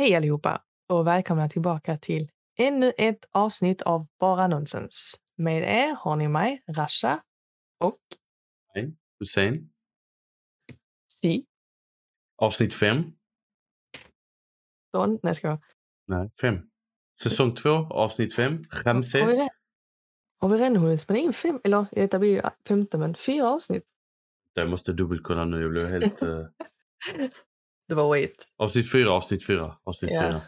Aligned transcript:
Hej 0.00 0.14
allihopa 0.14 0.62
och 0.88 1.06
välkomna 1.06 1.48
tillbaka 1.48 1.96
till 1.96 2.30
ännu 2.58 2.92
ett 2.98 3.28
avsnitt 3.32 3.82
av 3.82 4.06
Bara 4.18 4.48
Nonsens. 4.48 5.20
Med 5.36 5.62
er 5.62 5.94
har 5.94 6.16
ni 6.16 6.28
mig, 6.28 6.62
Rasha 6.68 7.22
och 7.78 7.98
Hej, 8.74 8.96
Hussein. 9.20 9.70
Si. 11.06 11.46
Avsnitt 12.36 12.74
fem. 12.74 13.12
Don. 14.92 15.18
Nej, 15.22 15.34
ska 15.34 15.48
jag. 15.48 15.62
Nej, 16.06 16.30
fem. 16.40 16.70
Säsong 17.22 17.54
två, 17.54 17.70
avsnitt 17.70 18.34
fem. 18.34 18.52
Har 18.52 18.82
vi, 18.82 18.90
Ramse. 18.90 19.48
har 20.38 20.48
vi 20.48 20.58
redan 20.58 20.76
hunnit 20.76 21.00
spela 21.00 21.18
in 21.18 21.32
fem? 21.32 21.60
Eller 21.64 21.86
detta 21.92 22.18
blir 22.18 22.30
ju 22.30 22.42
femte, 22.68 22.98
men 22.98 23.14
fyra 23.14 23.48
avsnitt. 23.48 23.84
Jag 24.52 24.70
måste 24.70 24.92
dubbelkolla 24.92 25.44
nu. 25.44 25.60
Jag 25.62 25.70
blev 25.70 25.88
helt... 25.88 26.22
Det 27.88 27.94
var 27.94 28.08
wait. 28.10 28.48
avsnitt 28.56 28.92
fyra, 28.92 29.10
avsnitt 29.10 29.46
fyra. 29.46 29.78
Avsnitt 29.84 30.12
Ja. 30.12 30.30
fyra. 30.30 30.42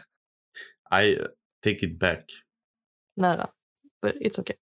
I 1.03 1.15
uh, 1.19 1.25
take 1.63 1.85
it 1.85 1.99
back. 1.99 2.25
Nära. 3.15 3.51
But 4.01 4.15
it's 4.15 4.39
okay. 4.39 4.55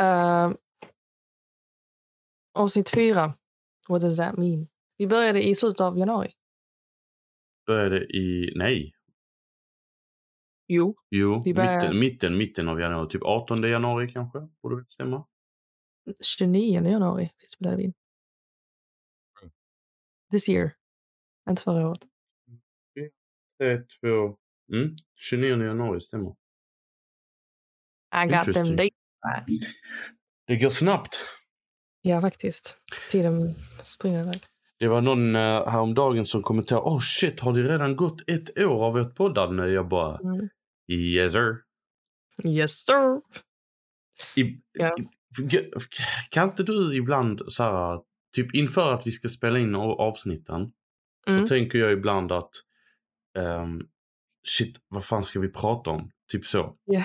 Uh, 0.00 0.54
avsnitt 2.54 2.90
fyra. 2.90 3.34
What 3.88 4.00
does 4.02 4.16
that 4.16 4.36
mean? 4.38 4.68
Vi 4.96 5.06
började 5.06 5.42
i 5.48 5.54
slutet 5.54 5.80
av 5.80 5.98
januari. 5.98 6.32
Började 7.66 8.04
i... 8.16 8.52
Nej. 8.56 8.94
Jo. 10.66 10.94
Jo, 11.10 11.42
Vi 11.44 11.54
började- 11.54 11.78
mitten, 11.80 11.98
mitten, 11.98 12.36
mitten 12.36 12.68
av 12.68 12.80
januari. 12.80 13.08
Typ 13.10 13.22
18 13.22 13.62
januari 13.62 14.12
kanske. 14.12 14.38
Borde 14.62 14.76
väl 14.76 14.84
stämma. 14.88 15.26
29 16.20 16.82
januari 16.84 17.30
spelade 17.48 17.76
vi 17.76 17.82
in. 17.84 17.94
Mm. 19.42 19.52
This 20.30 20.48
year. 20.48 20.74
Inte 21.50 21.62
förra 21.62 21.88
året. 21.88 22.00
Tre, 23.58 23.78
två... 24.00 24.36
Mm, 24.72 24.96
29 25.16 25.64
januari 25.64 26.00
stämmer. 26.00 26.30
I 28.24 28.26
got 28.30 28.54
them 28.54 28.76
dates. 28.76 28.90
Det 30.46 30.56
går 30.56 30.70
snabbt. 30.70 31.18
Ja, 32.02 32.20
faktiskt. 32.20 32.76
Tiden 33.10 33.54
springer 33.82 34.20
iväg. 34.20 34.42
Det 34.78 34.88
var 34.88 35.00
någon 35.00 35.36
uh, 35.36 35.68
häromdagen 35.68 36.26
som 36.26 36.42
kommenterade 36.42 36.84
oh 36.86 37.00
shit, 37.00 37.40
har 37.40 37.52
det 37.52 37.62
redan 37.62 37.96
gått 37.96 38.20
ett 38.30 38.58
år 38.58 38.84
av 38.86 38.92
vårt 38.92 39.14
poddande? 39.14 39.68
Jag 39.68 39.88
bara 39.88 40.18
Mm. 40.18 40.48
yes 40.88 41.32
sir. 41.32 41.56
Yes 42.44 42.72
sir! 42.84 43.20
I, 44.36 44.60
Ja. 44.72 44.96
kan 46.30 46.48
inte 46.48 46.62
du 46.62 46.96
ibland 46.96 47.42
så 47.48 47.62
här, 47.62 48.00
typ 48.36 48.54
inför 48.54 48.92
att 48.92 49.06
vi 49.06 49.10
ska 49.10 49.28
spela 49.28 49.58
in 49.58 49.74
av- 49.74 50.00
avsnitten 50.00 50.72
Mm. 51.28 51.40
så 51.40 51.48
tänker 51.48 51.78
jag 51.78 51.92
ibland 51.92 52.32
att 52.32 52.50
ehm, 53.38 53.80
shit, 54.48 54.80
vad 54.88 55.04
fan 55.04 55.24
ska 55.24 55.40
vi 55.40 55.48
prata 55.48 55.90
om? 55.90 56.10
Typ 56.32 56.46
så. 56.46 56.76
Jag 56.84 57.04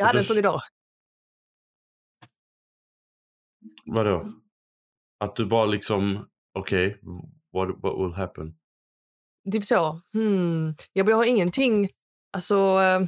Och 0.00 0.06
hade 0.06 0.18
en 0.18 0.24
sån 0.24 0.38
idag. 0.38 0.60
Vadå? 3.84 4.32
Att 5.18 5.36
du 5.36 5.46
bara 5.46 5.66
liksom, 5.66 6.28
okej, 6.58 7.00
what, 7.52 7.68
what 7.82 7.98
will 7.98 8.14
happen? 8.14 8.54
Typ 9.52 9.64
så. 9.64 10.00
Hmm. 10.12 10.74
Jag 10.92 11.04
har 11.04 11.24
ingenting, 11.24 11.90
alltså... 12.32 12.54
eh, 12.56 13.00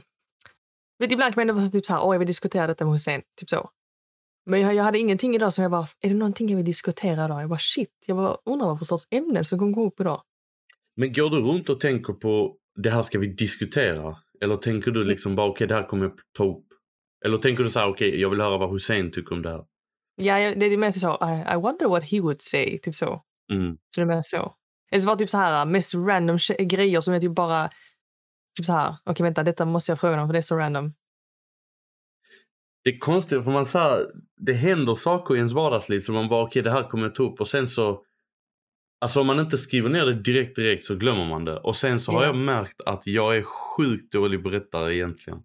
vet, 0.99 1.13
ibland 1.13 1.35
kan 1.35 1.41
man 1.41 1.51
ändå 1.51 1.61
vara 1.61 1.71
typ 1.71 1.87
så 1.87 1.93
här, 1.93 2.03
åh 2.05 2.15
jag 2.15 2.19
vill 2.19 2.27
diskutera 2.29 2.67
detta 2.67 2.85
med 2.85 2.93
Hussein. 2.93 3.23
Typ 3.37 3.51
så. 3.51 3.71
Men 4.47 4.61
jag, 4.61 4.75
jag 4.75 4.85
hade 4.85 4.99
ingenting 4.99 5.35
idag 5.35 5.55
som 5.55 5.63
jag 5.63 5.71
bara, 5.71 5.89
är 6.01 6.09
det 6.09 6.15
någonting 6.15 6.49
jag 6.49 6.57
vill 6.57 6.65
diskutera 6.67 7.25
idag? 7.25 7.43
Jag 7.43 7.49
bara 7.49 7.59
shit, 7.59 7.91
jag 8.07 8.17
bara 8.17 8.37
undrar 8.45 8.67
vad 8.67 8.79
för 8.79 8.85
sorts 8.85 9.07
ämne 9.11 9.45
som 9.45 9.59
kommer 9.59 9.73
gå 9.73 9.87
upp 9.87 10.01
idag. 10.01 10.23
Men 10.97 11.13
går 11.13 11.31
du 11.31 11.37
runt 11.41 11.69
och 11.69 11.81
tänker 11.81 12.13
på 12.13 12.57
det 12.83 12.91
här 12.91 13.03
ska 13.03 13.19
vi 13.19 13.27
diskutera? 13.27 14.17
Eller 14.41 14.57
tänker 14.57 14.91
du 14.91 15.05
liksom 15.05 15.37
bara 15.37 15.51
okej 15.51 15.67
det 15.67 15.75
här 15.75 15.89
kommer 15.89 16.05
jag 16.05 16.13
ta 16.37 16.45
upp? 16.45 16.65
Eller 17.25 17.39
tänker 17.39 17.65
du 17.65 17.71
så 17.71 17.79
här 17.81 17.89
okej 17.89 18.21
jag 18.21 18.31
vill 18.31 18.41
höra 18.41 18.59
vad 18.59 18.71
Hussein 18.71 19.11
tycker 19.13 19.33
om 19.35 19.43
det 19.43 19.51
här? 19.51 19.65
Ja, 20.17 20.39
jag- 20.41 20.61
det 20.61 20.67
är 20.67 20.77
mest 20.77 21.01
så, 21.01 21.13
I, 21.13 21.53
I 21.53 21.57
wonder 21.57 21.89
what 21.89 22.05
he 22.11 22.21
would 22.21 22.43
say. 22.43 22.79
Typ 22.79 22.95
så. 22.95 23.23
Mm. 23.53 23.77
Så 23.95 24.01
det 24.01 24.03
är 24.03 24.07
mest 24.07 24.31
så. 24.31 24.55
Eller 24.91 25.01
så 25.01 25.07
var 25.07 25.17
det 25.17 25.19
typ 25.25 25.31
så 25.31 25.39
här 25.39 25.65
mest 25.65 25.95
random 25.95 26.39
grejer 26.59 27.01
som 27.01 27.15
är 27.15 27.21
typ 27.21 27.35
bara 27.35 27.71
typ 28.57 28.67
så 28.67 28.73
här. 28.73 28.97
Okej, 29.05 29.25
vänta, 29.25 29.43
detta 29.43 29.65
måste 29.65 29.93
jag 29.93 30.01
fråga 30.01 30.17
dem 30.17 30.29
för 30.29 30.33
det 30.33 30.39
är 30.39 30.43
så 30.43 30.57
random. 30.57 30.95
Det 32.87 32.91
är 32.95 32.99
konstigt 32.99 33.45
för 33.45 33.51
man 33.51 33.67
så 33.67 34.07
det 34.37 34.53
händer 34.53 34.95
saker 34.95 35.35
i 35.35 35.39
ens 35.39 35.53
vardagsliv 35.53 36.01
som 36.01 36.15
man 36.15 36.29
bara 36.29 36.45
okej 36.45 36.63
det 36.63 36.71
här 36.71 36.89
kommer 36.89 37.05
jag 37.05 37.15
ta 37.15 37.23
upp 37.23 37.41
och 37.41 37.49
sen 37.49 37.69
så 37.69 38.03
Alltså 39.01 39.21
om 39.21 39.27
man 39.27 39.41
inte 39.41 39.59
skriver 39.59 39.89
ner 39.89 40.07
det 40.07 40.15
direkt 40.15 40.57
direkt 40.57 40.87
så 40.87 40.95
glömmer 40.95 41.29
man 41.29 41.45
det. 41.45 41.61
Och 41.61 41.77
sen 41.77 42.01
så 42.01 42.13
har 42.13 42.23
Ja. 42.23 42.27
jag 42.27 42.37
märkt 42.37 42.81
att 42.87 43.07
jag 43.07 43.37
är 43.37 43.43
sjukt 43.43 44.13
dålig 44.13 44.43
berättare 44.43 44.95
egentligen. 44.95 45.43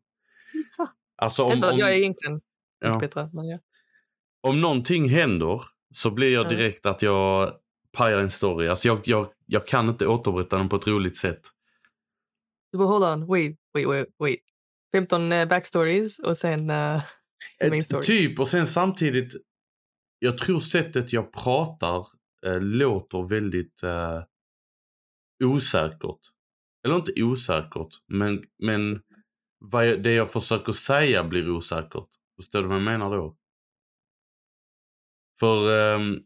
Ja. 0.77 0.87
Alltså 1.15 1.43
om, 1.43 1.51
att 1.51 1.71
om, 1.71 1.77
jag 1.77 1.91
är 1.91 1.95
egentligen 1.95 2.41
ja. 2.79 2.99
bättre. 2.99 3.29
Men 3.33 3.47
ja. 3.47 3.59
om 4.41 4.61
någonting 4.61 5.09
händer 5.09 5.61
så 5.93 6.11
blir 6.11 6.33
jag 6.33 6.45
Ja. 6.45 6.49
direkt 6.49 6.85
att 6.85 7.01
jag 7.01 7.53
pajar 7.91 8.17
en 8.19 8.31
story. 8.31 8.67
Alltså 8.67 8.87
jag, 8.87 8.99
jag, 9.03 9.31
jag 9.45 9.67
kan 9.67 9.89
inte 9.89 10.07
återberätta 10.07 10.57
den 10.57 10.69
på 10.69 10.75
ett 10.75 10.87
roligt 10.87 11.17
sätt. 11.17 11.41
Så 12.71 12.77
bara, 12.77 12.87
hold 12.87 13.03
on, 13.03 13.27
wait, 13.27 13.57
wait, 13.73 13.87
wait, 13.87 14.07
wait. 14.19 14.39
15 14.93 15.31
uh, 15.31 15.45
backstories 15.47 16.19
och 16.19 16.37
sen 16.37 16.69
uh, 16.69 17.01
Eh, 17.59 17.79
story. 17.79 18.03
Typ 18.03 18.39
och 18.39 18.47
sen 18.47 18.67
samtidigt. 18.67 19.33
Jag 20.19 20.37
tror 20.37 20.59
sättet 20.59 21.13
jag 21.13 21.33
pratar 21.33 22.07
eh, 22.45 22.61
låter 22.61 23.27
väldigt 23.29 23.83
eh, 23.83 24.23
osäkert. 25.43 26.19
Eller 26.85 26.95
inte 26.95 27.23
osäkert 27.23 27.89
men, 28.07 28.43
men 28.57 29.01
vad 29.59 29.87
jag, 29.87 30.03
det 30.03 30.13
jag 30.13 30.31
försöker 30.31 30.71
säga 30.71 31.23
blir 31.23 31.49
osäkert. 31.49 32.07
Förstår 32.35 32.61
du 32.61 32.67
vad 32.67 32.77
jag 32.77 32.83
menar 32.83 33.17
då? 33.17 33.37
För 35.39 35.79
ehm, 35.95 36.19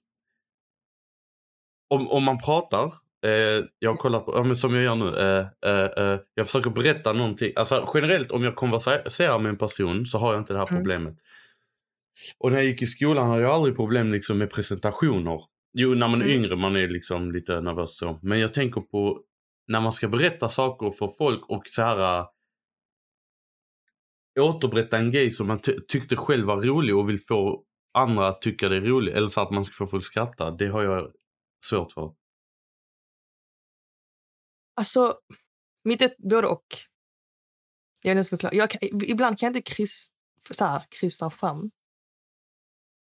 om, 1.88 2.08
om 2.08 2.24
man 2.24 2.38
pratar, 2.38 2.94
eh, 3.26 3.66
jag 3.80 4.00
kollar 4.00 4.20
på, 4.20 4.32
ja, 4.36 4.44
men 4.44 4.56
som 4.56 4.74
jag 4.76 4.84
gör 4.84 4.96
nu, 4.96 5.18
eh, 5.18 5.48
eh, 5.72 5.86
eh, 6.14 6.20
jag 6.34 6.46
försöker 6.46 6.70
berätta 6.70 7.14
någonting. 7.14 7.52
Alltså 7.56 7.90
generellt 7.94 8.32
om 8.32 8.44
jag 8.44 8.56
konverserar 8.56 9.40
med 9.40 9.50
en 9.50 9.58
person 9.58 10.06
så 10.06 10.18
har 10.18 10.34
jag 10.34 10.42
inte 10.42 10.54
det 10.54 10.60
här 10.60 10.68
Mm. 10.68 10.80
problemet. 10.80 11.16
Och 12.40 12.52
när 12.52 12.58
jag 12.58 12.66
gick 12.68 12.82
i 12.82 12.86
skolan 12.86 13.30
hade 13.30 13.42
jag 13.42 13.52
aldrig 13.52 13.76
problem 13.76 14.12
liksom 14.12 14.38
med 14.38 14.52
presentationer. 14.52 15.40
Jo, 15.74 15.90
när 15.94 16.08
man 16.08 16.22
är 16.22 16.26
Mm. 16.26 16.38
yngre 16.44 16.56
man 16.56 16.76
är 16.76 16.88
liksom 16.88 17.32
lite 17.32 17.62
nervös 17.62 17.98
så. 17.98 18.20
Men 18.22 18.40
jag 18.40 18.54
tänker 18.54 18.82
på 18.82 19.22
när 19.68 19.82
man 19.82 19.94
ska 19.94 20.08
berätta 20.08 20.50
saker 20.50 20.90
för 20.92 21.08
folk 21.18 21.50
och 21.50 21.64
så 21.68 21.82
här 21.82 22.20
äh, 22.20 22.26
återberätta 24.40 24.98
en 24.98 25.12
grej 25.12 25.32
som 25.32 25.48
man 25.48 25.60
ty- 25.60 25.80
tyckte 25.88 26.16
själv 26.16 26.46
var 26.48 26.62
rolig 26.62 26.96
och 26.98 27.10
vill 27.10 27.20
få 27.28 27.64
andra 27.94 28.28
att 28.28 28.42
tycka 28.42 28.70
det 28.70 28.76
är 28.76 28.82
roligt. 28.82 29.16
Eller 29.16 29.28
så 29.28 29.42
att 29.42 29.52
man 29.52 29.66
ska 29.66 29.76
få 29.86 29.88
folk 29.92 30.04
skratta. 30.04 30.52
Det 30.52 30.68
har 30.68 30.84
jag 30.84 31.12
svårt 31.66 31.92
för. 31.92 32.12
Alltså, 34.76 35.18
mitt 35.84 36.18
både 36.18 36.48
och. 36.48 36.66
Jag 38.02 38.12
är 38.12 38.16
nästan 38.16 38.38
förklara. 38.38 38.56
Jag 38.56 38.70
kan, 38.70 38.80
ibland 39.04 39.40
kan 39.40 39.48
jag 39.48 39.56
inte 39.56 39.72
kryss, 39.72 40.08
så 40.52 40.66
här, 40.66 40.84
kryssa 40.90 41.30
fram 41.30 41.72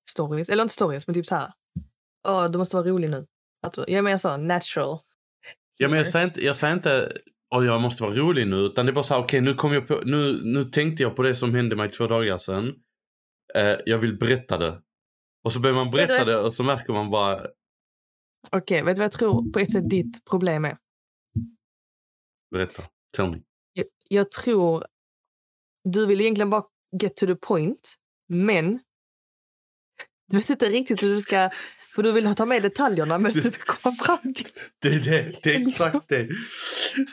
stories. 0.09 0.49
Eller 0.49 0.63
inte 0.63 0.73
stories, 0.73 1.07
men 1.07 1.13
typ 1.13 1.25
så 1.25 1.35
här. 1.35 1.53
Åh, 2.27 2.51
du 2.51 2.57
måste 2.57 2.75
vara 2.75 2.87
rolig 2.87 3.09
nu. 3.09 3.27
Att, 3.61 3.77
jag 3.87 4.03
mer 4.03 4.17
så 4.17 4.37
natural. 4.37 4.99
Ja, 5.77 5.87
men 5.87 5.97
jag 5.97 6.07
säger 6.07 6.25
inte, 6.25 6.45
jag 6.45 6.55
säger 6.55 6.73
inte 6.73 7.11
att 7.55 7.65
jag 7.65 7.81
måste 7.81 8.03
vara 8.03 8.15
rolig 8.15 8.47
nu. 8.47 8.55
Utan 8.55 8.85
det 8.85 8.91
är 8.91 8.93
bara 8.93 9.03
så 9.03 9.13
här, 9.13 9.23
okej 9.23 9.41
nu 9.41 9.53
kom 9.53 9.73
jag 9.73 9.87
på, 9.87 10.01
nu, 10.05 10.41
nu 10.43 10.65
tänkte 10.65 11.03
jag 11.03 11.15
på 11.15 11.21
det 11.23 11.35
som 11.35 11.55
hände 11.55 11.75
mig 11.75 11.89
två 11.89 12.07
dagar 12.07 12.37
sedan. 12.37 12.73
Eh, 13.55 13.75
jag 13.85 13.97
vill 13.97 14.17
berätta 14.17 14.57
det. 14.57 14.81
Och 15.43 15.53
så 15.53 15.59
börjar 15.59 15.75
man 15.75 15.91
Vet 15.91 16.07
berätta 16.07 16.25
det 16.25 16.37
och 16.37 16.53
så 16.53 16.63
märker 16.63 16.93
man 16.93 17.09
bara, 17.09 17.47
Okej, 18.49 18.83
vet 18.83 18.95
du 18.95 18.99
vad 18.99 19.05
jag 19.05 19.11
tror 19.11 19.51
på 19.51 19.59
ett 19.59 19.71
sätt 19.71 19.89
ditt 19.89 20.25
problem 20.29 20.65
är? 20.65 20.77
Berätta, 22.53 22.83
tell 23.15 23.29
me. 23.29 23.37
Jag, 23.73 23.85
jag 24.09 24.31
tror 24.31 24.85
du 25.83 26.05
vill 26.05 26.21
egentligen 26.21 26.49
bara 26.49 26.63
get 27.01 27.15
to 27.15 27.25
the 27.25 27.35
point, 27.35 27.93
men 28.29 28.79
du 30.27 30.37
vet 30.37 30.49
inte 30.49 30.69
riktigt 30.69 31.03
hur 31.03 31.13
du 31.13 31.21
ska... 31.21 31.49
För 31.95 32.03
du 32.03 32.11
vill 32.11 32.35
ta 32.35 32.45
med 32.45 32.61
detaljerna, 32.61 33.17
men 33.17 33.31
du 33.31 33.41
vill 33.41 33.53
komma 33.53 33.95
fram 33.95 34.33
till... 34.33 34.47
Det 34.79 34.87
är 34.87 34.99
det, 34.99 35.39
det 35.43 35.55
är 35.55 35.67
exakt 35.67 36.09
det. 36.09 36.29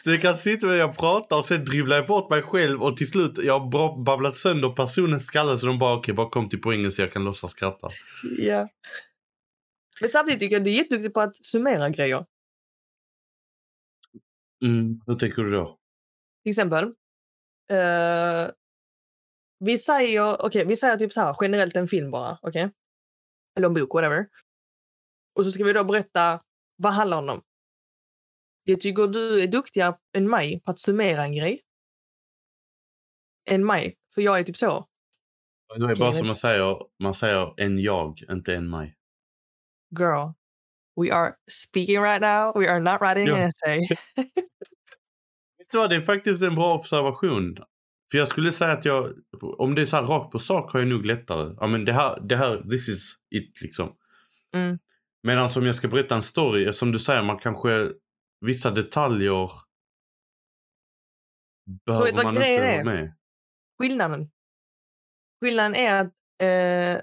Så 0.04 0.10
jag 0.10 0.22
kan 0.22 0.36
sitta 0.36 0.66
och 0.66 0.76
jag 0.76 0.96
pratar 0.96 1.36
och 1.36 1.44
sen 1.44 1.64
dribblar 1.64 1.96
jag 1.96 2.06
bort 2.06 2.30
mig 2.30 2.42
själv 2.42 2.82
och 2.82 2.96
till 2.96 3.10
slut, 3.10 3.38
jag 3.38 3.60
har 3.60 4.04
babblat 4.04 4.36
sönder 4.36 4.68
personens 4.68 5.26
skalle 5.26 5.58
så 5.58 5.66
de 5.66 5.78
bara 5.78 5.98
okej, 5.98 6.14
bara 6.14 6.30
kom 6.30 6.48
till 6.48 6.60
poängen 6.60 6.92
så 6.92 7.02
jag 7.02 7.12
kan 7.12 7.24
låtsas 7.24 7.50
skratta. 7.50 7.88
Ja. 8.38 8.68
Men 10.00 10.10
samtidigt 10.10 10.40
tycker 10.40 10.56
jag 10.56 10.64
du 10.64 10.70
är 10.70 10.74
jätteduktig 10.74 11.14
på 11.14 11.20
att 11.20 11.44
summera 11.44 11.90
grejer. 11.90 12.24
Mm, 14.64 15.00
hur 15.06 15.14
tänker 15.16 15.42
du 15.42 15.50
då? 15.50 15.78
Till 16.42 16.50
exempel. 16.50 16.84
eh, 17.70 18.50
vi 19.64 19.78
säger, 19.78 20.42
okej, 20.46 20.64
vi 20.64 20.76
säger 20.76 20.96
typ 20.96 21.12
så 21.12 21.20
här, 21.20 21.36
generellt 21.40 21.76
en 21.76 21.86
film 21.88 22.10
bara, 22.10 22.38
okej? 22.42 22.70
Eller 23.56 23.66
en 23.66 23.74
bok, 23.74 23.94
whatever. 23.94 24.26
Och 25.34 25.44
så 25.44 25.52
ska 25.52 25.64
vi 25.64 25.72
då 25.72 25.84
berätta 25.84 26.40
vad 26.76 26.92
handlar 26.92 27.20
den 27.20 27.30
om. 27.30 27.42
Jag 28.64 28.80
tycker 28.80 29.06
du 29.06 29.42
är 29.42 29.46
duktigare 29.46 29.98
än 30.16 30.30
mig 30.30 30.60
på 30.60 30.70
att 30.70 30.80
summera 30.80 31.24
en 31.24 31.32
grej. 31.36 31.62
Än 33.50 33.66
mig. 33.66 33.96
För 34.14 34.22
jag 34.22 34.38
är 34.40 34.44
typ 34.44 34.56
så. 34.56 34.88
Det 35.68 35.84
är 35.84 35.96
bara 35.96 36.08
Okej, 36.08 36.18
som 36.18 36.26
man 36.26 36.36
säger, 36.36 36.76
man 37.02 37.14
säger 37.14 37.60
en 37.60 37.78
jag, 37.78 38.22
inte 38.30 38.54
en 38.54 38.70
mig. 38.70 38.96
Girl. 39.98 40.32
We 41.00 41.12
are 41.12 41.32
speaking 41.50 42.02
right 42.02 42.20
now. 42.20 42.52
We 42.60 42.70
are 42.70 42.80
not 42.80 43.00
writing 43.00 43.26
Ja. 43.26 43.36
an 43.36 43.42
essay. 43.42 43.80
Det 45.88 45.96
är 45.96 46.00
faktiskt 46.00 46.42
en 46.42 46.54
bra 46.54 46.74
observation. 46.74 47.56
För 48.10 48.18
jag 48.18 48.28
skulle 48.28 48.52
säga 48.52 48.72
att 48.72 48.84
jag, 48.84 49.14
om 49.40 49.74
det 49.74 49.82
är 49.82 49.86
så 49.86 49.96
här 49.96 50.04
rakt 50.04 50.32
på 50.32 50.38
sak 50.38 50.72
har 50.72 50.80
jag 50.80 50.88
nog 50.88 51.06
lättare. 51.06 51.54
Ja 51.60 51.66
men 51.66 51.84
det 51.84 51.92
här, 51.92 52.20
det 52.20 52.36
här, 52.36 52.62
this 52.70 52.88
is 52.88 53.14
it 53.30 53.60
liksom. 53.60 53.96
Mm. 54.54 54.78
Medan 55.22 55.50
om 55.56 55.66
jag 55.66 55.74
ska 55.74 55.88
berätta 55.88 56.16
en 56.16 56.22
story, 56.22 56.72
som 56.72 56.92
du 56.92 56.98
säger, 56.98 57.22
man 57.22 57.38
kanske, 57.38 57.92
vissa 58.40 58.70
detaljer 58.70 59.50
behöver 61.86 62.06
vet 62.06 62.16
man 62.16 62.34
inte 62.34 62.46
är? 62.46 62.76
ha 62.76 62.84
med. 62.84 63.14
Skillnaden. 63.78 64.30
Skillnaden 65.40 65.74
är 65.74 66.00
att 66.00 66.12
eh, 66.42 67.02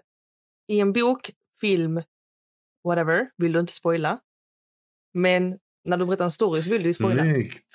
i 0.76 0.80
en 0.80 0.94
bok, 0.94 1.32
film, 1.62 2.02
whatever, 2.88 3.30
vill 3.38 3.52
du 3.52 3.60
inte 3.60 3.74
spoila. 3.74 4.20
Men 5.14 5.60
när 5.86 5.98
du 5.98 6.06
berättar 6.06 6.26
en 6.26 6.32
story 6.32 6.62
så 6.62 6.72
vill 6.74 6.82
du 6.82 6.88
ju 6.88 6.94
spoila. 6.94 7.24
Snyggt! 7.24 7.66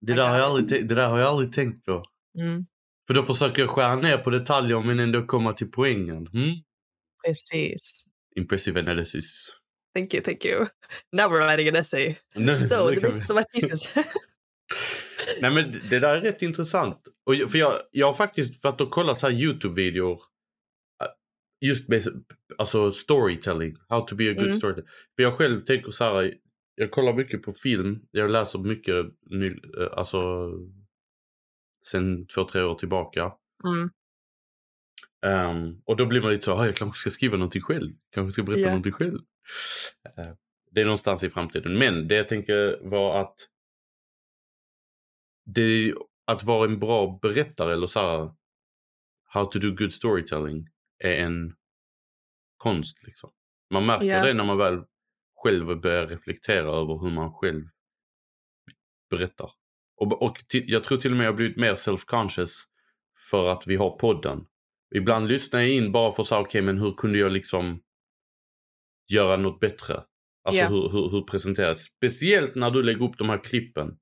Det 0.00 0.14
där, 0.14 0.28
har 0.28 0.38
jag 0.38 0.44
aldrig, 0.46 0.88
det 0.88 0.94
där 0.94 1.08
har 1.08 1.18
jag 1.18 1.28
aldrig 1.28 1.52
tänkt 1.52 1.84
på. 1.84 2.04
Mm, 2.38 2.66
För 3.06 3.14
då 3.14 3.22
försöker 3.22 3.62
jag 3.62 3.70
skära 3.70 3.96
ner 3.96 4.18
på 4.18 4.30
detaljer 4.30 4.80
men 4.80 5.00
ändå 5.00 5.26
komma 5.26 5.52
till 5.52 5.70
poängen. 5.70 6.16
Mm. 6.26 6.54
precis. 7.24 8.04
Impressive 8.36 8.80
analysis. 8.80 9.48
Thank 9.94 10.14
you, 10.14 10.22
thank 10.24 10.44
you. 10.44 10.66
Now 11.12 11.30
we're 11.32 11.46
writing 11.46 11.68
an 11.68 11.76
essay. 11.76 12.16
Nu- 12.34 12.60
So, 12.60 12.88
the 12.94 13.00
vi- 13.00 13.06
of 13.08 13.30
my 13.30 13.60
thesis. 13.60 13.88
Nej 15.40 15.52
men 15.54 15.80
det 15.90 15.98
där 15.98 16.16
är 16.16 16.20
rätt 16.20 16.42
intressant. 16.42 17.02
Och, 17.24 17.50
för 17.50 17.58
jag, 17.58 17.74
jag 17.90 18.06
har 18.06 18.14
faktiskt 18.14 18.64
varit 18.64 18.80
och 18.80 18.90
kollat 18.90 19.20
så 19.20 19.28
här 19.28 19.34
Youtube-videor. 19.34 20.20
Just 21.60 21.88
med 21.88 22.02
alltså 22.58 22.92
storytelling. 22.92 23.76
How 23.88 24.00
to 24.06 24.14
be 24.16 24.30
a 24.30 24.32
good 24.34 24.46
Mm. 24.46 24.56
storyteller. 24.58 24.90
För 25.16 25.22
jag 25.22 25.34
själv 25.34 25.60
tänker 25.64 25.90
så 25.90 26.04
här. 26.04 26.34
Jag 26.74 26.90
kollar 26.90 27.12
mycket 27.12 27.42
på 27.42 27.52
film. 27.52 28.00
Jag 28.10 28.30
läser 28.30 28.58
mycket 28.58 29.06
ny, 29.30 29.48
äh, 29.50 29.88
alltså 29.92 30.50
sen 31.86 32.26
två, 32.26 32.44
tre 32.44 32.62
år 32.62 32.74
tillbaka. 32.74 33.32
mm, 33.68 33.90
Ehm, 35.26 35.82
och 35.84 35.96
då 35.96 36.06
blir 36.06 36.20
man 36.22 36.30
lite 36.32 36.44
så, 36.44 36.52
ah, 36.52 36.66
jag 36.66 36.76
kanske 36.76 37.00
ska 37.00 37.10
skriva 37.10 37.36
någonting 37.36 37.62
själv. 37.62 37.92
Kanske 38.10 38.32
ska 38.32 38.42
berätta 38.42 38.60
Ja. 38.60 38.66
någonting 38.68 38.92
själv. 38.92 39.18
Eh, 40.18 40.32
det 40.70 40.80
är 40.80 40.84
någonstans 40.84 41.24
i 41.24 41.30
framtiden. 41.30 41.78
Men 41.78 42.08
det 42.08 42.14
jag 42.14 42.28
tänker 42.28 42.78
var 42.90 43.20
att 43.20 43.34
det, 45.44 45.94
att 46.26 46.44
vara 46.44 46.64
en 46.70 46.78
bra 46.78 47.18
berättare 47.22 47.72
eller 47.72 47.86
så 47.86 48.00
här, 48.00 48.32
how 49.24 49.44
to 49.44 49.58
do 49.58 49.70
good 49.70 49.92
storytelling 49.92 50.68
är 51.00 51.14
en 51.14 51.54
konst. 52.56 53.02
Liksom. 53.02 53.30
Man 53.70 53.86
märker 53.86 54.06
Ja. 54.06 54.24
det 54.24 54.34
när 54.34 54.44
man 54.44 54.58
väl 54.58 54.84
själv 55.36 55.80
börjar 55.80 56.06
reflektera 56.06 56.68
över 56.68 57.02
hur 57.02 57.10
man 57.10 57.32
själv 57.34 57.64
berättar. 59.10 59.50
Och, 59.96 60.22
och 60.22 60.36
jag 60.50 60.84
tror 60.84 60.98
till 60.98 61.10
och 61.12 61.16
med 61.18 61.26
jag 61.26 61.36
blivit 61.36 61.56
mer 61.56 61.74
self-conscious 61.74 62.52
för 63.30 63.48
att 63.48 63.66
vi 63.66 63.76
har 63.76 63.90
podden. 63.98 64.46
Ibland 64.94 65.28
lyssnar 65.28 65.60
jag 65.60 65.70
in 65.70 65.92
bara 65.92 66.12
för 66.12 66.22
att 66.22 66.28
säga, 66.28 66.40
okej 66.40 66.62
men 66.62 66.78
hur 66.78 66.92
kunde 66.92 67.18
jag 67.18 67.32
liksom 67.32 67.82
göra 69.08 69.36
något 69.36 69.60
bättre? 69.60 70.04
Alltså 70.44 70.62
Ja. 70.62 70.68
hur, 70.68 70.90
hur, 70.90 71.10
hur 71.10 71.22
presenteras. 71.22 71.80
Speciellt 71.80 72.54
när 72.54 72.70
du 72.70 72.82
lägger 72.82 73.04
upp 73.04 73.18
de 73.18 73.28
här 73.28 73.38
klippen. 73.44 73.98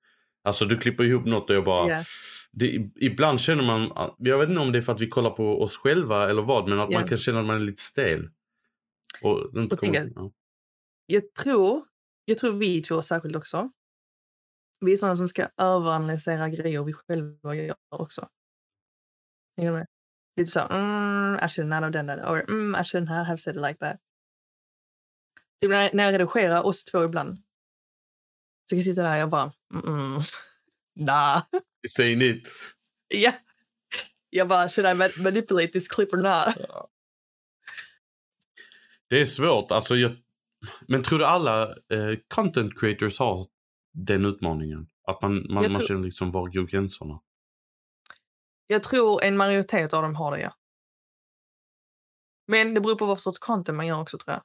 Alltså 0.49 0.65
du 0.65 0.79
klipper 0.79 1.05
ihop 1.05 1.27
något 1.27 1.51
och 1.51 1.57
jag 1.57 1.65
bara... 1.65 1.89
Ja. 1.89 2.05
Det, 2.53 2.91
ibland 2.97 3.41
känner 3.41 3.63
man, 3.65 4.15
jag 4.19 4.39
vet 4.39 4.49
inte 4.49 4.61
om 4.61 4.73
det 4.73 4.79
är 4.79 4.83
för 4.83 4.93
att 4.93 5.01
vi 5.01 5.09
kollar 5.09 5.31
på 5.31 5.63
oss 5.63 5.77
själva 5.77 6.31
eller 6.31 6.43
vad, 6.43 6.69
men 6.69 6.81
att 6.81 6.91
Ja. 6.91 6.99
man 6.99 7.09
kan 7.09 7.19
känna 7.19 7.41
att 7.41 7.47
man 7.47 7.57
är 7.57 7.61
lite 7.61 7.83
stel. 7.83 8.31
Och, 9.23 9.57
inte 9.57 9.75
Och 9.75 9.81
kommer, 9.81 10.13
ja. 10.15 10.31
Jag 11.07 11.35
tror, 11.35 11.85
jag 12.25 12.39
tror 12.39 12.53
vi 12.53 12.83
två 12.83 13.03
särskilt 13.03 13.37
också. 13.37 13.71
Vi 14.81 14.93
är 14.93 14.97
sådana 14.97 15.17
som 15.17 15.29
ska 15.29 15.49
överanalysera 15.57 16.49
grejer 16.49 16.83
vi 16.85 16.93
själva 16.93 17.55
gör 17.55 17.77
också. 17.91 18.29
Hänger 19.57 19.71
du 19.71 19.77
med? 19.79 19.87
Lite 20.37 20.51
så, 20.51 20.61
mm, 20.61 21.39
I 21.45 21.49
should 21.49 21.69
not 21.69 21.81
have 21.81 21.91
done 21.91 22.17
that. 22.17 22.31
Or 22.31 22.51
mm, 22.51 22.75
I 22.75 22.83
shouldn't 22.83 23.25
have 23.25 23.39
said 23.39 23.57
it 23.57 23.63
like 23.63 23.79
that. 23.79 23.97
Typ 25.61 25.71
när, 25.71 25.91
när 25.95 26.05
jag 26.05 26.13
redigerar 26.15 26.63
oss 26.63 26.85
två 26.85 27.05
ibland. 27.05 27.39
Så 28.71 28.77
jag 28.77 28.85
sitta 28.85 29.03
där 29.03 29.13
och 29.13 29.19
jag 29.19 29.31
bara, 29.31 29.53
mm, 29.87 30.21
nah. 30.95 31.43
Saying 31.89 32.23
it. 32.23 32.53
Ja. 33.09 33.33
Jag 34.31 34.49
bara, 34.49 34.69
should 34.69 34.87
I 34.87 34.95
ma- 35.03 35.23
manipulate 35.23 35.73
this 35.73 35.89
clip 35.89 36.13
or 36.13 36.17
not? 36.17 36.57
Det 39.09 39.21
är 39.21 39.25
svårt. 39.25 39.71
Alltså, 39.71 39.97
jag, 39.97 40.17
men 40.89 41.03
tror 41.03 41.19
du 41.19 41.25
alla 41.25 41.63
eh, 41.69 42.19
content 42.35 42.79
creators 42.81 43.19
har 43.19 43.49
den 43.93 44.25
utmaningen? 44.25 44.89
Att 45.07 45.23
man, 45.23 45.33
man, 45.53 45.63
Jag 45.63 45.73
man 45.73 45.81
tror- 45.81 45.89
känner 45.89 46.03
liksom 46.05 46.31
var 46.33 46.49
går 46.49 46.67
gränserna? 46.67 47.21
Jag 48.67 48.83
tror 48.83 49.23
en 49.25 49.37
majoritet 49.37 49.93
av 49.95 50.03
dem 50.03 50.15
har 50.15 50.31
det, 50.37 50.41
ja. 50.43 50.55
Men 52.47 52.75
det 52.75 52.81
beror 52.81 52.97
på 52.97 53.07
vad 53.07 53.21
sorts 53.21 53.39
content 53.39 53.77
man 53.77 53.87
gör 53.87 54.01
också, 54.01 54.19
tror 54.19 54.33
jag. 54.35 54.43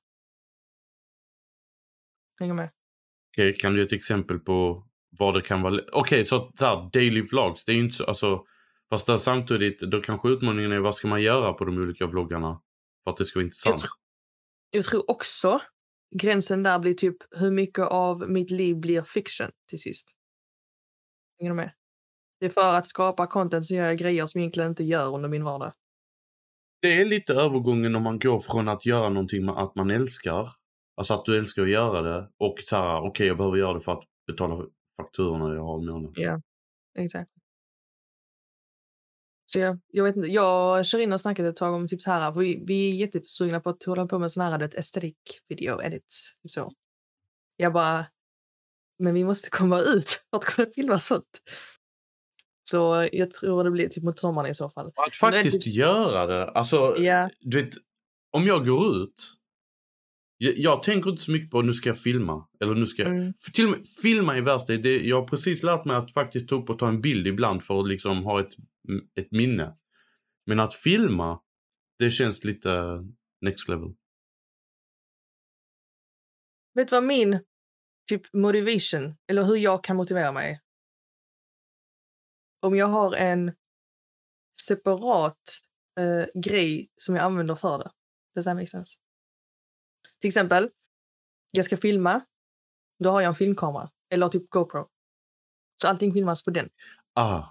Hänger 2.40 2.54
med? 2.54 2.72
Kan 3.36 3.74
du 3.74 3.80
ge 3.80 3.86
ett 3.86 3.94
exempel 3.94 4.40
på 4.40 4.88
vad 5.20 5.34
det 5.34 5.42
kan 5.42 5.62
vara? 5.62 5.82
Okej, 5.92 6.26
så, 6.26 6.52
så 6.60 6.66
här, 6.66 6.90
daily 6.94 7.22
vlogs. 7.22 7.66
Det 7.66 7.72
är 7.72 7.76
ju 7.76 7.82
inte 7.84 7.96
så, 7.96 8.04
alltså, 8.06 8.44
fast 8.90 9.08
där 9.08 9.18
samtidigt, 9.18 9.80
då 9.80 10.02
kanske 10.02 10.30
utmaningen 10.30 10.72
är 10.72 10.80
vad 10.80 10.96
ska 10.96 11.08
man 11.08 11.22
göra 11.22 11.54
på 11.54 11.66
de 11.66 11.78
olika 11.78 12.08
vloggarna 12.08 12.62
för 13.04 13.12
att 13.12 13.18
det 13.18 13.26
ska 13.26 13.40
vara 13.40 13.46
intressant? 13.46 13.82
tr- 13.82 13.88
Jag 14.72 14.86
tror 14.86 15.12
också 15.12 15.62
gränsen 16.16 16.64
där 16.64 16.80
blir 16.80 16.94
typ 16.94 17.18
hur 17.32 17.52
mycket 17.52 17.86
av 17.86 18.30
mitt 18.30 18.52
liv 18.52 18.78
blir 18.80 19.02
fiction 19.02 19.48
till 19.70 19.80
sist. 19.80 20.08
Hänger 21.40 21.52
du 21.52 21.56
med? 21.56 21.72
Det 22.40 22.46
är 22.46 22.50
för 22.50 22.74
att 22.74 22.86
skapa 22.88 23.28
content 23.28 23.66
så 23.66 23.76
gör 23.76 23.86
jag 23.86 23.98
grejer 23.98 24.26
som 24.26 24.40
jag 24.40 24.44
egentligen 24.44 24.70
inte 24.70 24.84
gör 24.84 25.16
under 25.16 25.30
min 25.30 25.44
vardag. 25.44 25.74
Det 26.82 26.94
är 27.02 27.06
lite 27.06 27.34
övergången 27.34 27.96
om 27.96 28.04
man 28.04 28.20
går 28.20 28.40
från 28.40 28.68
att 28.68 28.86
göra 28.86 29.10
någonting 29.10 29.46
med 29.46 29.56
att 29.58 29.76
man 29.76 29.92
älskar, 29.92 30.50
alltså 30.96 31.14
att 31.14 31.26
du 31.26 31.38
älskar 31.38 31.62
att 31.62 31.70
göra 31.70 32.02
det 32.02 32.30
och 32.38 32.60
så 32.60 32.76
här, 32.76 33.02
okej 33.02 33.28
jag 33.28 33.38
behöver 33.38 33.58
göra 33.58 33.74
det 33.74 33.80
för 33.82 33.92
att 33.92 34.04
betala 34.28 34.66
fakturorna 35.02 35.56
jag 35.56 35.64
har 35.64 35.84
i 35.84 35.86
månaden. 35.86 36.14
Ja, 36.16 36.42
exakt. 37.00 37.32
Så 39.46 39.60
jag, 39.60 39.80
jag 39.88 40.04
vet 40.04 40.16
inte, 40.16 40.28
jag 40.28 40.86
kör 40.86 41.00
in 41.00 41.14
och 41.14 41.22
snackat 41.22 41.46
ett 41.46 41.56
tag 41.56 41.74
om 41.74 41.88
typ 41.88 42.02
så 42.02 42.12
här, 42.12 42.32
vi, 42.32 42.64
vi 42.68 42.90
är 42.92 42.96
jättesugna 42.96 43.60
på 43.60 43.70
att 43.70 43.84
hålla 43.84 44.08
på 44.08 44.20
med 44.20 44.32
sån 44.32 44.44
här 44.44 44.60
ett 44.64 44.76
aesthetic 44.76 45.16
video 45.50 45.82
edits. 45.82 46.34
Typ 46.44 46.52
så. 46.52 46.72
Jag 47.58 47.74
bara, 47.74 48.06
men 49.00 49.14
vi 49.14 49.24
måste 49.24 49.50
komma 49.50 49.80
ut 49.82 50.10
för 50.30 50.38
att 50.38 50.46
kunna 50.46 50.72
filma 50.76 51.00
sånt. 51.00 51.42
Så 52.64 53.08
jag 53.12 53.32
tror 53.32 53.64
det 53.64 53.72
blir 53.72 53.88
typ 53.90 54.04
mot 54.04 54.20
sommaren 54.20 54.52
i 54.52 54.56
så 54.56 54.70
fall. 54.70 54.88
Att 54.88 54.94
det 55.06 55.18
faktiskt 55.18 55.64
typ- 55.64 55.74
göra 55.74 56.26
det. 56.26 56.48
Alltså, 56.48 56.96
Ja, 56.98 57.30
du 57.40 57.64
vet, 57.64 57.74
om 58.32 58.48
jag 58.48 58.66
går 58.66 59.04
ut. 59.04 59.34
Jag, 60.44 60.58
jag 60.58 60.84
tänker 60.84 61.10
inte 61.10 61.24
så 61.24 61.32
mycket 61.32 61.52
på 61.52 61.62
nu 61.62 61.74
ska 61.74 61.90
jag 61.90 62.00
filma. 62.00 62.48
Eller 62.60 62.76
nu 62.76 62.86
ska 62.86 63.02
jag... 63.02 63.12
mm, 63.12 63.34
till 63.54 63.66
och 63.66 63.72
med 63.72 63.88
filma 64.02 64.38
är 64.38 64.42
värst. 64.42 64.68
Det, 64.68 64.78
det, 64.78 65.02
jag 65.02 65.22
har 65.22 65.28
precis 65.28 65.64
lärt 65.64 65.86
mig 65.86 65.96
att 65.96 66.14
faktiskt 66.14 66.50
ta 66.50 66.56
upp 66.56 66.70
och 66.70 66.80
ta 66.80 66.88
en 66.88 67.02
bild 67.02 67.28
ibland 67.28 67.64
för 67.64 67.80
att 67.80 67.88
liksom 67.88 68.24
ha 68.24 68.42
ett, 68.42 68.54
ett 69.16 69.32
minne. 69.32 69.78
Men 70.46 70.60
att 70.60 70.74
filma, 70.74 71.40
det 72.00 72.12
känns 72.12 72.44
lite 72.44 72.70
next 73.42 73.70
level. 73.70 73.94
vet 76.74 76.88
du 76.88 76.96
vad 76.96 77.04
min 77.04 77.40
typ 78.10 78.34
motivation, 78.34 79.16
eller 79.28 79.44
hur 79.44 79.56
jag 79.56 79.84
kan 79.84 79.96
motivera 79.96 80.32
mig? 80.32 80.62
Om 82.62 82.76
jag 82.76 82.88
har 82.88 83.16
en 83.16 83.52
separat 84.68 85.60
eh, 86.00 86.42
grej 86.42 86.90
som 86.98 87.16
jag 87.16 87.26
använder 87.26 87.56
för 87.56 87.78
det. 87.78 87.92
Does 88.36 88.46
that 88.46 88.56
make 88.56 88.68
sense? 88.68 89.03
Till 90.24 90.28
exempel, 90.28 90.70
jag 91.52 91.66
ska 91.66 91.78
filma, 91.78 92.22
då 93.00 93.10
har 93.10 93.22
jag 93.22 93.28
en 93.28 93.36
filmkamera, 93.36 93.90
eller 94.10 94.28
typ 94.30 94.50
GoPro. 94.50 94.88
Så 95.82 95.88
allting 95.88 96.14
filmas 96.14 96.44
på 96.44 96.52
den. 96.52 96.70
Ah, 97.14 97.44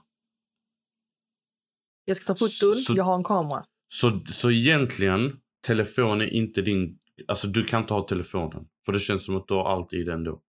Jag 2.05 2.17
ska 2.17 2.27
ta 2.27 2.35
foton, 2.35 2.75
Så- 2.75 2.95
jag 2.97 3.05
har 3.05 3.15
en 3.15 3.25
kamera. 3.25 3.67
så, 3.89 4.21
så 4.33 4.51
egentligen, 4.51 5.41
telefon 5.67 6.21
är 6.21 6.27
inte 6.27 6.63
din... 6.63 6.99
Alltså 7.29 7.47
du 7.47 7.65
kan 7.65 7.81
inte 7.83 7.95
ha 7.95 8.07
telefonen. 8.09 8.69
För 8.85 8.93
det 8.93 9.01
känns 9.01 9.25
som 9.25 9.37
att 9.37 9.49
du 9.49 9.55
har 9.55 9.65
allt 9.73 9.93
i 9.93 10.05
den 10.05 10.25
då. 10.25 10.43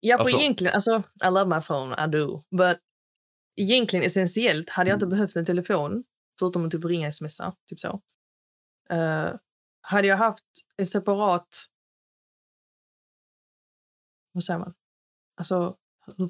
Ja, 0.00 0.16
för 0.16 0.24
Alltså- 0.24 0.38
egentligen, 0.38 0.74
alltså, 0.74 1.02
I 1.24 1.30
love 1.30 1.56
my 1.56 1.62
phone, 1.62 2.04
I 2.04 2.10
do. 2.10 2.44
But 2.50 2.78
egentligen 3.56 4.06
essentiellt 4.06 4.70
hade 4.70 4.90
jag 4.90 4.96
inte 4.96 5.06
behövt 5.06 5.36
en 5.36 5.44
telefon, 5.44 6.04
förutom 6.38 6.64
att 6.66 6.70
typ 6.72 6.84
ringa 6.84 7.12
smsa, 7.12 7.56
typ 7.68 7.80
så. 7.80 8.02
Eh, 8.90 9.30
hade 9.92 10.08
jag 10.08 10.16
haft 10.16 10.44
en 10.76 10.86
separat 10.86 11.48
vad 14.32 14.44
säger 14.44 14.60
man? 14.60 14.74
Alltså, 15.36 15.76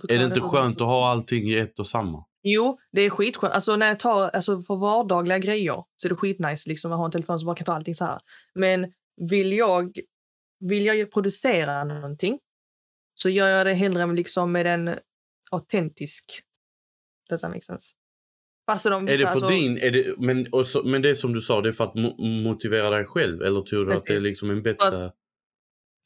Är 0.08 0.18
det 0.18 0.24
inte 0.24 0.38
jag 0.38 0.50
skönt 0.50 0.80
att 0.80 0.86
ha 0.86 1.10
allting 1.10 1.48
i 1.48 1.58
ett 1.58 1.78
och 1.78 1.86
samma? 1.86 2.24
Jo, 2.42 2.78
det 2.92 3.00
är 3.00 3.10
skitskönt. 3.10 3.54
Alltså 3.54 3.76
när 3.76 3.86
jag 3.86 4.00
tar, 4.00 4.28
alltså 4.28 4.62
för 4.62 4.76
vardagliga 4.76 5.38
grejer 5.38 5.84
så 5.96 6.08
är 6.08 6.08
det 6.08 6.16
skitnice 6.16 6.68
liksom 6.68 6.92
att 6.92 6.98
ha 6.98 7.04
en 7.04 7.10
telefon 7.10 7.38
som 7.38 7.46
bara 7.46 7.56
kan 7.56 7.64
ta 7.64 7.72
allting 7.74 7.94
så 7.94 8.04
här. 8.04 8.20
Men 8.54 8.92
vill 9.30 9.52
jag, 9.52 9.98
vill 10.60 10.86
jag 10.86 11.12
producera 11.12 11.84
någonting 11.84 12.38
så 13.14 13.28
gör 13.28 13.48
jag 13.48 13.66
det 13.66 13.74
hellre 13.74 14.06
liksom 14.06 14.52
med 14.52 14.66
en 14.66 14.98
autentisk. 15.50 16.42
Does 17.28 17.40
that 17.40 17.50
make 17.50 17.62
sense? 17.62 17.94
Fast 18.72 18.84
de, 18.84 19.08
Är 19.08 19.18
det 19.18 19.18
för 19.18 19.26
alltså, 19.26 19.48
din, 19.48 19.78
är 19.78 19.90
det, 19.90 20.14
men, 20.18 20.64
så, 20.64 20.82
men 20.82 21.02
det 21.02 21.10
är 21.10 21.14
som 21.14 21.32
du 21.32 21.40
sa, 21.40 21.60
det 21.60 21.68
är 21.68 21.72
för 21.72 21.84
att 21.84 21.94
mo 21.94 22.24
motivera 22.24 22.90
dig 22.90 23.04
själv? 23.04 23.42
Eller 23.42 23.62
tror 23.62 23.86
du 23.86 23.94
att 23.94 24.06
det 24.06 24.14
är 24.14 24.20
liksom 24.20 24.50
en 24.50 24.62
bättre... 24.62 25.12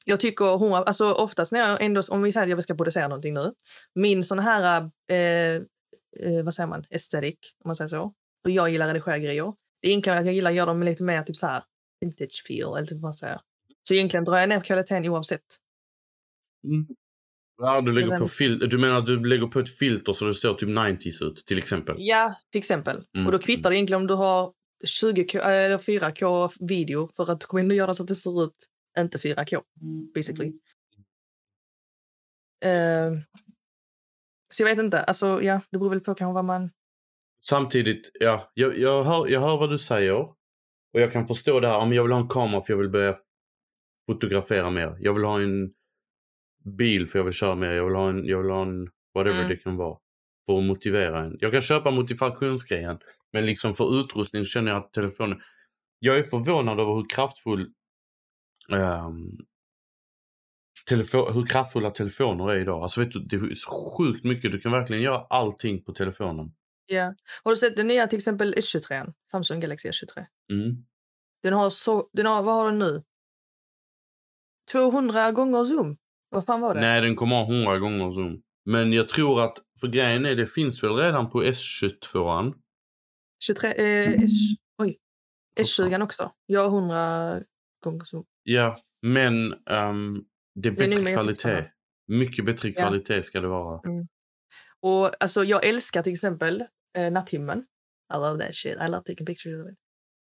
Jag 0.05 0.21
tycker 0.21 0.57
hon, 0.57 0.73
alltså 0.73 1.13
oftast 1.13 1.53
när 1.53 1.61
jag 1.61 1.83
ändå, 1.83 2.03
om 2.11 2.23
vi 2.23 2.33
säger 2.33 2.45
att 2.45 2.51
jag 2.51 2.65
ska 2.65 2.75
producera 2.75 3.09
någonting 3.09 3.35
nu, 3.35 3.53
min 3.95 4.25
sån 4.25 4.39
här, 4.39 4.91
eh, 5.11 5.17
eh, 5.17 6.45
vad 6.45 6.55
säger 6.55 6.67
man, 6.67 6.85
estetik, 6.91 7.39
om 7.65 7.69
man 7.69 7.77
säger 7.77 7.89
så, 7.89 8.03
och 8.45 8.51
jag 8.51 8.71
gillar 8.71 8.89
att 8.89 8.95
redigera 8.95 9.19
grejer. 9.19 9.53
Det 9.83 9.89
är 9.89 9.91
egentligen 9.91 10.19
att 10.19 10.27
jag 10.27 10.35
gillar 10.35 10.51
att 10.51 10.57
göra 10.57 10.67
dem 10.67 10.83
lite 10.83 11.03
mer 11.03 11.23
typ 11.23 11.37
så 11.37 11.47
här 11.47 11.63
vintage 12.01 12.45
feel, 12.47 12.77
eller 12.77 12.87
typ 12.87 12.93
vad 12.93 13.03
man 13.03 13.15
säger. 13.15 13.41
Så 13.89 13.95
egentligen 13.95 14.25
drar 14.25 14.39
jag 14.39 14.49
ner 14.49 14.61
kvaliteten 14.61 15.09
oavsett. 15.09 15.47
Mm. 16.65 16.87
Ja, 17.59 17.81
du 17.81 17.93
lägger 17.93 18.19
på 18.19 18.29
fil 18.29 18.59
du 18.59 18.79
menar 18.79 18.99
att 18.99 19.07
du 19.07 19.25
lägger 19.25 19.47
på 19.47 19.61
ett 19.61 19.79
filter 19.79 20.13
så 20.13 20.25
det 20.25 20.35
ser 20.35 20.55
typ 20.55 20.69
90s 20.69 21.25
ut, 21.25 21.47
till 21.47 21.59
exempel? 21.59 21.97
Ja, 21.99 22.35
till 22.53 22.59
exempel. 22.59 23.05
Mm, 23.15 23.27
Och 23.27 23.33
då 23.33 23.39
kvittar 23.39 23.71
det 23.71 23.77
egentligen 23.77 24.01
om 24.01 24.07
du 24.07 24.15
har 24.15 24.53
20K, 25.03 25.39
eller 25.39 25.79
4K 25.79 26.51
video 26.69 27.11
för 27.17 27.31
att 27.31 27.53
in 27.53 27.71
och 27.71 27.77
göra 27.77 27.95
så 27.95 28.03
att 28.03 28.09
det 28.09 28.15
ser 28.15 28.45
ut 28.45 28.55
inte 28.99 29.19
4K, 29.19 29.63
basically. 30.15 30.53
Eh, 32.65 33.11
så 34.51 34.63
jag 34.63 34.69
vet 34.69 34.79
inte, 34.79 35.03
alltså 35.03 35.43
ja, 35.43 35.61
det 35.71 35.79
beror 35.79 35.91
väl 35.91 36.01
på 36.01 36.15
kanske 36.15 36.35
vad 36.35 36.45
man... 36.45 36.71
Samtidigt, 37.45 38.11
ja, 38.21 38.51
jag, 38.55 38.79
jag, 38.79 39.05
hör, 39.05 39.29
jag 39.29 39.41
hör 39.41 39.57
vad 39.57 39.71
du 39.71 39.79
säger. 39.79 40.15
Och 40.15 41.01
jag 41.01 41.13
kan 41.13 41.27
förstå 41.27 41.61
det 41.61 41.69
här, 41.69 41.77
om 41.77 41.93
jag 41.93 42.03
vill 42.03 42.13
ha 42.13 42.21
en 42.21 42.29
kamera 42.29 42.63
för 42.63 42.73
jag 42.73 42.79
vill 42.79 42.89
börja 42.89 43.17
fotografera 44.11 44.71
mer. 44.71 44.97
Jag 45.01 45.15
vill 45.15 45.25
ha 45.25 45.41
en 45.41 45.73
bil 46.67 47.07
för 47.07 47.19
jag 47.19 47.25
vill 47.25 47.35
köra 47.35 47.55
mer. 47.55 47.71
Jag 47.71 47.85
vill 47.85 47.95
ha 47.95 48.09
en, 48.09 48.25
jag 48.27 48.43
vill 48.43 48.51
ha 48.51 48.63
en 48.63 48.91
whatever 49.15 49.37
Mm. 49.39 49.49
det 49.49 49.57
kan 49.57 49.77
vara. 49.77 49.99
För 50.47 50.59
att 50.59 50.65
motivera 50.65 51.25
en. 51.25 51.37
Jag 51.41 51.53
kan 51.53 51.63
köpa 51.63 51.91
motivationsgrejen. 51.91 52.99
Men 53.33 53.47
liksom 53.47 53.75
för 53.75 54.01
utrustning 54.01 54.45
känner 54.45 54.71
jag 54.73 54.79
att 54.85 54.93
telefonen... 54.93 55.41
Jag 55.99 56.19
är 56.19 56.23
förvånad 56.23 56.81
över 56.81 56.95
hur 56.95 57.09
kraftfull 57.15 57.73
ehm, 58.73 59.31
telefo- 60.91 61.33
hur 61.33 61.47
kraftfulla 61.47 61.91
telefoner 61.91 62.51
är 62.51 62.61
idag. 62.61 62.83
Alltså 62.83 63.01
vet 63.01 63.13
du, 63.13 63.21
det 63.21 63.37
är 63.37 63.55
sjukt 63.97 64.25
mycket. 64.25 64.53
Du 64.53 64.61
kan 64.61 64.73
verkligen 64.73 65.03
göra 65.03 65.27
allting 65.31 65.85
på 65.85 65.93
telefonen. 65.93 66.53
Ja. 66.87 67.15
Har 67.45 67.51
du 67.51 67.57
sett 67.57 67.77
den 67.77 67.87
nya 67.87 68.07
till 68.07 68.17
exempel 68.17 68.55
S23? 68.55 69.13
Samsung 69.31 69.61
Galaxy 69.61 69.89
S23. 69.89 70.25
Mm. 70.53 70.77
Den 71.43 71.53
har 71.53 71.71
så, 71.71 72.09
den 72.13 72.27
har, 72.27 72.43
vad 72.43 72.55
har 72.55 72.67
den 72.67 72.79
nu? 72.79 73.03
200 74.73 75.33
gånger 75.33 75.65
zoom. 75.65 75.97
Vad 76.37 76.45
fan 76.47 76.61
var 76.61 76.75
det? 76.75 76.81
Nej, 76.81 77.01
den 77.01 77.17
kommer 77.17 77.37
ha 77.37 77.53
100 77.53 77.79
gånger 77.79 78.11
zoom. 78.13 78.43
Men 78.65 78.93
jag 78.93 79.09
tror 79.09 79.43
att, 79.43 79.59
för 79.81 79.89
grejen 79.89 80.27
är 80.27 80.37
det 80.37 80.47
finns 80.47 80.83
väl 80.83 80.93
redan 80.97 81.31
på 81.31 81.43
S22an. 81.43 82.55
23, 83.45 83.69
eh, 83.73 84.23
S, 84.23 84.31
oj. 84.83 84.99
S20 85.61 86.03
också. 86.03 86.33
Jag 86.47 86.69
har 86.69 86.79
100 86.79 87.43
gånger 87.85 88.05
zoom. 88.05 88.25
Ja, 88.43 88.79
men 89.03 89.53
ehm, 89.53 90.25
det 90.55 90.69
är 90.69 90.73
Det 90.73 90.85
är 90.85 90.89
bättre 90.89 91.13
kvalitet. 91.13 91.71
Mycket 92.09 92.45
bättre 92.45 92.69
Ja. 92.69 92.75
kvalitet 92.75 93.23
ska 93.23 93.41
det 93.41 93.49
vara. 93.49 93.81
Och 94.81 95.23
alltså 95.23 95.45
jag 95.45 95.65
älskar 95.65 96.03
till 96.03 96.13
exempel 96.13 96.65
eh, 96.99 97.13
natthimlen. 97.13 97.59
I 98.15 98.17
love 98.17 98.47
that 98.47 98.55
shit. 98.57 98.77
I 98.77 98.89
love 98.89 99.03
taking 99.07 99.27
pictures 99.27 99.67
of 99.67 99.73
it. 99.73 99.79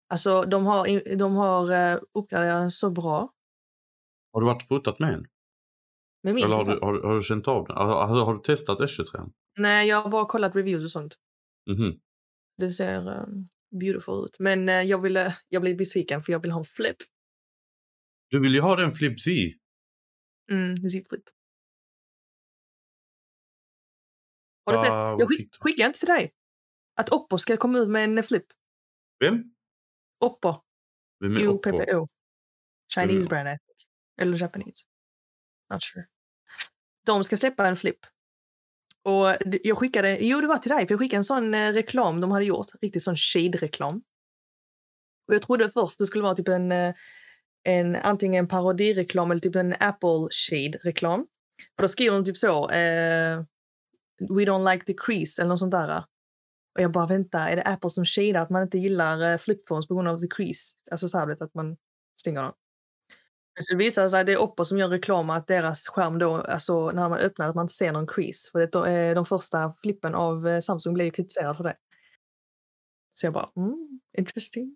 Alltså 0.09 0.41
de 0.41 0.65
har, 0.65 1.15
de 1.15 1.35
har 1.35 1.71
eh, 1.71 1.99
uppgraderat 2.13 2.61
den 2.61 2.71
så 2.71 2.89
bra. 2.89 3.29
Har 4.33 4.41
du 4.41 4.45
varit 4.47 4.67
fotat 4.67 4.99
med 4.99 5.13
en? 5.13 5.25
Med 6.25 6.35
min 6.35 6.43
Eller 6.43 6.55
har 6.55 6.65
du, 6.65 6.79
har, 6.81 7.01
har 7.01 7.15
du 7.15 7.21
känt 7.23 7.47
av 7.47 7.67
den? 7.67 7.77
Har, 7.77 8.07
har, 8.25 8.33
du 8.33 8.41
testat 8.41 8.79
S23? 8.79 9.31
Nej, 9.57 9.87
jag 9.87 10.01
har 10.01 10.09
bara 10.09 10.25
kollat 10.25 10.55
reviews 10.55 10.83
och 10.83 10.91
sånt. 10.91 11.15
Mhm. 11.69 11.99
Det 12.57 12.71
ser 12.71 13.07
um, 13.21 13.49
beautiful 13.79 14.25
ut. 14.25 14.39
Men 14.39 14.69
eh, 14.69 14.81
jag, 14.81 15.01
ville, 15.01 15.37
jag 15.49 15.61
blev 15.61 15.77
besviken 15.77 16.23
för 16.23 16.31
jag 16.31 16.41
vill 16.41 16.51
ha 16.51 16.59
en 16.59 16.65
flip. 16.65 16.97
Du 18.29 18.39
vill 18.39 18.53
ju 18.55 18.61
ha 18.61 18.75
den 18.75 18.91
Flip 18.91 19.19
Z. 19.19 19.31
Mm, 20.51 20.75
Z-flip. 20.77 21.23
Har 24.65 24.73
du 24.73 24.79
Ah, 24.79 24.83
sett? 24.83 25.19
Jag 25.19 25.29
skick, 25.29 25.55
skickade 25.59 25.87
inte 25.87 25.99
till 25.99 26.07
dig 26.07 26.33
att 26.95 27.09
Oppo 27.09 27.37
ska 27.37 27.57
komma 27.57 27.77
ut 27.77 27.89
med 27.89 28.03
en 28.03 28.23
flip. 28.23 28.45
Vem? 29.19 29.43
Oppo. 30.19 30.53
Vem 31.19 31.37
är 31.37 31.47
Oppo? 31.47 31.69
UPPO. 31.69 32.07
Chinese 32.95 33.17
Mm. 33.17 33.27
brand, 33.27 33.47
I 33.47 33.51
think. 33.51 33.89
Eller 34.21 34.41
Japanese. 34.41 34.81
Not 35.73 35.83
sure. 35.83 36.05
De 37.05 37.23
ska 37.23 37.37
släppa 37.37 37.67
en 37.67 37.77
flip. 37.77 37.99
Och 39.03 39.37
jag 39.63 39.77
skickade, 39.77 40.17
jo 40.21 40.41
det 40.41 40.47
var 40.47 40.57
till 40.57 40.71
dig, 40.71 40.87
för 40.87 40.93
jag 40.93 40.99
skickade 40.99 41.19
en 41.19 41.23
sån 41.23 41.53
eh, 41.53 41.73
reklam 41.73 42.21
de 42.21 42.31
hade 42.31 42.45
gjort. 42.45 42.67
Riktigt 42.81 43.03
sån 43.03 43.17
shade-reklam. 43.17 44.01
Och 45.27 45.35
jag 45.35 45.41
trodde 45.41 45.69
först 45.69 45.99
det 45.99 46.05
skulle 46.05 46.23
vara 46.23 46.35
typ 46.35 46.47
en, 46.47 46.71
eh, 46.71 46.93
en 47.63 47.95
antingen 47.95 48.43
en 48.43 48.47
parodireklam 48.47 49.31
eller 49.31 49.41
typ 49.41 49.55
en 49.55 49.75
Apple 49.79 50.27
shade-reklam. 50.31 51.27
För 51.75 51.83
då 51.83 51.87
skriver 51.87 52.15
de 52.15 52.25
typ 52.25 52.37
så, 52.37 52.69
eh, 52.69 53.43
We 54.19 54.45
don't 54.45 54.71
like 54.73 54.85
the 54.85 54.93
crease 54.93 55.41
eller 55.41 55.49
något 55.49 55.59
sånt 55.59 55.71
där. 55.71 56.03
Och 56.75 56.81
jag 56.81 56.91
bara 56.91 57.07
vänta, 57.07 57.39
är 57.39 57.55
det 57.55 57.63
Apple 57.63 57.89
som 57.89 58.05
shadar 58.05 58.41
att 58.41 58.49
man 58.49 58.63
inte 58.63 58.77
gillar 58.77 59.31
eh, 59.31 59.37
flipphones 59.37 59.87
på 59.87 59.95
grund 59.95 60.07
av 60.07 60.19
the 60.19 60.27
crease? 60.27 60.73
Alltså 60.91 61.07
så 61.07 61.17
här 61.17 61.43
att 61.43 61.53
man 61.53 61.77
stänger 62.19 62.41
dem. 62.41 62.53
Så 63.59 63.77
visar 63.77 64.03
det 64.03 64.09
sig 64.09 64.19
att 64.19 64.25
det 64.25 64.31
är 64.31 64.41
Oppo 64.41 64.65
som 64.65 64.77
gör 64.77 64.89
reklam 64.89 65.29
att 65.29 65.47
deras 65.47 65.87
skärm 65.87 66.19
då, 66.19 66.35
alltså 66.35 66.91
när 66.91 67.09
man 67.09 67.19
öppnar 67.19 67.49
att 67.49 67.55
man 67.55 67.63
inte 67.63 67.73
ser 67.73 67.91
någon 67.91 68.07
crease. 68.07 68.51
För 68.51 68.59
det, 68.59 69.09
eh, 69.09 69.15
de 69.15 69.25
första 69.25 69.73
flippen 69.81 70.15
av 70.15 70.47
eh, 70.47 70.59
Samsung 70.61 70.93
blev 70.93 71.05
ju 71.05 71.11
kritiserad 71.11 71.57
för 71.57 71.63
det. 71.63 71.75
Så 73.13 73.25
jag 73.25 73.33
bara, 73.33 73.51
mm, 73.55 73.99
interesting. 74.17 74.75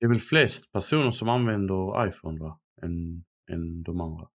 Det 0.00 0.06
är 0.06 0.08
väl 0.08 0.20
flest 0.20 0.72
personer 0.72 1.10
som 1.10 1.28
använder 1.28 2.08
iPhone 2.08 2.40
va? 2.40 2.60
Än, 2.82 3.24
än 3.50 3.82
de 3.82 4.00
andra. 4.00 4.28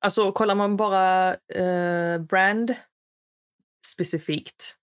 Alltså 0.00 0.32
kollar 0.32 0.54
man 0.54 0.76
bara 0.76 1.34
eh, 1.34 2.18
brand 2.22 2.74
specifikt 3.86 4.76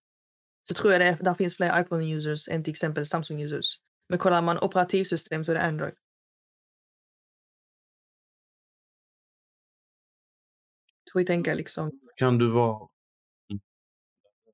så 0.67 0.73
tror 0.73 0.93
jag 0.93 1.01
det, 1.01 1.17
där 1.21 1.33
finns 1.33 1.55
fler 1.55 1.83
iPhone-users 1.83 2.49
än 2.49 2.63
till 2.63 2.71
exempel 2.71 3.05
Samsung-users. 3.05 3.65
Men 4.09 4.19
kollar 4.19 4.41
man 4.41 4.57
operativsystem 4.59 5.43
så 5.43 5.51
är 5.51 5.55
det 5.55 5.61
Android. 5.61 5.93
Så 11.11 11.19
vi 11.19 11.25
tänker 11.25 11.55
liksom 11.55 11.91
Kan 12.15 12.37
du 12.37 12.49
vara... 12.49 12.87
Mm. 13.49 13.61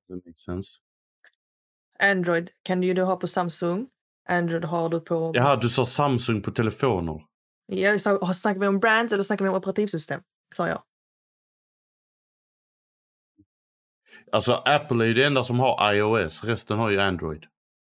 Doesn't 0.08 0.26
make 0.26 0.38
sense. 0.38 0.80
Android 1.98 2.50
kan 2.62 2.80
du 2.80 2.86
ju 2.86 3.02
ha 3.02 3.16
på 3.16 3.28
Samsung. 3.28 3.88
Android 4.28 4.64
har 4.64 4.88
du 4.88 5.00
på... 5.00 5.32
Jaha, 5.34 5.56
du 5.56 5.68
sa 5.68 5.86
Samsung 5.86 6.42
på 6.42 6.50
telefoner. 6.50 7.24
Sa, 7.98 8.34
snackar 8.34 8.60
vi 8.60 8.66
om 8.66 8.80
brands 8.80 9.12
eller 9.12 9.22
snackar 9.22 9.44
vi 9.44 9.48
om 9.48 9.56
operativsystem? 9.56 10.22
Sa 10.54 10.68
jag. 10.68 10.82
Alltså 14.32 14.52
Apple 14.52 15.04
är 15.04 15.08
ju 15.08 15.14
det 15.14 15.24
enda 15.24 15.44
som 15.44 15.58
har 15.60 15.94
iOS, 15.94 16.44
resten 16.44 16.78
har 16.78 16.90
ju 16.90 17.00
Android. 17.00 17.46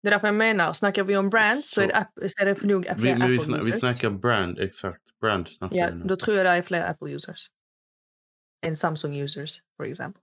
Det 0.03 0.09
är 0.09 0.11
därför 0.11 0.27
jag 0.29 0.35
menar, 0.35 0.73
snackar 0.73 1.05
vi 1.05 1.17
om 1.17 1.31
brands 1.31 1.71
så, 1.71 1.75
Så- 1.75 1.81
är 1.83 1.87
det, 1.89 1.97
app, 1.97 2.13
så 2.15 2.43
är 2.43 2.47
det 2.47 2.55
för 2.55 2.67
nog 2.67 2.85
fler 2.85 2.95
Vi, 2.97 3.15
men 3.15 3.31
vi, 3.31 3.39
sna, 3.39 3.61
vi 3.65 3.73
snackar 3.73 4.11
brand, 4.11 4.59
exakt. 4.59 5.03
Brand 5.21 5.49
snackar 5.49 5.91
nu. 5.93 6.05
då 6.05 6.17
tror 6.17 6.37
jag 6.37 6.47
det 6.47 6.51
är 6.51 6.63
fler 6.63 6.91
Apple-users. 6.91 7.47
Än 8.67 8.77
Samsung-users, 8.77 9.61
for 9.77 9.85
example. 9.87 10.23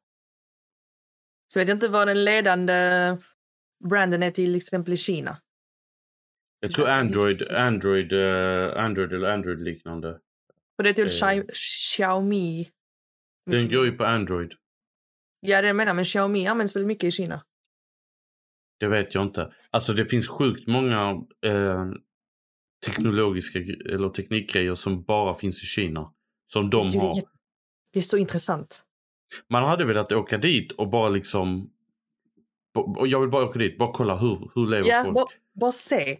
Så 1.54 1.60
vet 1.60 1.68
jag 1.68 1.76
inte 1.76 1.88
vad 1.88 2.08
den 2.08 2.24
ledande 2.26 3.18
branden 3.90 4.24
är 4.24 4.32
till 4.32 4.56
exempel 4.56 4.94
i 4.94 4.98
Kina. 4.98 5.38
Jag 6.60 6.72
tror 6.72 6.88
Android, 6.88 7.44
Android, 7.52 8.14
eh, 8.14 8.84
Android 8.84 9.14
eller 9.14 9.28
Android-liknande. 9.34 10.20
Och 10.78 10.84
det 10.84 10.90
är 10.90 10.94
till 10.94 11.06
Eh. 11.06 11.10
Xi- 11.10 11.50
Xiaomi. 11.54 12.70
Den 13.46 13.70
går 13.70 13.86
ju 13.86 13.92
på 13.92 14.06
Android. 14.06 14.54
Ja, 15.40 15.62
det 15.62 15.74
menar, 15.74 15.94
men 15.94 16.06
Xiaomi 16.06 16.48
används 16.48 16.76
väldigt 16.76 16.88
mycket 16.88 17.04
i 17.08 17.12
Kina. 17.12 17.44
Det 18.80 18.88
vet 18.88 19.16
jag 19.16 19.24
inte. 19.24 19.54
Alltså 19.72 19.94
det 19.94 20.06
finns 20.06 20.28
sjukt 20.28 20.68
många 20.68 21.10
eh, 21.46 21.86
teknologiska 22.86 23.60
eller 23.94 24.10
teknikgrejer 24.10 24.76
som 24.76 25.04
bara 25.04 25.36
finns 25.36 25.64
i 25.64 25.66
Kina. 25.66 26.14
Som 26.48 26.70
de 26.70 26.90
det 26.90 26.98
har. 27.00 27.24
Det 27.94 28.00
är 28.00 28.04
så 28.04 28.18
intressant. 28.18 28.84
Man 29.50 29.64
hade 29.64 29.86
velat 29.86 30.12
åka 30.12 30.38
dit 30.38 30.72
och 30.72 30.90
bara 30.90 31.10
liksom... 31.10 31.72
Och 32.98 33.08
jag 33.08 33.20
vill 33.20 33.30
bara 33.30 33.46
åka 33.46 33.60
dit, 33.60 33.78
bara 33.78 33.92
kolla 33.94 34.18
hur, 34.18 34.52
hur 34.56 34.68
lever 34.68 34.90
Ja, 34.90 35.04
folk. 35.04 35.16
bara, 35.16 35.28
bara 35.60 35.72
se. 35.72 36.20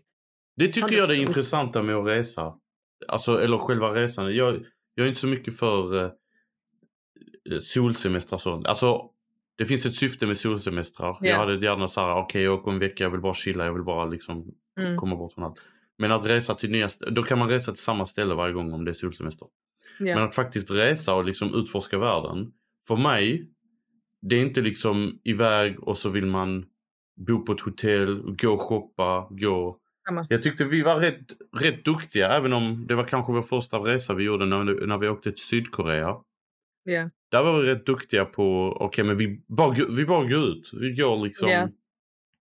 Det 0.56 0.68
tycker 0.68 0.96
jag 0.96 1.04
är 1.04 1.08
det 1.08 1.22
100%. 1.22 1.28
intressanta 1.28 1.84
med 1.84 1.96
att 1.96 2.08
resa. 2.08 2.54
Alltså, 3.08 3.42
eller 3.42 3.58
själva 3.58 3.94
resan. 3.94 4.36
Jag, 4.36 4.66
jag 4.96 5.04
är 5.04 5.08
inte 5.08 5.20
så 5.22 5.28
mycket 5.28 5.58
för 5.58 6.04
eh, 6.04 6.12
solsemestrar 7.62 8.38
och 8.38 8.42
sånt. 8.42 8.68
Alltså, 8.68 9.02
det 9.58 9.66
finns 9.66 9.86
ett 9.86 9.96
syfte 9.96 10.28
med 10.28 10.38
solsemestrar. 10.38 11.18
Ja. 11.22 11.28
Jag 11.30 11.38
hade 11.38 11.66
gärna 11.66 11.88
så 11.88 12.02
här, 12.02 12.16
okej 12.16 12.42
jag 12.44 12.54
åker 12.54 12.72
en 12.72 12.80
vecka, 12.80 13.04
jag 13.04 13.12
vill 13.12 13.22
bara 13.22 13.34
chilla, 13.34 13.66
jag 13.66 13.74
vill 13.74 13.84
bara 13.84 14.06
liksom 14.06 14.52
Mm. 14.80 14.98
komma 14.98 15.16
bort 15.16 15.34
från 15.34 15.44
allt. 15.44 15.60
Men 15.98 16.12
att 16.12 16.26
resa 16.26 16.56
till 16.56 16.70
nya, 16.72 16.88
då 17.12 17.24
kan 17.24 17.40
man 17.40 17.50
resa 17.50 17.72
till 17.72 17.84
samma 17.84 18.06
ställe 18.06 18.36
varje 18.36 18.54
gång 18.54 18.74
om 18.74 18.86
det 18.86 18.92
är 18.92 18.94
solsemester. 18.94 19.48
Ja. 20.00 20.16
Men 20.16 20.24
att 20.24 20.36
faktiskt 20.36 20.72
resa 20.72 21.14
och 21.14 21.26
liksom 21.26 21.56
utforska 21.56 21.98
världen. 21.98 22.52
För 22.88 22.96
mig, 22.96 23.50
det 24.22 24.36
är 24.36 24.40
inte 24.42 24.62
liksom 24.62 25.20
iväg 25.24 25.80
och 25.84 25.98
så 25.98 26.10
vill 26.10 26.26
man 26.26 26.66
bo 27.28 27.46
på 27.46 27.52
ett 27.52 27.62
hotell, 27.62 28.22
gå 28.42 28.54
och 28.54 28.62
shoppa, 28.62 29.28
gå. 29.30 29.78
Samma. 30.08 30.28
Jag 30.30 30.44
tyckte 30.44 30.66
vi 30.66 30.82
var 30.82 31.00
rätt, 31.00 31.26
rätt 31.58 31.86
duktiga 31.86 32.32
även 32.32 32.54
om 32.54 32.88
det 32.88 32.96
var 32.96 33.04
kanske 33.04 33.32
vår 33.34 33.42
första 33.42 33.78
resa 33.78 34.14
vi 34.14 34.24
gjorde 34.24 34.46
när, 34.46 34.86
när 34.88 34.98
vi 34.98 35.08
åkte 35.10 35.32
till 35.32 35.44
Sydkorea. 35.44 36.16
Ja. 36.92 37.10
Där 37.32 37.44
var 37.44 37.62
vi 37.62 37.68
rätt 37.68 37.86
duktiga 37.86 38.26
på, 38.26 38.78
okej 38.80 39.04
men 39.04 39.18
vi 39.18 39.44
bara, 39.48 39.74
vi 39.90 40.06
bara 40.06 40.24
går 40.28 40.44
ut. 40.50 40.70
Vi 40.74 40.92
går 40.94 41.26
liksom. 41.26 41.50
Ja. 41.50 41.70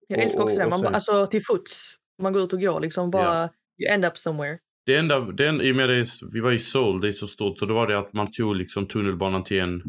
Jag 0.09 0.19
älskar 0.23 0.43
också 0.43 0.57
och- 0.57 0.63
det. 0.65 0.71
Man, 0.71 0.81
sen- 0.81 0.95
alltså 0.95 1.27
till 1.27 1.43
fots. 1.45 1.95
Man 2.23 2.33
går 2.33 2.43
ut 2.43 2.53
och 2.53 2.61
går 2.61 2.81
liksom 2.81 3.11
bara. 3.11 3.43
You 3.79 3.93
end 3.95 4.05
up 4.05 4.17
somewhere. 4.19 4.59
Det 4.87 4.97
enda, 4.97 5.21
det 5.21 5.47
enda, 5.49 5.65
i 5.65 5.73
och 5.73 5.77
med 5.77 5.89
det, 5.89 6.07
vi 6.33 6.41
var 6.41 6.53
i 6.53 6.59
Seoul, 6.59 7.01
det 7.01 7.09
är 7.09 7.13
så 7.13 7.27
stort, 7.27 7.59
så 7.59 7.67
då 7.67 7.75
var 7.75 7.87
det 7.87 7.99
att 7.99 8.13
man 8.13 8.33
tog 8.33 8.57
liksom 8.57 8.89
tunnelbanan 8.89 9.45
till 9.45 9.61
en 9.61 9.83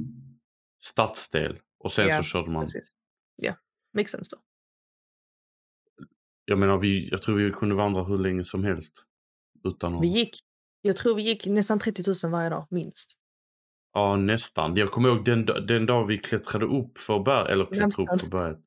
stadsdel 0.84 1.60
och 1.80 1.92
sen 1.92 2.08
Ja, 2.08 2.18
så 2.18 2.24
körde 2.24 2.52
man. 2.52 2.66
Ja, 3.36 3.54
makes 3.94 4.12
sense 4.12 4.36
då. 4.36 4.42
Jag 6.46 6.60
menar, 6.60 6.78
vi, 6.78 7.10
jag 7.10 7.22
tror 7.22 7.36
vi 7.38 7.52
kunde 7.52 7.76
vandra 7.76 8.04
hur 8.04 8.18
länge 8.18 8.44
som 8.44 8.64
helst. 8.64 9.04
Utan 9.64 9.96
att, 9.96 10.04
Vi 10.04 10.08
gick, 10.08 10.40
jag 10.82 10.98
tror 10.98 11.16
vi 11.16 11.22
gick 11.22 11.46
nästan 11.46 11.80
30 11.80 12.04
000 12.28 12.32
varje 12.32 12.50
dag, 12.50 12.68
minst. 12.70 13.17
Ja, 13.98 14.16
nästan. 14.16 14.76
Jag 14.76 14.92
kommer 14.92 15.10
ihåg 15.10 15.26
den, 15.26 15.46
den 15.46 15.86
dag 15.86 16.06
vi 16.06 16.18
klättrade 16.18 16.66
upp 16.66 16.98
för 16.98 17.20
berg, 17.20 17.52
eller 17.52 17.66
klättrade 17.66 17.86
upp 17.86 17.98
Nästan. 17.98 18.20
för 18.20 18.28
berget. 18.28 18.60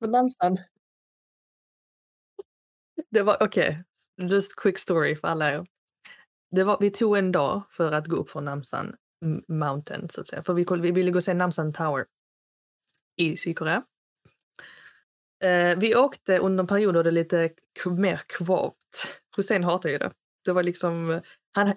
På 0.00 0.06
Namsan. 0.06 0.56
Det 3.10 3.22
var, 3.22 3.36
okej, 3.42 3.84
just 4.16 4.56
quick 4.56 4.78
story 4.78 5.16
för 5.16 5.28
alla 5.28 5.52
er. 5.52 5.66
Det 6.50 6.64
var, 6.64 6.76
vi 6.80 6.90
tog 6.90 7.16
en 7.18 7.32
dag 7.32 7.62
för 7.70 7.92
att 7.92 8.06
gå 8.06 8.16
upp 8.16 8.30
från 8.30 8.44
Namsan 8.44 8.96
Mountain, 9.48 10.08
så 10.10 10.20
att 10.20 10.28
säga. 10.28 10.42
För 10.42 10.54
vi, 10.54 10.66
vi 10.80 10.92
ville 10.92 11.10
gå 11.10 11.16
och 11.16 11.24
se 11.24 11.34
Namsan 11.34 11.72
Tower 11.72 12.06
i 13.16 13.36
Sydkorea. 13.36 13.82
Eh, 15.44 15.78
vi 15.78 15.94
åkte 15.96 16.38
under 16.38 16.62
en 16.62 16.66
period 16.66 16.94
då 16.94 17.02
det 17.02 17.10
lite 17.10 17.50
k- 17.84 17.90
mer 17.90 18.20
kvavt. 18.26 19.20
Hussein 19.36 19.64
hatar 19.64 19.88
ju 19.88 19.98
det. 19.98 20.12
Det 20.44 20.52
var 20.52 20.62
liksom, 20.62 21.20
han, 21.52 21.66
var- 21.66 21.76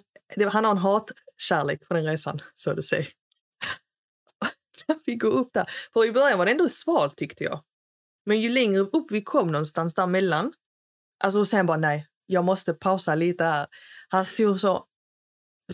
han 0.51 0.65
har 0.65 0.71
en 0.71 0.77
hatkärlek 0.77 1.85
för 1.87 1.95
den 1.95 2.05
resan, 2.05 2.39
så 2.55 2.73
du 2.73 2.83
säger. 2.83 3.07
När 4.87 4.97
vi 5.05 5.15
går 5.15 5.31
upp 5.31 5.53
där. 5.53 5.65
För 5.93 6.05
i 6.05 6.11
början 6.11 6.37
var 6.37 6.45
det 6.45 6.51
ändå 6.51 6.69
svalt 6.69 7.17
tyckte 7.17 7.43
jag. 7.43 7.63
Men 8.25 8.41
ju 8.41 8.49
längre 8.49 8.79
upp 8.79 9.11
vi 9.11 9.21
kom 9.21 9.47
någonstans 9.47 9.93
däremellan, 9.93 10.53
alltså 11.19 11.45
sen 11.45 11.65
bara 11.65 11.77
nej, 11.77 12.07
jag 12.25 12.45
måste 12.45 12.73
pausa 12.73 13.15
lite 13.15 13.43
här. 13.43 13.67
Han 14.09 14.25
stod 14.25 14.59
så... 14.59 14.85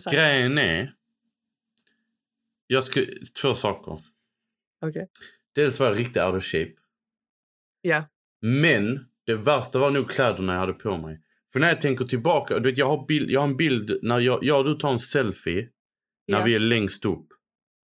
så 0.00 0.10
Grejen 0.10 0.58
är, 0.58 0.94
jag 2.70 2.84
ska, 2.84 3.04
två 3.42 3.54
saker. 3.54 4.02
Okej. 4.80 5.08
Dels 5.52 5.80
var 5.80 5.86
jag 5.86 5.98
riktigt 5.98 6.22
out 6.22 6.34
of 6.34 6.44
shape. 6.44 6.72
Ja. 7.80 8.04
Men 8.40 9.08
det 9.24 9.34
värsta 9.34 9.78
var 9.78 9.90
nog 9.90 10.10
kläderna 10.10 10.52
jag 10.52 10.60
hade 10.60 10.72
på 10.72 10.96
mig. 10.96 11.20
För 11.52 11.60
när 11.60 11.68
jag 11.68 11.80
tänker 11.80 12.04
tillbaka, 12.04 12.58
du 12.58 12.70
vet, 12.70 12.78
jag, 12.78 12.86
har 12.96 13.06
bild, 13.06 13.30
jag 13.30 13.40
har 13.40 13.48
en 13.48 13.56
bild 13.56 13.98
när 14.02 14.18
jag, 14.20 14.44
jag 14.44 14.58
och 14.58 14.64
du 14.64 14.74
tar 14.74 14.92
en 14.92 14.98
selfie 15.00 15.68
när 16.26 16.38
Ja. 16.38 16.44
vi 16.44 16.54
är 16.54 16.58
längst 16.58 17.04
upp. 17.06 17.26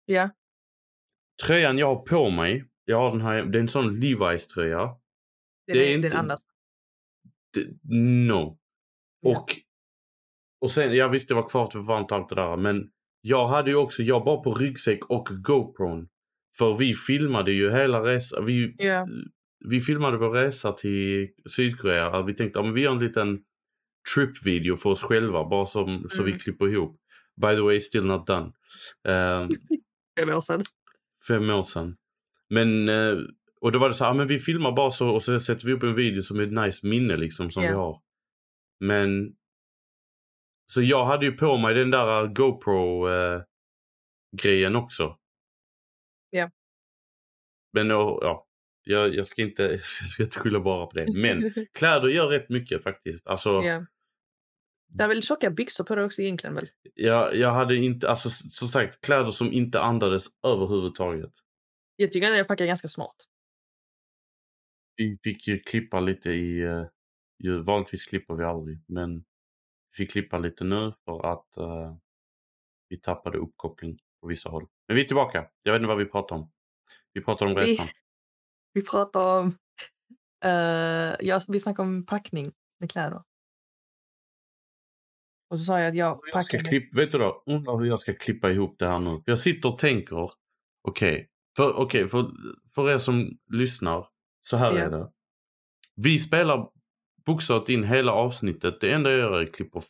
Ja. 0.05 0.31
Tröjan 1.47 1.79
jag 1.79 1.87
har 1.95 2.03
på 2.03 2.31
mig, 2.31 2.65
jag 2.85 2.99
har 2.99 3.11
den 3.11 3.21
här, 3.21 3.43
det 3.43 3.59
är 3.59 3.61
en 3.61 3.69
sån 3.69 3.91
Levi's 4.03 4.47
tröja. 4.47 4.79
Den, 4.79 4.97
Det 5.67 5.73
är 5.79 5.83
är, 5.83 5.97
den 5.97 6.05
inte- 6.05 6.19
andas. 6.19 6.41
Det, 7.53 7.67
no. 8.27 8.59
Ja. 9.21 9.31
Och, 9.41 9.57
och 10.61 10.71
sen, 10.71 10.95
jag 10.95 11.09
visste 11.09 11.35
det 11.35 11.41
var 11.41 11.49
kvar 11.49 11.71
för 11.71 11.79
varmt 11.81 12.11
och 12.13 12.17
allt 12.19 12.29
det 12.29 12.35
där. 12.35 12.57
Men 12.57 12.91
jag 13.21 13.49
hade 13.49 13.71
ju 13.71 13.77
också, 13.77 14.03
jag 14.03 14.25
bara 14.25 14.41
på 14.41 14.55
ryggsäck 14.55 15.11
och 15.11 15.29
GoPron. 15.45 16.09
För 16.59 16.75
vi 16.75 16.95
filmade 16.95 17.53
ju 17.53 17.71
hela 17.71 18.01
resan. 18.03 18.45
Vi, 18.47 18.75
Ja. 18.79 19.09
Vi 19.69 19.81
filmade 19.81 20.17
vår 20.19 20.31
resa 20.31 20.73
till 20.73 21.29
Sydkorea. 21.57 22.23
Vi 22.23 22.35
tänkte 22.35 22.61
att 22.61 22.75
vi 22.75 22.81
gör 22.81 22.93
en 22.93 22.99
liten 22.99 23.45
trip-video 24.15 24.77
för 24.77 24.91
oss 24.91 25.03
själva. 25.03 25.45
Bara 25.45 25.67
som, 25.67 26.09
så 26.11 26.23
vi 26.23 26.31
Mm. 26.31 26.39
klipper 26.39 26.69
ihop. 26.69 27.01
By 27.41 27.55
the 27.57 27.61
way, 27.61 27.81
still 27.81 28.05
not 28.05 28.27
done. 28.27 28.53
Eh, 29.09 29.49
Fem 30.21 30.29
år 30.37 30.41
sedan. 30.41 30.65
fem 31.29 31.51
år 31.51 31.63
sedan. 31.63 31.97
Men, 32.51 32.89
eh, 32.89 33.17
och 33.61 33.73
då 33.73 33.79
var 33.79 33.89
det 33.89 33.95
så 33.95 34.05
här, 34.05 34.11
ah, 34.11 34.15
men 34.15 34.27
vi 34.27 34.39
filmar 34.39 34.73
bara 34.73 34.91
så 34.91 35.09
och 35.09 35.23
så 35.23 35.41
sätter 35.41 35.67
vi 35.67 35.73
upp 35.73 35.83
en 35.83 35.95
video 35.95 36.23
som 36.23 36.39
är 36.41 36.43
ett 36.43 36.53
nice 36.65 36.87
minne 36.87 37.17
liksom 37.17 37.51
som 37.51 37.63
Ja. 37.63 37.69
vi 37.71 37.75
har. 37.77 38.03
Men, 38.81 39.37
så 40.73 40.83
jag 40.83 41.05
hade 41.07 41.27
ju 41.27 41.33
på 41.33 41.57
mig 41.59 41.75
den 41.75 41.91
där 41.91 42.27
GoPro 42.27 43.09
eh, 43.09 43.43
grejen 44.43 44.77
också. 44.77 45.19
Ja. 46.31 46.51
Men 47.73 47.89
då, 47.89 48.19
ja, 48.23 48.47
jag, 48.85 49.15
jag, 49.15 49.27
ska 49.27 49.43
inte, 49.43 49.63
jag 50.01 50.09
ska 50.11 50.23
inte 50.23 50.39
skylla 50.39 50.61
bara 50.61 50.87
på 50.87 50.99
det. 50.99 51.07
Men 51.15 51.55
kläder 51.73 52.09
gör 52.09 52.29
rätt 52.29 52.49
mycket 52.49 52.83
faktiskt. 52.83 53.27
Alltså, 53.27 53.51
ja. 53.51 53.87
Det 54.89 55.05
är 55.05 55.09
väl 55.09 55.23
tjocka 55.23 55.51
byxor 55.51 55.85
på 55.85 55.95
det 55.95 56.05
också 56.05 56.23
egentligen 56.23 56.55
väl? 56.55 56.69
jag, 56.95 57.37
jag 57.37 57.53
hade 57.53 57.77
inte, 57.77 58.11
alltså 58.11 58.31
som 58.31 58.69
sagt, 58.69 59.01
kläder 59.01 59.31
som 59.31 59.53
inte 59.53 59.81
andades 59.81 60.25
överhuvudtaget. 60.47 61.33
Jag 61.97 62.13
tycker 62.13 62.31
att 62.31 62.39
jag 62.39 62.49
packar 62.49 62.67
ganska 62.67 62.89
smart. 62.89 63.17
Vi 64.97 65.19
fick 65.23 65.49
ju 65.49 65.59
klippa 65.59 66.01
lite 66.01 66.31
i, 66.31 66.61
eh, 66.61 66.87
ju, 67.39 67.63
vanligtvis 67.63 68.07
klipper 68.07 68.35
vi 68.35 68.45
aldrig, 68.45 68.79
men 68.89 69.19
vi 69.91 69.97
fick 69.97 70.11
klippa 70.11 70.39
lite 70.39 70.65
nu 70.65 70.93
för 71.05 71.33
att 71.33 71.57
eh, 71.57 71.97
vi 72.89 73.01
tappade 73.01 73.39
uppkoppling 73.39 73.99
på 74.21 74.27
vissa 74.27 74.49
håll. 74.49 74.67
Men 74.89 74.97
vi 74.97 75.03
är 75.03 75.07
tillbaka. 75.07 75.47
Jag 75.63 75.73
vet 75.73 75.81
inte 75.81 75.89
vad 75.89 75.99
vi 75.99 76.05
pratar 76.05 76.37
om. 76.37 76.53
Vi 77.13 77.21
pratar 77.21 77.47
om 77.47 77.57
resan. 77.57 77.87
Vi 77.87 77.93
pratar 78.83 79.39
om... 79.41 79.47
Uh, 80.45 80.51
jag, 81.21 81.43
vi 81.49 81.61
snackar 81.61 81.83
om 81.83 82.07
packning 82.07 82.53
med 82.81 82.91
kläder. 82.91 83.23
Och 85.51 85.59
så 85.59 85.65
sa 85.65 85.81
jag 85.81 85.89
att 85.89 85.97
jag 85.97 86.21
Jag 86.33 86.45
ska 86.45 86.59
vet 86.93 87.11
du 87.13 87.19
då, 87.19 87.43
undrar 87.47 87.79
hur 87.79 87.85
jag 87.87 88.01
ska 88.01 88.15
klippa 88.15 88.51
ihop 88.51 88.79
det 88.79 88.87
här 88.87 88.99
nu. 88.99 89.23
Jag 89.27 89.39
sitter 89.39 89.69
och 89.73 89.79
tänker, 89.79 90.31
okej, 90.89 91.29
för, 91.57 91.77
okej, 91.77 92.09
för, 92.09 92.31
för 92.75 92.91
er 92.91 92.99
som 92.99 93.39
lyssnar, 93.53 94.09
så 94.41 94.57
här 94.57 94.73
Ja. 94.73 94.79
är 94.79 94.91
det. 94.91 95.11
Vi 95.97 96.19
spelar 96.19 96.69
bokstavligt 97.27 97.69
in 97.69 97.85
hela 97.85 98.13
avsnittet. 98.13 98.81
Det 98.81 98.93
enda 98.93 99.11
jag 99.11 99.19
gör 99.19 99.41
är 99.41 99.43
att 99.47 99.55
klippa 99.55 99.81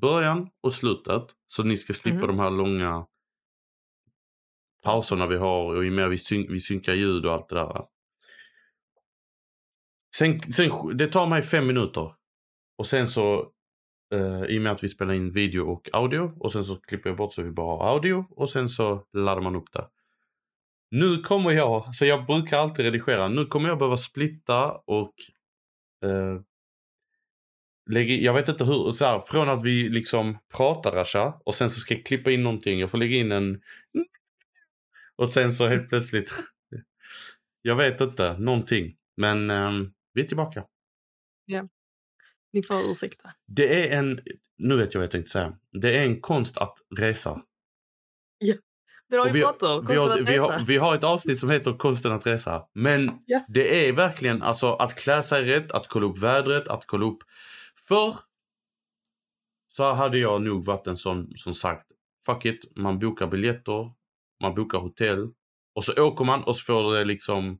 början 0.00 0.50
och 0.60 0.74
slutet. 0.74 1.22
Så 1.46 1.62
ni 1.62 1.76
ska 1.76 1.92
slippa 1.92 2.18
Mhm. 2.18 2.26
de 2.26 2.38
här 2.38 2.50
långa 2.50 3.06
pauserna 4.82 5.26
vi 5.26 5.36
har 5.36 5.74
och 5.76 5.84
i 5.84 5.88
och 5.88 5.92
med 5.92 6.08
vi, 6.10 6.18
syn, 6.18 6.52
vi 6.52 6.60
synkar 6.60 6.92
ljud 6.94 7.26
och 7.26 7.32
allt 7.32 7.48
det 7.48 7.54
där. 7.54 7.84
Sen, 10.16 10.52
sen, 10.52 10.96
det 10.96 11.06
tar 11.06 11.26
mig 11.26 11.42
fem 11.42 11.66
minuter. 11.66 12.14
Och 12.78 12.86
sen 12.86 13.08
så, 13.08 13.52
eh, 14.14 14.44
i 14.44 14.58
och 14.58 14.62
med 14.62 14.72
att 14.72 14.84
vi 14.84 14.88
spelar 14.88 15.14
in 15.14 15.32
video 15.32 15.72
och 15.72 15.88
audio 15.92 16.32
och 16.38 16.52
sen 16.52 16.64
så 16.64 16.76
klipper 16.76 17.10
jag 17.10 17.16
bort 17.16 17.34
så 17.34 17.42
vi 17.42 17.50
bara 17.50 17.76
har 17.76 17.94
audio 17.94 18.26
och 18.30 18.50
sen 18.50 18.68
så 18.68 19.06
laddar 19.12 19.42
man 19.42 19.56
upp 19.56 19.72
det. 19.72 19.88
Nu 20.90 21.18
kommer 21.18 21.50
jag, 21.50 21.94
så 21.94 22.06
jag 22.06 22.26
brukar 22.26 22.58
alltid 22.58 22.84
redigera, 22.84 23.28
nu 23.28 23.46
kommer 23.46 23.68
jag 23.68 23.78
behöva 23.78 23.96
splitta 23.96 24.72
och 24.72 25.14
eh, 26.04 26.40
lägga, 27.90 28.14
jag 28.14 28.34
vet 28.34 28.48
inte 28.48 28.64
hur, 28.64 28.92
så 28.92 29.04
här, 29.04 29.20
från 29.20 29.48
att 29.48 29.64
vi 29.64 29.88
liksom 29.88 30.38
pratar 30.56 30.92
Rasha 30.92 31.40
och 31.44 31.54
sen 31.54 31.70
så 31.70 31.80
ska 31.80 31.94
jag 31.94 32.06
klippa 32.06 32.30
in 32.30 32.42
någonting, 32.42 32.80
jag 32.80 32.90
får 32.90 32.98
lägga 32.98 33.16
in 33.16 33.32
en 33.32 33.62
och 35.16 35.28
sen 35.28 35.52
så 35.52 35.68
helt 35.68 35.88
plötsligt, 35.88 36.32
jag 37.62 37.76
vet 37.76 38.00
inte, 38.00 38.38
någonting. 38.38 38.96
Men 39.16 39.50
ehm, 39.50 39.92
vi 40.12 40.22
är 40.22 40.26
tillbaka. 40.26 40.64
Ni 42.52 42.62
får 42.62 42.90
ursäkta. 42.90 43.30
Det 43.46 43.88
är 43.88 43.98
en, 43.98 44.20
nu 44.58 44.76
vet 44.76 44.94
jag 44.94 45.00
vad 45.00 45.04
jag 45.04 45.10
tänkte 45.10 45.30
säga. 45.30 45.58
Det 45.72 45.98
är 45.98 46.02
en 46.02 46.20
konst 46.20 46.58
att 46.58 46.78
resa. 46.98 47.42
Det 49.12 49.16
har 49.16 49.26
vi 49.26 49.32
vi, 49.32 49.40
pratat 49.40 49.62
om. 49.62 49.86
vi, 49.86 49.96
har, 49.96 50.20
vi, 50.20 50.36
har, 50.36 50.60
vi 50.66 50.76
har 50.76 50.94
ett 50.94 51.04
avsnitt 51.04 51.38
som 51.38 51.50
heter 51.50 51.78
Konsten 51.78 52.12
att 52.12 52.26
resa. 52.26 52.68
Men 52.72 53.10
Ja. 53.26 53.44
det 53.48 53.88
är 53.88 53.92
verkligen 53.92 54.42
alltså 54.42 54.72
att 54.74 54.94
klä 54.94 55.22
sig 55.22 55.44
rätt, 55.44 55.72
att 55.72 55.88
kolla 55.88 56.06
upp 56.06 56.18
vädret, 56.18 56.68
att 56.68 56.86
kolla 56.86 57.06
upp... 57.06 57.18
För 57.88 58.16
så 59.68 59.92
hade 59.92 60.18
jag 60.18 60.42
nog 60.42 60.64
varit 60.64 60.86
en 60.86 60.96
sån 60.96 61.32
som 61.36 61.54
sagt, 61.54 61.86
fuck 62.26 62.44
it, 62.44 62.76
man 62.76 62.98
bokar 62.98 63.26
biljetter, 63.26 63.92
man 64.42 64.54
bokar 64.54 64.78
hotell 64.78 65.30
och 65.74 65.84
så 65.84 66.04
åker 66.04 66.24
man 66.24 66.42
och 66.44 66.56
så 66.56 66.64
får 66.64 66.94
det 66.94 67.04
liksom, 67.04 67.58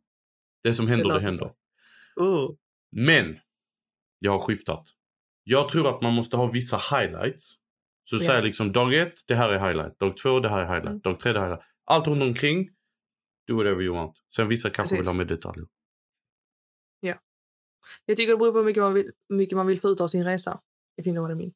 det 0.63 0.75
som 0.75 0.89
händer 0.89 1.05
det, 1.09 1.15
löser 1.15 1.29
händer. 1.29 1.51
Oh. 2.17 2.57
Men, 2.93 3.39
jag 4.19 4.33
har 4.33 4.39
skiftat. 4.39 4.89
Jag 5.45 5.69
tror 5.69 5.95
att 5.97 6.03
man 6.03 6.13
måste 6.13 6.37
ha 6.37 6.47
vissa 6.47 6.77
highlights. 6.77 7.55
Så 8.05 8.17
du 8.17 8.23
Ja. 8.23 8.29
säger 8.29 8.43
liksom 8.43 8.73
dag 8.73 8.95
ett, 8.95 9.15
det 9.27 9.35
här 9.35 9.49
är 9.49 9.67
highlight. 9.69 9.99
Dag 9.99 10.17
två, 10.17 10.41
det 10.41 10.49
här 10.49 10.59
är 10.59 10.65
highlight. 10.67 10.87
Mm. 10.87 11.01
Dag 11.01 11.21
tre, 11.21 11.33
det 11.33 11.41
här 11.41 11.47
är 11.47 11.51
highlight. 11.51 11.69
Allt 11.85 12.07
runt 12.07 12.23
omkring, 12.23 12.71
do 13.47 13.57
whatever 13.57 13.83
you 13.83 13.95
want. 13.95 14.17
Sen 14.37 14.49
vissa 14.49 14.71
kanske 14.71 14.95
vill 14.95 15.05
Precis. 15.05 15.19
ha 15.19 15.25
mer 15.25 15.29
detaljer. 15.29 15.67
Jag 18.07 18.17
tycker 18.17 18.33
det 18.33 18.37
beror 18.39 18.53
på 18.53 18.59
hur 18.59 18.65
mycket 18.65 18.83
man 18.83 18.95
vill, 18.95 19.11
mycket 19.29 19.57
man 19.57 19.67
vill 19.67 19.81
få 19.81 19.89
ut 19.89 20.01
av 20.01 20.09
sin 20.09 20.25
resa. 20.25 20.61
If 20.97 21.07
you 21.07 21.15
know 21.15 21.23
what 21.23 21.33
I 21.33 21.35
mean. 21.35 21.53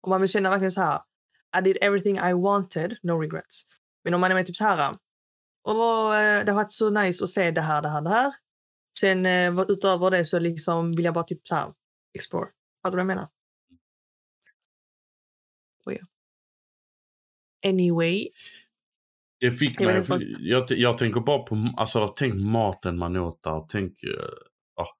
Om 0.00 0.10
man 0.10 0.20
vill 0.20 0.30
känna 0.30 0.50
verkligen 0.50 0.72
så 0.72 0.80
här. 0.80 1.00
I 1.58 1.60
did 1.60 1.78
everything 1.80 2.16
I 2.16 2.32
wanted, 2.32 2.96
no 3.02 3.10
regrets. 3.20 3.62
Men 4.04 4.14
om 4.14 4.20
man 4.20 4.30
är 4.30 4.34
med 4.34 4.46
typ 4.46 4.56
så 4.56 4.64
här. 4.64 4.96
Och 5.62 6.14
eh, 6.14 6.44
det 6.44 6.52
har 6.52 6.56
varit 6.56 6.72
så 6.72 6.90
nice 6.90 7.24
att 7.24 7.30
se 7.30 7.50
det 7.50 7.60
här, 7.60 7.82
det 7.82 7.88
här, 7.88 8.00
det 8.00 8.10
här. 8.10 8.34
Sen 9.00 9.26
eh, 9.26 9.64
utöver 9.68 10.10
det 10.10 10.24
så 10.24 10.38
liksom 10.38 10.92
vill 10.92 11.04
jag 11.04 11.14
bara 11.14 11.24
typ 11.24 11.48
så 11.48 11.54
här 11.54 11.74
explore. 12.14 12.46
Fattar 12.82 12.90
du 12.90 12.96
vad 12.96 13.00
jag 13.00 13.06
menar? 13.06 13.28
Oh, 15.86 15.94
ja. 15.94 16.06
Anyway. 17.70 18.28
Det 19.40 19.50
fick 19.50 19.80
Jag 19.80 19.86
mig, 19.86 19.96
inte 19.96 20.26
jag, 20.40 20.70
jag 20.70 20.98
tänker 20.98 21.20
bara 21.20 21.42
på, 21.42 21.74
alltså 21.76 22.08
tänk 22.08 22.34
maten 22.34 22.98
man 22.98 23.16
åt 23.16 23.42
där. 23.42 23.66
Tänk, 23.68 24.02
eh, 24.02 24.10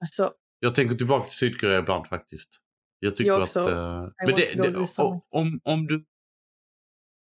Alltså, 0.01 0.33
jag 0.61 0.75
tänker 0.75 0.95
tillbaka 0.95 1.25
till 1.25 1.39
Sydkorea 1.39 1.79
ibland 1.79 2.07
faktiskt. 2.07 2.61
Jag 2.99 3.17
tycker 3.17 3.31
Jag 3.31 3.43
att... 3.43 3.57
också. 3.57 3.61
eh, 3.61 4.25
I 4.25 4.27
men 4.27 4.35
det, 4.35 4.63
det, 4.63 5.23
om, 5.31 5.61
om 5.65 5.87
du... 5.87 6.05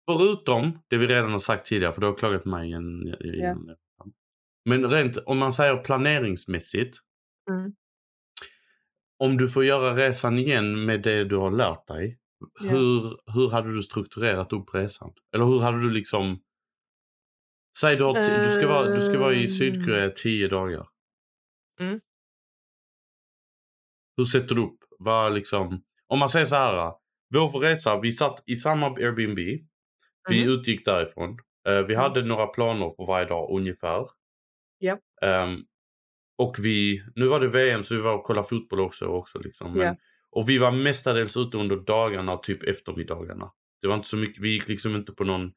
Förutom 0.10 0.80
det 0.88 0.98
vi 0.98 1.08
redan 1.08 1.32
har 1.32 1.40
sagt 1.40 1.66
tidigare, 1.66 1.94
för 1.94 2.02
du 2.02 2.08
har 2.08 2.16
klagat 2.16 2.44
på 2.44 2.50
mig 2.50 2.68
igen. 2.68 3.16
igen 3.22 3.76
Men 4.68 4.86
rent, 4.92 5.18
om 5.26 5.38
man 5.38 5.54
säger 5.54 5.78
planeringsmässigt. 5.78 6.98
mm, 7.50 7.72
Om 9.20 9.38
du 9.38 9.48
får 9.50 9.66
göra 9.66 9.96
resan 9.96 10.38
igen 10.38 10.86
med 10.86 11.02
det 11.02 11.24
du 11.24 11.36
har 11.36 11.52
lärt 11.52 11.88
dig. 11.88 12.20
Ja. 12.60 12.70
Hur, 12.70 13.02
hur 13.34 13.50
hade 13.50 13.74
du 13.74 13.82
strukturerat 13.82 14.54
upp 14.54 14.74
resan? 14.74 15.14
Eller 15.36 15.46
hur 15.46 15.60
hade 15.60 15.80
du 15.82 15.90
liksom... 15.92 16.42
Säg 17.80 17.96
du, 17.96 18.04
har 18.04 18.14
t- 18.14 18.44
du, 18.44 18.52
ska 18.52 18.68
vara, 18.68 18.96
du 18.96 19.02
ska 19.02 19.20
vara 19.20 19.34
i 19.34 19.42
Ehm. 19.42 19.48
Sydkorea 19.48 20.10
tio 20.10 20.48
dagar. 20.48 20.88
Mm. 21.80 22.00
Hur 24.18 24.26
sätter 24.26 24.56
du 24.56 24.62
upp? 24.64 24.80
Vad 25.00 25.34
liksom... 25.34 25.84
Om 26.08 26.20
man 26.20 26.30
säger 26.30 26.46
så 26.46 26.56
här. 26.56 26.94
Vår 27.34 27.60
resa, 27.60 28.00
vi 28.00 28.12
satt 28.12 28.44
i 28.46 28.56
samma 28.56 28.88
Airbnb. 28.88 29.38
Vi 30.30 30.44
Mhm. 30.46 30.50
utgick 30.54 30.86
därifrån. 30.86 31.30
Eh, 31.68 31.74
vi 31.82 31.94
Mm. 31.94 31.98
hade 31.98 32.22
några 32.22 32.48
planer 32.48 32.90
på 32.90 33.06
varje 33.06 33.26
dag 33.26 33.50
ungefär. 33.58 34.06
Ja. 34.78 35.00
Ehm, 35.22 35.60
och 36.38 36.56
vi, 36.60 37.04
nu 37.16 37.28
var 37.28 37.40
det 37.40 37.48
VM 37.48 37.84
så 37.84 37.96
vi 37.96 38.02
var 38.02 38.14
och 38.14 38.24
kollade 38.24 38.48
fotboll 38.48 38.80
också. 38.80 39.06
också 39.06 39.40
liksom. 39.40 39.74
Men, 39.74 39.82
Ja. 39.86 39.96
Och 40.30 40.50
vi 40.50 40.58
var 40.58 40.72
mestadels 40.72 41.38
ute 41.38 41.58
under 41.58 41.76
dagarna, 41.76 42.38
typ 42.38 42.64
eftermiddagarna. 42.64 43.52
Det 43.82 43.88
var 43.88 43.96
inte 43.96 44.08
så 44.08 44.18
mycket, 44.18 44.44
vi 44.44 44.50
gick 44.50 44.68
liksom 44.68 44.96
inte 44.96 45.12
på 45.12 45.24
någon 45.24 45.52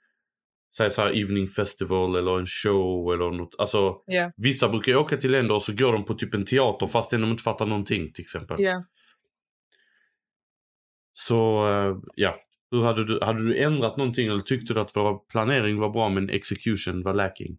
säg 0.76 0.90
så 0.90 1.02
här 1.02 1.20
evening 1.20 1.46
festival 1.48 2.16
eller 2.16 2.38
en 2.38 2.46
show 2.46 3.12
eller 3.14 3.30
något. 3.30 3.54
Alltså 3.59 4.02
Ja, 4.06 4.33
vissa 4.37 4.68
brukar 4.68 4.92
ju 4.92 4.98
åka 4.98 5.16
till 5.16 5.30
länder 5.30 5.54
och 5.54 5.62
så 5.62 5.72
går 5.74 5.92
de 5.92 6.04
på 6.04 6.14
typ 6.14 6.35
en 6.35 6.44
teater 6.44 6.87
fast 6.87 7.11
de 7.11 7.24
inte 7.24 7.42
fattar 7.42 7.66
någonting 7.66 8.12
till 8.12 8.22
exempel. 8.22 8.56
ja. 8.61 8.85
Så 11.12 11.68
eh, 11.68 11.96
ja, 12.14 12.37
hur 12.70 12.83
hade 12.83 13.04
du, 13.04 13.18
hade 13.22 13.44
du 13.44 13.56
ändrat 13.59 13.96
någonting 13.96 14.28
eller 14.28 14.40
tyckte 14.40 14.74
du 14.74 14.80
att 14.80 14.96
vår 14.96 15.18
planering 15.28 15.78
var 15.78 15.90
bra 15.90 16.09
men 16.09 16.30
execution 16.30 17.02
var 17.02 17.14
lacking? 17.14 17.59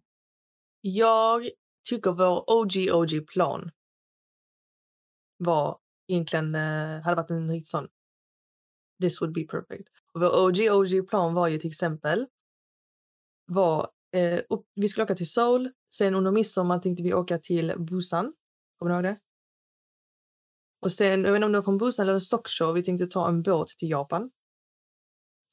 Jag 0.84 1.50
tycker 1.88 2.10
vår 2.12 2.44
OG-OG-plan 2.50 3.70
var 5.36 5.78
egentligen, 6.08 6.54
eh, 6.54 7.00
hade 7.00 7.16
varit 7.16 7.30
en 7.30 7.50
riktigt 7.50 7.68
sån 7.68 7.88
this 9.02 9.20
would 9.20 9.34
be 9.34 9.44
perfect. 9.44 9.88
Och 10.12 10.20
vår 10.20 10.44
OG-OG-plan 10.46 11.34
var 11.34 11.48
ju 11.48 11.58
till 11.58 11.70
exempel 11.70 12.26
var, 13.46 13.90
eh, 14.12 14.40
upp, 14.48 14.66
vi 14.74 14.88
skulle 14.88 15.04
åka 15.04 15.14
till 15.14 15.30
Seoul, 15.30 15.70
sen 15.94 16.14
under 16.14 16.32
midsommar 16.32 16.78
tänkte 16.78 17.02
vi 17.02 17.14
åka 17.14 17.38
till 17.38 17.74
Busan. 17.78 18.34
Kommer 18.78 18.90
du 18.90 18.94
ihåg 18.94 19.04
det? 19.04 19.20
Och 20.80 20.92
sen, 20.92 21.24
jag 21.24 21.32
vet 21.32 21.36
inte 21.36 21.46
om 21.46 21.52
det 21.52 21.58
var 21.58 21.62
från 21.62 21.78
Busan 21.78 22.08
eller 22.08 22.18
Soksho. 22.18 22.72
vi 22.72 22.82
tänkte 22.82 23.06
ta 23.06 23.28
en 23.28 23.42
båt 23.42 23.68
till 23.68 23.90
Japan. 23.90 24.30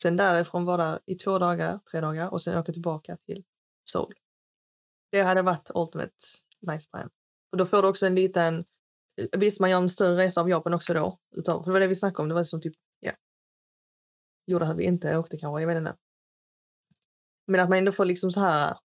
Sen 0.02 0.18
därifrån 0.18 0.65
var 0.65 0.78
där 0.78 1.00
i 1.06 1.15
två 1.15 1.39
dagar, 1.39 1.80
tre 1.92 2.02
dagar 2.02 2.30
och 2.30 2.42
sen 2.42 2.58
åka 2.58 2.74
tillbaka 2.74 3.18
till 3.18 3.44
Seoul. 3.92 4.13
Det 5.12 5.22
hade 5.22 5.41
varit 5.41 5.72
ultimate 5.74 6.13
nice 6.67 6.89
plan. 6.89 7.10
Och 7.52 7.58
då 7.58 7.65
får 7.65 7.82
du 7.82 7.88
också 7.88 8.06
en 8.06 8.15
liten, 8.15 8.65
visst 9.38 9.60
man 9.60 9.69
gör 9.69 9.78
en 9.78 9.89
större 9.89 10.24
resa 10.24 10.41
av 10.41 10.50
Japan 10.50 10.74
också 10.74 10.93
då, 10.93 11.19
utav, 11.38 11.63
för 11.63 11.65
det 11.65 11.74
var 11.74 11.80
det 11.80 11.88
vi 11.88 11.95
snackade 11.95 12.22
om, 12.24 12.30
det 12.30 12.36
var 12.36 12.43
som 12.43 12.62
typ, 12.62 12.74
ja. 13.00 13.12
Gjorde 14.48 14.67
att 14.67 14.78
vi 14.78 14.84
inte 14.84 15.17
åkte 15.17 15.38
kanske, 15.38 15.62
jag 15.62 15.67
vet 15.67 15.78
inte. 15.78 15.95
Men 17.48 17.60
att 17.60 17.69
man 17.69 17.78
ändå 17.78 17.91
får 17.91 18.06
liksom 18.06 18.32
så 18.32 18.39
här, 18.39 18.78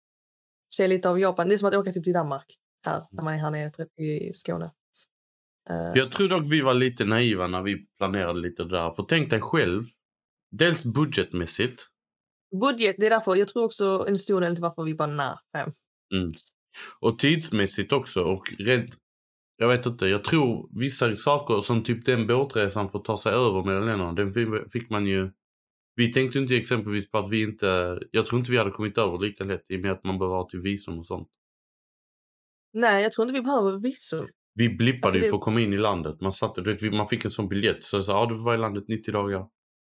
se 0.76 0.88
lite 0.88 1.10
av 1.10 1.20
Japan, 1.20 1.50
det 1.50 1.56
är 1.56 1.58
som 1.58 1.68
att 1.68 1.76
åka 1.76 1.92
typ 1.92 2.04
till 2.04 2.14
Danmark 2.14 2.56
här, 2.86 3.08
när 3.12 3.24
man 3.24 3.34
är 3.34 3.38
här 3.38 3.52
nere 3.52 3.88
i 3.98 4.34
Skåne. 4.34 4.72
Eh, 5.70 5.92
Jag 5.96 6.12
tror 6.12 6.30
dock 6.30 6.44
vi 6.52 6.62
var 6.62 6.74
lite 6.74 7.06
naiva 7.06 7.48
när 7.48 7.62
vi 7.62 7.86
planerade 7.98 8.40
lite 8.40 8.64
där. 8.64 8.92
För 8.92 9.04
tänk 9.04 9.30
dig 9.30 9.42
själv, 9.42 9.84
dels 10.52 10.86
budgetmässigt. 10.86 11.88
Budget, 12.62 12.96
det 13.00 13.06
är 13.06 13.10
därför, 13.10 13.36
jag 13.36 13.48
tror 13.48 13.64
också 13.64 14.06
en 14.08 14.18
stor 14.18 14.42
del 14.42 14.56
till 14.56 14.62
varför 14.62 14.84
vi 14.84 14.96
bara 14.96 15.08
nej. 15.08 15.66
Mm. 16.14 16.34
Och 17.00 17.20
tidsmässigt 17.20 17.92
också. 17.94 18.24
Och 18.24 18.54
rent, 18.60 18.98
jag 19.58 19.68
vet 19.68 19.86
inte, 19.86 20.08
jag 20.08 20.24
tror 20.24 20.70
vissa 20.80 21.16
saker 21.16 21.62
som 21.62 21.84
typ 21.84 22.06
den 22.06 22.28
båtresan 22.28 22.90
för 22.92 23.00
att 23.00 23.06
ta 23.06 23.18
sig 23.18 23.32
över 23.34 23.64
mellan 23.64 23.86
länderna, 23.86 24.14
den 24.14 24.34
fi- 24.34 24.70
fick 24.72 24.90
man 24.90 25.06
ju... 25.06 25.32
Vi 25.96 26.14
tänkte 26.14 26.40
inte 26.40 26.56
exempelvis 26.56 27.12
på 27.12 27.18
att 27.18 27.30
vi 27.30 27.44
inte, 27.44 28.00
jag 28.12 28.26
tror 28.26 28.40
inte 28.40 28.52
vi 28.52 28.58
hade 28.58 28.72
kommit 28.72 28.98
över 28.98 29.18
lika 29.20 29.44
lätt 29.44 29.66
i 29.70 29.76
och 29.78 29.80
med 29.82 29.92
att 29.92 30.04
man 30.04 30.20
behöver 30.20 30.36
ha 30.36 30.50
till 30.50 30.60
visum 30.62 31.00
och 31.00 31.08
sånt. 31.08 31.28
Nej, 32.74 33.04
jag 33.04 33.12
tror 33.12 33.28
inte 33.28 33.40
vi 33.40 33.46
behöver 33.46 33.80
visum. 33.80 34.28
Vi 34.54 34.70
blippade 34.70 35.04
Alltså, 35.08 35.18
ju 35.18 35.24
det- 35.24 35.30
för 35.30 35.38
att 35.38 35.44
komma 35.44 35.62
in 35.62 35.74
i 35.74 35.78
landet. 35.78 36.22
Man, 36.22 36.34
satt, 36.34 36.58
vet, 36.58 36.94
man 36.94 37.08
fick 37.08 37.26
en 37.26 37.32
sån 37.32 37.48
biljett. 37.50 37.84
Så 37.84 37.98
jag 37.98 38.04
sa, 38.04 38.12
ja 38.20 38.26
du 38.26 38.44
vara 38.44 38.56
i 38.56 38.58
landet 38.58 38.84
90 38.88 39.12
dagar. 39.12 39.48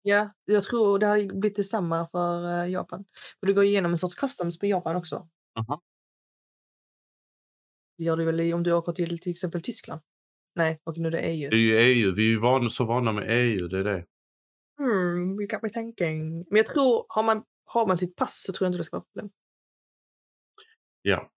Ja, 0.02 0.34
jag 0.46 0.64
tror 0.64 1.00
det 1.00 1.06
hade 1.06 1.26
blivit 1.26 1.56
detsamma 1.56 2.08
för 2.12 2.64
eh, 2.64 2.72
Japan. 2.72 3.06
För 3.40 3.48
du 3.48 3.54
går 3.54 3.64
igenom 3.64 3.92
en 3.92 3.98
sorts 3.98 4.16
customs 4.16 4.60
på 4.60 4.66
Japan 4.66 4.96
också. 4.96 5.28
Aha. 5.60 5.82
Det 7.98 8.04
gör 8.04 8.18
du 8.18 8.26
väl 8.26 8.54
om 8.54 8.64
du 8.64 8.74
åker 8.74 8.92
till 8.92 9.20
till 9.20 9.32
exempel 9.32 9.62
Tyskland? 9.62 10.02
Nej, 10.56 10.82
och 10.84 10.98
nu 10.98 11.08
är 11.08 11.12
det 11.12 11.22
EU. 11.22 11.50
Det 11.50 11.56
är 11.56 11.60
ju 11.60 11.78
EU. 11.78 12.14
Vi 12.16 12.24
är 12.24 12.30
ju 12.30 12.40
van, 12.40 12.70
så 12.70 12.86
vana 12.86 13.12
med 13.12 13.26
EU. 13.30 13.68
Det 13.68 13.80
är 13.80 13.84
det. 13.84 14.06
Hmm, 14.78 15.40
you 15.40 15.48
got 15.48 15.62
me 15.62 15.70
thinking. 15.70 16.38
Men 16.38 16.58
jag 16.58 16.66
tror, 16.66 17.06
har 17.10 17.24
man, 17.24 17.44
har 17.66 17.88
man 17.88 17.98
sitt 17.98 18.16
pass 18.16 18.44
så 18.46 18.54
tror 18.54 18.66
jag 18.66 18.70
inte 18.70 18.78
det 18.78 18.84
ska 18.84 18.98
vara 18.98 19.06
problem. 19.14 19.32
Ja. 21.02 21.32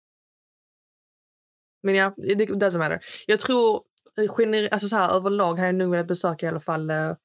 Men 1.83 1.95
ja, 1.95 2.15
det 2.17 2.35
doesn't 2.35 2.79
matter. 2.79 3.01
Jag 3.27 3.41
tror 3.41 3.85
eh, 4.17 4.69
alltså 4.73 4.89
så 4.89 4.97
här, 4.97 5.17
överlag 5.17 5.55
har 5.55 5.67
jag 5.67 5.75
nog 5.75 5.91
velat 5.91 6.07
besöka 6.07 6.47
i 6.47 6.49
alla 6.49 6.61
fall 6.61 6.91
eh, 6.91 7.17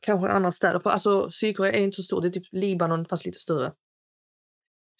kanske 0.00 0.28
andra 0.28 0.50
städer. 0.50 0.80
För 0.80 0.90
alltså 0.90 1.30
Sydkorea 1.30 1.72
är 1.72 1.82
inte 1.82 1.96
så 1.96 2.02
stort. 2.02 2.22
Det 2.22 2.28
är 2.28 2.32
typ 2.32 2.52
Libanon 2.52 3.06
fast 3.06 3.26
lite 3.26 3.38
större. 3.38 3.72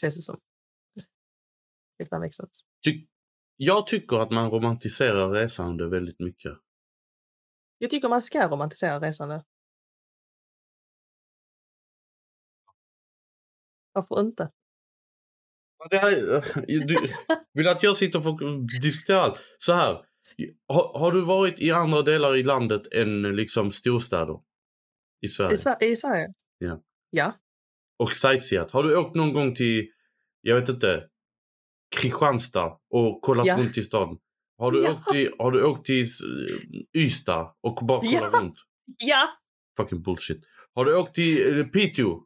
Känns 0.00 0.16
det 0.16 0.22
som. 0.22 0.40
Sense. 2.32 2.46
Ty- 2.84 3.06
jag 3.60 3.86
tycker 3.86 4.16
att 4.16 4.30
man 4.30 4.50
romantiserar 4.50 5.30
resande 5.30 5.88
väldigt 5.88 6.20
mycket. 6.20 6.52
Jag 7.78 7.90
tycker 7.90 8.08
man 8.08 8.22
ska 8.22 8.48
romantisera 8.48 9.00
resande. 9.00 9.44
Varför 13.92 14.20
inte? 14.20 14.50
Det 15.90 15.96
här, 15.96 16.10
du, 16.66 17.14
vill 17.52 17.68
att 17.68 17.82
jag 17.82 17.96
sitter 17.96 18.18
och 18.18 18.24
får 18.24 18.80
diskutera 18.82 19.20
allt? 19.20 19.40
Så 19.58 19.72
här. 19.72 20.04
Har, 20.68 20.98
har 20.98 21.12
du 21.12 21.20
varit 21.24 21.60
i 21.60 21.70
andra 21.70 22.02
delar 22.02 22.36
i 22.36 22.42
landet 22.42 22.92
än 22.92 23.22
liksom 23.36 23.72
storstäder? 23.72 24.40
I 25.20 25.28
Sverige? 25.28 25.54
I, 25.54 25.56
Sver- 25.56 25.82
I 25.84 25.96
Sverige? 25.96 26.34
Ja. 26.58 26.82
Ja. 27.10 27.32
Och 27.98 28.10
sightseat. 28.10 28.70
Har 28.70 28.82
du 28.82 28.96
åkt 28.96 29.16
någon 29.16 29.32
gång 29.32 29.54
till, 29.54 29.92
jag 30.40 30.60
vet 30.60 30.68
inte, 30.68 31.08
Kristianstad 31.96 32.78
och 32.90 33.22
kollat 33.22 33.46
Ja. 33.46 33.58
runt 33.58 33.78
i 33.78 33.82
stan? 33.82 34.18
Har 34.58 34.70
du, 34.72 34.82
Ja. 34.82 34.92
åkt 34.92 35.10
till, 35.12 35.32
har 35.38 35.50
du 35.50 35.64
åkt 35.64 35.86
till 35.86 36.02
eh, 36.04 37.00
Ystad 37.02 37.54
och 37.60 37.86
bara 37.86 38.00
kollat 38.00 38.30
Ja. 38.32 38.40
runt? 38.40 38.54
Ja! 38.98 39.28
Fucking 39.76 40.02
bullshit. 40.02 40.44
Har 40.74 40.84
du 40.84 40.96
åkt 40.96 41.14
till 41.14 41.58
eh, 41.58 41.64
Piteå, 41.66 42.24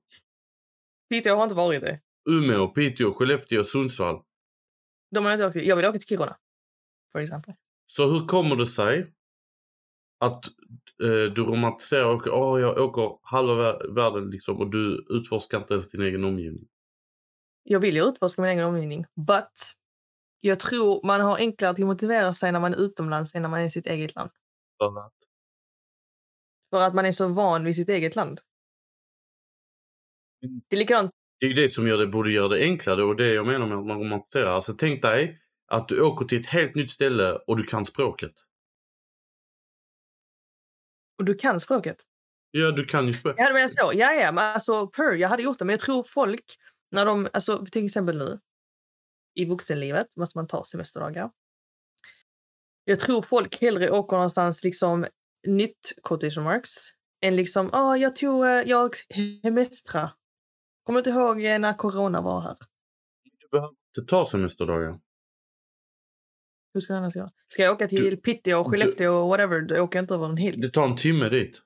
Piteå 1.10 1.36
har 1.36 1.42
inte 1.42 1.54
varit 1.54 1.80
det. 1.80 2.00
Umeå, 2.30 2.68
Piteå, 2.68 3.12
Skellefteå, 3.12 3.64
Sundsvall? 3.64 4.22
De 5.10 5.24
har 5.24 5.30
jag 5.30 5.36
inte 5.36 5.46
åkt 5.46 5.52
till. 5.52 5.66
Jag 5.68 5.76
vill 5.76 5.84
åka 5.86 5.98
till 5.98 6.08
Kiruna. 6.08 6.36
För 7.12 7.18
exempel. 7.20 7.54
Så 7.86 8.10
hur 8.10 8.26
kommer 8.26 8.56
det 8.56 8.66
sig 8.66 9.12
att 10.18 10.44
eh, 11.02 11.32
du 11.34 11.42
romantiserar 11.44 12.04
och 12.04 12.14
åker, 12.16 12.58
jag 12.60 12.78
åker 12.78 13.18
halva 13.22 13.54
vär- 13.54 13.94
världen 13.94 14.30
liksom 14.30 14.56
och 14.60 14.70
du 14.70 15.06
utforskar 15.10 15.58
inte 15.58 15.74
ens 15.74 15.90
din 15.90 16.02
egen 16.02 16.24
omgivning? 16.24 16.68
Jag 17.62 17.80
vill 17.80 17.96
ju 17.96 18.08
utforska 18.08 18.42
min 18.42 18.50
egen 18.50 18.64
omgivning. 18.64 19.06
But 19.26 19.52
jag 20.40 20.60
tror 20.60 21.06
man 21.06 21.20
har 21.20 21.36
enklare 21.36 21.70
att 21.70 21.78
motivera 21.78 22.34
sig 22.34 22.52
när 22.52 22.60
man 22.60 22.74
är 22.74 22.78
utomlands 22.78 23.34
än 23.34 23.42
när 23.42 23.48
man 23.48 23.60
är 23.60 23.64
i 23.64 23.70
sitt 23.70 23.86
eget 23.86 24.14
land. 24.14 24.30
För 26.70 26.80
att 26.80 26.94
man 26.94 27.06
är 27.06 27.12
så 27.12 27.28
van 27.28 27.64
vid 27.64 27.76
sitt 27.76 27.88
eget 27.88 28.16
land. 28.16 28.40
Mm. 30.44 30.62
Det 30.68 30.76
är 30.76 30.78
likadant. 30.78 31.10
Det 31.40 31.46
är 31.46 31.50
ju 31.50 31.54
det 31.54 31.68
som 31.68 31.88
gör 31.88 31.98
det, 31.98 32.06
borde 32.06 32.30
göra 32.32 32.48
det 32.48 32.62
enklare 32.62 33.04
och 33.04 33.16
det 33.16 33.34
jag 33.34 33.46
menar 33.46 33.66
med 33.66 33.78
att 33.78 33.86
man 33.86 33.98
romantiserar. 33.98 34.46
Alltså 34.46 34.74
tänk 34.74 35.02
dig 35.02 35.40
att 35.66 35.88
du 35.88 36.00
åker 36.00 36.26
till 36.26 36.40
ett 36.40 36.46
helt 36.46 36.74
nytt 36.74 36.90
ställe 36.90 37.32
och 37.32 37.56
du 37.56 37.62
kan 37.62 37.86
språket. 37.86 38.32
Och 41.18 41.24
du 41.24 41.34
kan 41.34 41.60
språket. 41.60 41.96
Ja, 42.50 42.70
du 42.70 42.84
kan 42.84 43.06
ju 43.06 43.14
språket. 43.14 43.36
Ja, 43.38 43.52
men 43.52 43.68
så. 43.68 43.92
Ja, 43.94 44.12
ja, 44.12 44.32
men 44.32 44.44
alltså 44.44 44.86
per, 44.86 45.12
jag 45.12 45.28
hade 45.28 45.42
gjort 45.42 45.58
det. 45.58 45.64
Men 45.64 45.72
jag 45.72 45.80
tror 45.80 46.02
folk, 46.02 46.44
när 46.92 47.06
de, 47.06 47.28
alltså 47.32 47.66
till 47.66 47.84
exempel 47.86 48.18
nu, 48.18 48.40
i 49.34 49.44
vuxenlivet 49.44 50.16
måste 50.16 50.38
man 50.38 50.46
ta 50.46 50.64
semesterdagar. 50.64 51.30
Jag 52.84 53.00
tror 53.00 53.22
folk 53.22 53.60
hellre 53.60 53.90
åker 53.90 54.16
någonstans 54.16 54.64
liksom 54.64 55.06
nytt 55.46 55.92
quotation 56.02 56.44
marks 56.44 56.70
än 57.22 57.36
liksom, 57.36 57.70
ja, 57.72 57.78
ah, 57.78 57.96
jag 57.96 58.16
tog, 58.16 58.44
eh, 58.46 58.50
jag 58.50 58.94
hemestra. 59.42 60.10
Kommer 60.82 61.00
inte 61.00 61.10
ihåg 61.10 61.44
eh, 61.44 61.58
när 61.58 61.74
corona 61.74 62.20
var 62.20 62.40
här? 62.40 62.56
Du 63.40 63.48
behöver 63.48 63.68
inte 63.98 64.10
ta 64.10 64.26
semesterdagar. 64.26 65.00
Hur 66.74 66.80
ska 66.80 66.92
jag 66.92 66.98
annars 67.02 67.16
göra? 67.16 67.30
Ska 67.48 67.62
jag 67.62 67.72
åka 67.74 67.88
till 67.88 68.02
Du- 68.04 68.16
Piteå 68.16 68.58
och 68.60 68.64
du- 68.64 68.70
Skellefteå 68.78 69.12
och 69.14 69.28
whatever, 69.28 69.60
då 69.60 69.80
åker 69.82 69.98
jag 69.98 70.02
inte 70.02 70.14
över 70.14 70.26
en 70.26 70.36
helg. 70.36 70.60
Det 70.60 70.70
tar 70.70 70.84
en 70.88 70.96
timme 70.96 71.28
dit. 71.28 71.62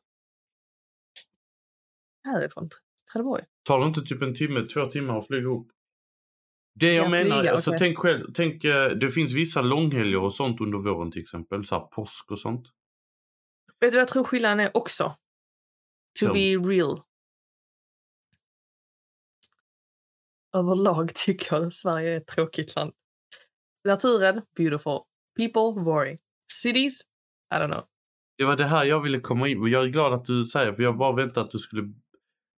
Härifrån 2.25 2.71
Trelleborg. 3.13 3.45
Tar 3.67 3.81
det 3.81 3.87
inte 3.87 4.03
typ 4.03 4.23
en 4.23 4.35
timme, 4.35 4.67
två 4.67 4.87
timmar 4.91 5.19
att 5.19 5.27
flyga 5.27 5.49
upp? 5.49 5.67
Det 6.81 6.93
jag 6.95 7.05
Ja, 7.05 7.09
menar, 7.11 7.37
flyga, 7.41 7.53
alltså 7.55 7.71
okej. 7.71 7.79
tänk 7.79 7.99
själv, 7.99 8.27
tänk, 8.35 8.65
eh, 8.65 8.89
det 8.91 9.11
finns 9.11 9.33
vissa 9.33 9.63
långhelger 9.63 10.21
och 10.23 10.35
sånt 10.35 10.61
under 10.61 10.79
våren 10.79 11.11
till 11.11 11.23
exempel, 11.23 11.67
så 11.67 11.75
här 11.75 11.87
påsk 11.87 12.31
och 12.31 12.39
sånt. 12.39 12.67
Vet 13.81 13.91
du 13.93 13.97
vad 13.97 14.01
jag 14.01 14.09
tror 14.09 14.25
skillnaden 14.25 14.61
är 14.61 14.77
också? 14.77 15.15
To 16.21 16.27
Tell 16.27 16.33
be 16.33 16.69
real. 16.69 17.01
Överlag 20.57 21.15
tycker 21.27 21.55
jag 21.57 21.67
att 21.67 21.75
Sverige 21.75 22.13
är 22.13 22.17
ett 22.17 22.27
tråkigt 22.27 22.77
land. 22.77 22.93
Naturen, 23.85 24.43
beautiful. 24.57 24.99
People, 25.37 25.83
boring. 25.85 26.19
Cities, 26.53 27.01
I 27.55 27.59
don't 27.59 27.67
know. 27.73 27.85
Det 28.39 28.45
var 28.45 28.57
det 28.57 28.67
här 28.67 28.85
jag 28.85 29.01
ville 29.01 29.21
komma 29.21 29.49
in 29.49 29.61
och 29.61 29.69
jag 29.69 29.85
är 29.85 29.89
glad 29.89 30.13
att 30.13 30.25
du 30.25 30.45
säger, 30.45 30.73
för 30.73 30.83
jag 30.83 30.99
bara 30.99 31.13
väntade 31.17 31.47
att 31.47 31.51
du 31.51 31.59
skulle 31.59 31.83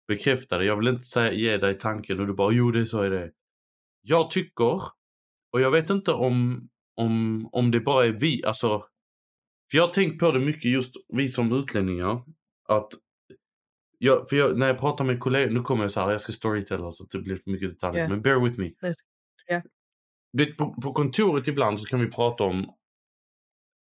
bekräfta 0.08 0.58
det. 0.58 0.64
Jag 0.64 0.76
vill 0.76 0.88
inte 0.88 1.06
säga, 1.06 1.32
ge 1.32 1.56
dig 1.56 1.78
tanken 1.78 2.20
och 2.20 2.26
du 2.26 2.34
bara, 2.34 2.52
jo 2.52 2.70
det 2.70 2.80
är 2.80 2.84
så 2.84 3.02
är 3.02 3.10
det. 3.10 3.32
Jag 4.02 4.30
tycker, 4.30 4.82
och 5.52 5.60
jag 5.60 5.70
vet 5.70 5.90
inte 5.90 6.12
om, 6.12 6.68
om, 6.96 7.48
om 7.52 7.70
det 7.70 7.80
bara 7.80 8.04
är 8.06 8.12
vi, 8.12 8.44
alltså, 8.44 8.84
för 9.70 9.78
jag 9.78 9.86
har 9.86 9.92
tänkt 9.92 10.18
på 10.20 10.32
det 10.32 10.40
mycket 10.40 10.70
just 10.70 10.94
vi 11.08 11.28
som 11.28 11.52
utlänningar, 11.52 12.22
att 12.68 12.88
jag, 13.98 14.28
för 14.28 14.36
jag, 14.36 14.58
när 14.58 14.66
jag 14.66 14.78
pratar 14.78 15.04
med 15.04 15.20
kollegor, 15.20 15.50
nu 15.50 15.62
kommer 15.62 15.84
jag 15.84 15.90
så 15.90 16.00
här, 16.00 16.10
jag 16.10 16.20
ska 16.20 16.32
storytella 16.32 16.92
så 16.92 17.04
det 17.04 17.18
blir 17.18 17.36
för 17.36 17.50
mycket 17.50 17.70
detaljer, 17.70 18.02
Ja. 18.02 18.08
men 18.08 18.22
bear 18.22 18.44
with 18.44 18.58
me. 18.58 18.72
Det, 20.32 20.46
på, 20.46 20.74
på 20.82 20.92
kontoret 20.92 21.48
ibland 21.48 21.80
så 21.80 21.86
kan 21.86 22.00
vi 22.00 22.10
prata 22.10 22.44
om 22.44 22.74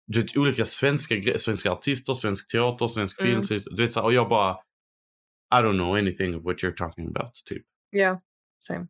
du 0.06 0.20
vet, 0.20 0.36
olika 0.36 0.64
svenska, 0.64 1.38
svenska 1.38 1.72
artister, 1.72 2.14
svensk 2.14 2.50
teater, 2.50 2.88
svensk 2.88 3.22
film. 3.22 3.42
Mm. 3.50 3.60
Du 3.70 3.82
vet, 3.82 3.92
så 3.92 4.00
här, 4.00 4.06
och 4.06 4.12
jag 4.12 4.28
bara 4.28 4.56
I 5.58 5.62
don't 5.62 5.76
know 5.76 5.96
anything 5.96 6.34
of 6.34 6.42
what 6.44 6.56
you're 6.56 6.76
talking 6.76 7.06
about. 7.16 7.34
Typ. 7.48 7.62
Yeah, 7.96 8.18
same. 8.66 8.86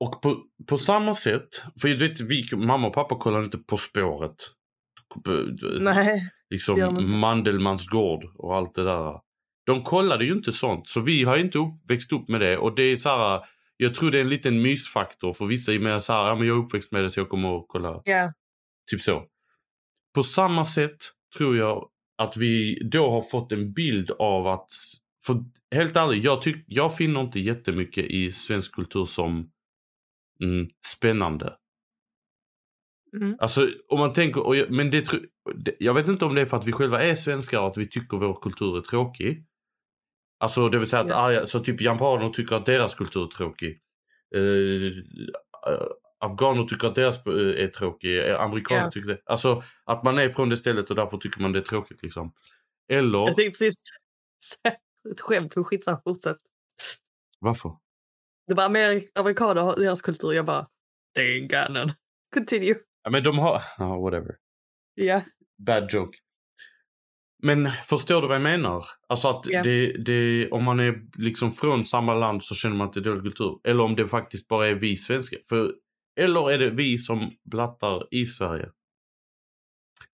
Och 0.00 0.22
på, 0.22 0.42
på 0.66 0.78
samma 0.78 1.14
sätt, 1.14 1.48
för 1.80 1.88
du 1.88 2.08
vet, 2.08 2.20
vi, 2.20 2.48
mamma 2.56 2.86
och 2.88 2.94
pappa 2.94 3.18
kollar 3.18 3.44
inte 3.44 3.58
På 3.58 3.76
spåret. 3.76 4.34
Du- 5.24 5.78
Nej, 5.80 6.30
liksom. 6.50 6.78
Mandelmans 7.20 7.86
gård 7.88 8.24
och 8.34 8.56
allt 8.56 8.74
det 8.74 8.84
där. 8.84 9.20
De 9.66 9.82
kollade 9.82 10.24
ju 10.24 10.32
inte 10.32 10.52
sånt, 10.52 10.88
så 10.88 11.00
vi 11.00 11.24
har 11.24 11.36
inte 11.36 11.58
upp, 11.58 11.74
växt 11.90 12.12
upp 12.12 12.28
med 12.28 12.40
det. 12.40 12.58
Och 12.58 12.74
det 12.74 12.82
är 12.82 12.96
så 12.96 13.08
här, 13.08 13.40
jag 13.76 13.94
tror 13.94 14.10
det 14.10 14.18
är 14.18 14.22
en 14.22 14.28
liten 14.28 14.62
mysfaktor 14.62 15.32
för 15.32 15.46
vissa 15.46 15.72
är 15.72 15.78
mer 15.78 16.00
så 16.00 16.12
här, 16.12 16.28
ja 16.28 16.34
men 16.34 16.46
jag 16.48 16.56
är 16.58 16.62
uppväxt 16.64 16.92
med 16.92 17.04
det 17.04 17.10
så 17.10 17.20
jag 17.20 17.28
kommer 17.28 17.58
att 17.58 17.64
kolla. 17.68 18.02
yeah. 18.06 18.30
Typ 18.90 19.00
så. 19.00 19.24
På 20.14 20.22
samma 20.22 20.64
sätt 20.64 20.96
tror 21.36 21.56
jag 21.56 21.88
att 22.18 22.36
vi 22.36 22.80
då 22.90 23.10
har 23.10 23.22
fått 23.22 23.52
en 23.52 23.72
bild 23.72 24.10
av 24.10 24.46
att, 24.46 24.68
för 25.26 25.44
helt 25.74 25.96
ärligt, 25.96 26.24
jag, 26.24 26.42
tyck, 26.42 26.64
jag 26.66 26.96
finner 26.96 27.20
inte 27.20 27.40
jättemycket 27.40 28.04
i 28.04 28.32
svensk 28.32 28.74
kultur 28.74 29.04
som 29.06 29.50
mm, 30.42 30.68
spännande. 30.86 31.56
Mm. 33.16 33.36
Alltså 33.40 33.68
om 33.88 33.98
man 33.98 34.12
tänker, 34.12 34.46
och 34.46 34.56
jag, 34.56 34.70
men 34.70 34.90
det, 34.90 35.04
jag 35.78 35.94
vet 35.94 36.08
inte 36.08 36.24
om 36.24 36.34
det 36.34 36.40
är 36.40 36.46
för 36.46 36.56
att 36.56 36.66
vi 36.66 36.72
själva 36.72 37.02
är 37.02 37.14
svenskar 37.14 37.60
och 37.60 37.66
att 37.66 37.76
vi 37.78 37.88
tycker 37.88 38.16
vår 38.16 38.40
kultur 38.42 38.76
är 38.78 38.82
tråkig. 38.82 39.44
Alltså 40.38 40.68
det 40.68 40.78
vill 40.78 40.88
säga 40.88 41.02
att 41.02 41.08
Ja. 41.08 41.16
arga, 41.16 41.46
så 41.46 41.60
typ 41.60 41.80
japaner 41.80 42.30
tycker 42.30 42.56
att 42.56 42.66
deras 42.66 42.94
kultur 42.94 43.22
är 43.24 43.28
tråkig. 43.28 43.80
Uh, 44.36 44.92
afghaner 46.18 46.64
tycker 46.64 46.86
att 46.88 46.94
deras 46.94 47.26
eh, 47.26 47.32
är 47.64 47.68
tråkig. 47.68 48.18
eh, 48.28 48.40
Amerikaner 48.40 48.82
Ja. 48.82 48.90
tycker 48.90 49.08
det. 49.08 49.20
Alltså 49.26 49.62
att 49.84 50.04
man 50.04 50.18
är 50.18 50.28
från 50.28 50.48
det 50.48 50.56
stället 50.56 50.90
och 50.90 50.96
därför 50.96 51.18
tycker 51.18 51.40
man 51.40 51.52
det 51.52 51.58
är 51.58 51.62
tråkigt 51.62 52.02
liksom. 52.02 52.32
Eller, 52.92 53.18
Jag 53.18 53.36
tänkte 53.36 53.42
precis 53.44 53.76
ett 55.12 55.20
skämt, 55.20 55.56
men 55.56 55.64
skitsamma, 55.64 56.00
fortsätt. 56.04 56.38
varför? 57.38 57.76
Det 58.46 58.54
var 58.54 58.68
mer 58.68 59.08
amerikaner 59.14 59.62
har 59.62 59.76
deras 59.76 60.02
kultur. 60.02 60.32
Jag 60.32 60.46
bara, 60.46 60.68
det 61.14 61.20
är 61.20 61.38
gannen. 61.48 61.92
Continue. 62.34 62.76
Ja, 63.02 63.10
men 63.10 63.22
de 63.22 63.38
har, 63.38 63.62
ja 63.78 63.96
whatever. 63.98 64.36
Ja, 64.94 65.22
Bad 65.66 65.92
joke. 65.92 66.18
Men 67.42 67.70
förstår 67.70 68.22
du 68.22 68.26
vad 68.28 68.34
jag 68.34 68.42
menar? 68.42 68.84
Alltså 69.08 69.28
att 69.28 69.46
Ja. 69.46 69.62
det, 69.62 69.92
det, 70.04 70.50
om 70.50 70.64
man 70.64 70.80
är 70.80 71.02
liksom 71.18 71.52
från 71.52 71.84
samma 71.84 72.14
land 72.14 72.44
så 72.44 72.54
känner 72.54 72.76
man 72.76 72.86
att 72.86 72.92
det 72.92 73.00
är 73.00 73.04
dålig 73.04 73.22
kultur. 73.22 73.60
Eller 73.64 73.84
om 73.84 73.96
det 73.96 74.08
faktiskt 74.08 74.48
bara 74.48 74.68
är 74.68 74.74
vi 74.74 74.96
svenskar. 74.96 75.38
För, 75.48 75.74
eller 76.20 76.50
är 76.50 76.58
det 76.58 76.70
vi 76.70 76.98
som 76.98 77.30
blattar 77.44 78.14
i 78.14 78.26
Sverige? 78.26 78.70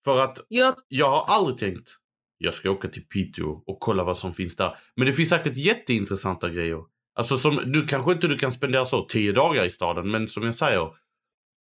För 0.04 0.20
att 0.20 0.38
jag, 0.48 0.74
jag 0.88 1.10
har 1.10 1.24
aldrig 1.28 1.58
tänkt 1.58 1.90
jag 2.42 2.54
ska 2.54 2.70
åka 2.70 2.88
till 2.88 3.06
Piteå 3.08 3.62
och 3.66 3.80
kolla 3.80 4.04
vad 4.04 4.18
som 4.18 4.34
finns 4.34 4.56
där. 4.56 4.78
Men 4.96 5.06
det 5.06 5.12
finns 5.12 5.28
säkert 5.28 5.56
jätteintressanta 5.56 6.48
grejer. 6.50 6.84
Alltså 7.14 7.36
som, 7.36 7.56
du 7.72 7.86
kanske 7.86 8.12
inte 8.12 8.26
du 8.28 8.38
kan 8.38 8.52
spendera 8.52 8.84
så 8.86 9.04
tio 9.06 9.32
dagar 9.32 9.64
i 9.64 9.70
staden 9.70 10.10
men 10.10 10.28
som 10.28 10.42
jag 10.42 10.54
säger. 10.54 10.96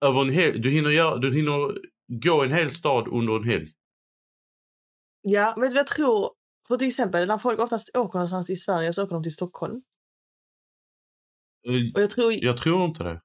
Över 0.05 0.21
en 0.21 0.29
hel, 0.29 0.61
du, 0.61 0.69
hinner 0.69 0.89
göra, 0.89 1.17
du 1.17 1.33
hinner 1.35 1.77
gå 2.07 2.43
en 2.43 2.51
hel 2.51 2.69
stad 2.69 3.07
under 3.07 3.35
en 3.35 3.43
helg. 3.43 3.71
ja, 5.21 5.55
vet 5.57 5.69
du 5.69 5.73
vad 5.73 5.79
jag 5.79 5.87
tror? 5.87 6.31
För 6.67 6.77
till 6.77 6.87
exempel 6.87 7.27
när 7.27 7.37
folk 7.37 7.59
oftast 7.59 7.97
åker 7.97 8.13
någonstans 8.19 8.49
i 8.49 8.55
Sverige 8.55 8.93
så 8.93 9.03
åker 9.03 9.13
de 9.13 9.23
till 9.23 9.33
Stockholm. 9.33 9.81
Eh, 11.67 11.73
Och 11.95 12.01
jag 12.01 12.09
tror, 12.09 12.33
Jag 12.33 12.57
tror 12.57 12.85
inte 12.85 13.03
det. 13.03 13.21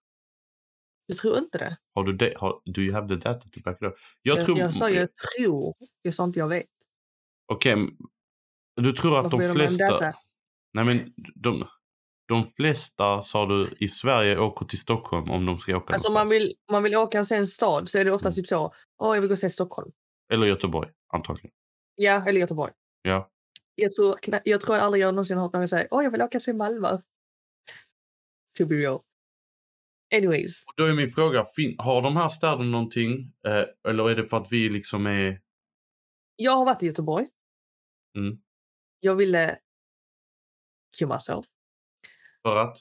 jag 1.06 1.18
tror 1.18 1.38
inte 1.38 1.58
det. 1.58 1.76
Har 1.94 2.04
du 2.04 2.12
det? 2.12 2.34
Har, 2.36 2.60
do 2.64 2.80
you 2.80 2.94
have 2.94 3.08
the 3.08 3.14
data 3.14 3.40
to 3.40 3.60
back 3.64 3.76
it 3.76 3.82
up? 3.86 3.94
Jag, 4.22 4.38
Jag, 4.38 4.44
tror... 4.44 4.58
jag 4.58 4.74
sa 4.74 4.90
jag 4.90 5.08
tror. 5.14 5.74
Jag 6.02 6.14
sa 6.14 6.24
inte 6.24 6.38
jag 6.38 6.48
vet. 6.48 6.66
Okej, 7.46 7.72
m- 7.72 7.96
du 8.76 8.92
tror 8.92 9.18
att 9.18 9.24
Varför 9.24 9.38
de 9.38 9.46
de 9.46 9.52
flesta... 9.54 9.88
data? 9.90 10.14
Nej 10.74 10.84
men 10.84 11.12
de, 11.34 11.66
de 12.28 12.50
flesta 12.56 13.22
sa 13.22 13.46
du 13.46 13.74
i 13.80 13.88
Sverige 13.88 14.38
åker 14.38 14.66
till 14.66 14.78
Stockholm 14.80 15.30
om 15.30 15.46
de 15.46 15.58
ska 15.58 15.76
åka 15.76 15.92
Alltså 15.92 16.12
man 16.12 16.28
vill, 16.28 16.54
man 16.70 16.82
vill 16.82 16.96
åka 16.96 17.20
och 17.20 17.26
se 17.26 17.34
en 17.36 17.46
stad 17.46 17.88
så 17.88 17.98
är 17.98 18.04
det 18.04 18.12
oftast 18.12 18.36
Mm. 18.38 18.42
typ 18.44 18.48
så. 18.48 18.74
Åh, 18.98 19.14
jag 19.16 19.20
vill 19.20 19.28
gå 19.28 19.32
och 19.34 19.38
se 19.38 19.50
Stockholm. 19.50 19.90
Eller 20.32 20.46
Göteborg 20.46 20.90
antagligen. 21.12 21.50
Ja, 21.94 22.28
eller 22.28 22.40
Göteborg. 22.40 22.72
Ja. 23.02 23.30
Jag 23.74 23.92
tror, 23.92 24.16
jag 24.44 24.60
tror 24.60 24.76
aldrig 24.76 25.02
jag 25.02 25.14
någonsin 25.14 25.36
har 25.36 25.44
hört 25.44 25.52
någon 25.52 25.68
säga 25.68 25.88
åh, 25.90 26.04
jag 26.04 26.10
vill 26.10 26.22
åka 26.22 26.38
och 26.38 26.42
se 26.42 26.52
Malmö. 26.52 26.98
To 28.58 28.66
be 28.66 28.74
real. 28.74 29.00
Anyways. 30.14 30.62
Och 30.66 30.72
då 30.76 30.84
är 30.84 30.94
min 30.94 31.10
fråga, 31.10 31.44
har 31.78 32.02
de 32.02 32.16
här 32.16 32.28
städerna 32.28 32.64
någonting? 32.64 33.32
Eh, 33.46 33.64
eller 33.90 34.10
är 34.10 34.16
det 34.16 34.26
för 34.26 34.36
att 34.36 34.52
vi 34.52 34.68
liksom 34.68 35.06
är... 35.06 35.40
Jag 36.36 36.52
har 36.56 36.64
varit 36.64 36.82
i 36.82 36.86
Göteborg. 36.86 37.26
Mm. 38.16 38.38
Jag 39.00 39.14
ville 39.14 39.58
kill 40.98 41.08
myself. 41.08 41.46
För 42.42 42.56
att? 42.56 42.76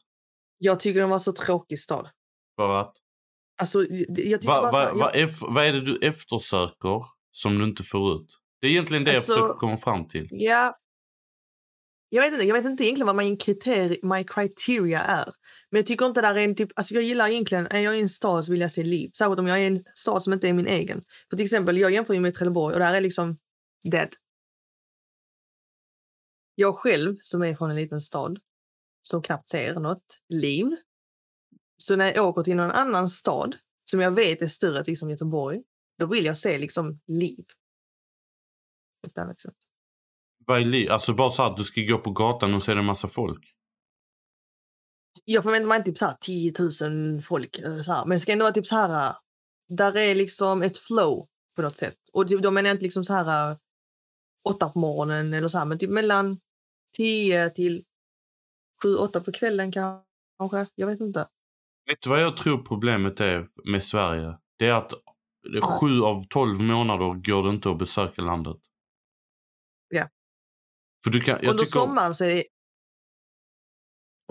Jag 0.58 0.80
tycker 0.80 1.00
den 1.00 1.10
var 1.10 1.20
så 1.20 1.32
tråkig 1.32 1.80
stad. 1.80 2.10
För 2.56 2.70
att? 2.82 2.94
Alltså, 3.58 3.86
jag 4.08 4.44
Va, 4.44 4.62
va, 4.62 4.72
här, 4.80 4.94
va, 4.94 5.12
jag, 5.14 5.24
eff, 5.24 5.42
vad 5.42 5.66
är 5.66 5.74
det 5.74 5.82
du 5.82 5.98
eftersöker 6.08 7.06
som 7.32 7.58
du 7.58 7.64
inte 7.64 7.84
får 7.84 8.16
ut? 8.16 8.40
Det 8.62 8.68
är 8.68 8.72
egentligen 8.72 9.04
det 9.04 9.16
Alltså- 9.16 9.32
jag 9.32 9.40
försöker 9.40 9.60
komma 9.60 9.78
fram 9.78 10.08
till. 10.08 10.28
ja, 10.32 10.78
jag, 12.10 12.22
vet 12.22 12.34
inte, 12.34 12.46
jag 12.46 12.54
vet 12.54 12.66
inte 12.66 12.84
egentligen 12.84 13.08
vad 13.08 13.16
min 13.16 13.38
kriteri, 13.38 14.00
my 14.04 14.24
criteria 14.24 15.02
är. 15.02 15.34
Men 15.70 15.80
jag 15.80 15.86
tycker 15.88 16.06
inte 16.06 16.22
där 16.22 16.36
är 16.36 16.40
en 16.44 16.56
typ, 16.56 16.70
alltså 16.76 16.94
jag 16.94 17.04
gillar 17.04 17.28
egentligen, 17.30 17.68
är 17.68 17.80
jag 17.80 17.98
i 17.98 18.02
en 18.02 18.10
stad 18.10 18.46
så 18.46 18.52
vill 18.52 18.62
jag 18.62 18.72
se 18.72 18.84
liv. 18.84 19.12
Särskilt 19.18 19.40
om 19.40 19.48
jag 19.48 19.58
är 19.58 19.62
i 19.64 19.68
en 19.68 19.84
stad 19.94 20.24
som 20.24 20.34
inte 20.34 20.50
är 20.50 20.54
min 20.54 20.68
egen. 20.68 21.04
För 21.30 21.38
till 21.38 21.44
exempel, 21.46 21.78
jag 21.78 21.92
jämför 21.92 22.14
ju 22.14 22.20
med 22.20 22.34
Trelleborg 22.34 22.74
och 22.74 22.80
där 22.80 22.94
är 22.94 23.02
liksom 23.02 23.38
dead. 23.84 24.10
Jag 26.56 26.76
själv 26.78 27.18
som 27.22 27.44
är 27.44 27.56
från 27.56 27.70
en 27.70 27.76
liten 27.76 28.02
stad 28.02 28.40
som 29.02 29.22
knappt 29.22 29.50
ser 29.50 29.74
något 29.80 30.22
liv. 30.30 30.76
Så 31.78 31.96
när 31.96 32.14
jag 32.14 32.26
åker 32.28 32.44
till 32.44 32.56
någon 32.56 32.72
annan 32.72 33.10
stad 33.10 33.56
som 33.92 34.00
jag 34.00 34.12
vet 34.12 34.42
är 34.42 34.48
större, 34.48 34.84
till 34.84 34.98
som 35.00 35.10
Göteborg, 35.10 35.62
då 36.00 36.06
vill 36.06 36.26
jag 36.26 36.38
se 36.38 36.58
liksom 36.58 37.00
liv. 37.08 37.46
Vad 40.46 40.62
är 40.62 40.66
liv? 40.66 40.92
Alltså 40.92 41.14
bara 41.14 41.30
så 41.30 41.44
att 41.44 41.58
du 41.58 41.64
ska 41.64 41.82
gå 41.82 41.98
på 41.98 42.12
gatan 42.12 42.54
och 42.54 42.64
se 42.64 42.72
en 42.72 42.86
massa 42.86 43.08
folk. 43.08 43.52
Jag 45.26 45.44
förväntar 45.44 45.68
mig 45.68 45.78
inte 45.78 45.92
typ 45.92 45.98
så 45.98 46.06
här 46.06 46.18
10 46.22 46.54
000 47.14 47.22
folk. 47.22 47.58
eller 47.60 47.82
Så 47.82 47.92
här. 47.92 48.06
Men 48.06 48.16
det 48.16 48.20
ska 48.20 48.32
ändå 48.32 48.46
vara 48.46 48.54
typ 48.54 48.68
så 48.68 48.76
här. 48.76 49.10
äh, 49.10 49.16
Där 49.70 49.98
är 49.98 50.16
liksom 50.16 50.62
ett 50.62 50.78
flow 50.78 51.28
på 51.56 51.62
något 51.62 51.78
sätt. 51.78 51.98
Och 52.14 52.28
typ- 52.28 52.42
då 52.42 52.52
menar 52.52 52.68
jag 52.70 52.76
inte 52.76 52.84
liksom 52.84 53.04
så 53.04 53.14
här 53.14 53.52
äh, 53.52 53.58
åtta 54.50 54.70
på 54.70 54.80
morgonen 54.80 55.34
eller 55.34 55.48
så 55.48 55.58
här. 55.58 55.66
Men 55.66 55.80
typ 55.80 55.90
mellan 55.90 56.40
10 56.98 57.50
till 57.50 57.84
7-8 58.84 59.20
på 59.20 59.32
kvällen 59.32 59.72
kanske. 59.72 60.68
Jag 60.76 60.88
vet 60.88 61.00
inte. 61.02 61.28
Vet 61.88 62.02
du 62.02 62.10
vad 62.10 62.22
jag 62.22 62.38
tror 62.38 62.64
problemet 62.64 63.20
är 63.20 63.48
med 63.72 63.84
Sverige? 63.84 64.38
Det 64.58 64.68
är 64.68 64.74
att 64.74 64.94
sju 65.64 66.02
av 66.02 66.28
tolv 66.30 66.60
månader 66.62 67.14
går 67.14 67.44
det 67.44 67.50
inte 67.50 67.70
att 67.70 67.78
besöka 67.78 68.22
landet. 68.22 68.58
Ja. 69.90 70.10
För 71.04 71.12
du 71.12 71.22
kan, 71.22 71.40
jag 71.42 71.52
Under 71.52 71.64
tycker, 71.66 71.80
sommaren 71.80 72.14
så 72.14 72.24
är 72.26 72.36
det... 72.36 72.44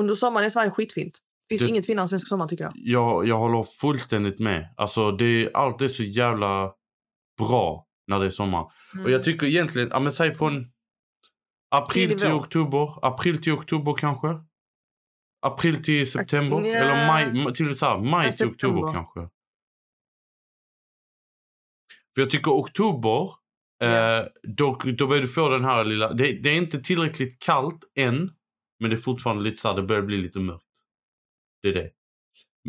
Under 0.01 0.15
sommaren 0.15 0.47
är 0.47 0.51
Sverige 0.51 0.71
skitfint. 0.71 1.19
Det 1.49 1.53
finns 1.53 1.63
Det- 1.63 1.69
inget 1.69 1.87
finare 1.87 2.03
än 2.05 2.09
svensk 2.09 2.29
sommar 2.29 2.49
tycker 2.49 2.65
jag. 2.65 2.73
jag, 2.77 3.27
jag 3.29 3.39
håller 3.39 3.63
fullständigt 3.63 4.39
med. 4.39 4.75
Alltså 4.77 5.11
det 5.13 5.25
är, 5.25 5.57
allt 5.57 5.81
är 5.83 5.89
så 5.89 6.03
jävla 6.03 6.75
bra 7.39 7.87
när 8.07 8.19
det 8.21 8.27
är 8.27 8.31
sommar. 8.31 8.73
Mm. 8.93 9.05
Och 9.05 9.11
jag 9.11 9.25
tycker 9.25 9.47
egentligen, 9.47 9.89
ja 9.93 10.01
men 10.01 10.13
säg 10.13 10.35
från 10.35 10.73
april 11.77 12.21
till 12.21 12.33
oktober. 12.33 13.07
April 13.07 13.43
till 13.43 13.53
oktober 13.53 13.95
kanske. 13.99 14.29
April 15.47 15.85
till 15.85 16.11
september. 16.11 16.61
ja. 16.67 16.77
Eller 16.77 17.07
maj, 17.07 17.55
till 17.55 17.75
så 17.77 17.87
här, 17.87 17.99
maj 17.99 18.33
till 18.33 18.47
oktober 18.47 18.93
kanske. 18.93 19.21
För 22.15 22.23
jag 22.23 22.31
tycker 22.31 22.51
oktober, 22.51 23.31
Ja. 23.79 24.21
eh, 24.21 24.27
då, 24.43 24.79
då 24.99 25.07
börjar 25.07 25.23
du 25.23 25.29
få 25.29 25.49
den 25.49 25.65
här 25.65 25.85
lilla, 25.85 26.13
det, 26.13 26.33
det 26.33 26.51
är 26.51 26.57
inte 26.57 26.81
tillräckligt 26.81 27.39
kallt 27.39 27.85
än. 27.95 28.31
Men 28.81 28.91
det 28.91 28.97
är 28.97 29.01
fortfarande 29.01 29.43
lite 29.43 29.57
så 29.61 29.69
här, 29.69 29.77
det 29.77 29.83
börjar 29.83 30.03
bli 30.03 30.17
lite 30.17 30.39
mörkt. 30.39 30.65
Det 31.63 31.69
är 31.69 31.73
det. 31.75 31.91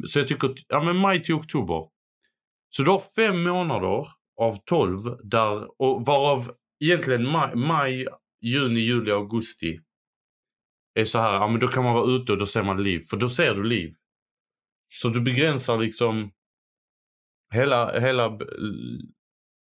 Så 0.08 0.20
jag 0.20 0.28
tycker, 0.28 0.56
ja 0.68 0.84
men 0.84 0.98
maj 0.98 1.24
till 1.24 1.34
oktober. 1.36 1.90
Så 2.70 2.84
du 2.84 2.92
har 2.92 3.00
fem 3.16 3.44
månader 3.44 4.08
av 4.42 4.56
tolv 4.66 5.18
där, 5.24 5.82
och 5.82 6.06
varav 6.06 6.52
egentligen 6.84 7.28
maj, 7.28 7.56
maj, 7.56 8.08
juni, 8.42 8.80
juli, 8.80 9.12
augusti 9.12 9.80
är 10.94 11.06
så 11.06 11.20
här, 11.20 11.34
ja 11.34 11.48
men 11.48 11.60
då 11.60 11.68
kan 11.68 11.84
man 11.84 11.94
vara 11.94 12.12
ute 12.12 12.32
och 12.32 12.38
då 12.38 12.46
ser 12.46 12.64
man 12.64 12.84
liv. 12.84 13.02
För 13.10 13.18
då 13.18 13.30
ser 13.30 13.56
du 13.56 13.64
liv. 13.64 13.96
Så 14.90 15.10
du 15.10 15.22
begränsar 15.22 15.78
liksom 15.78 16.32
hela, 17.54 18.00
hela, 18.00 18.26
eh, 18.26 18.40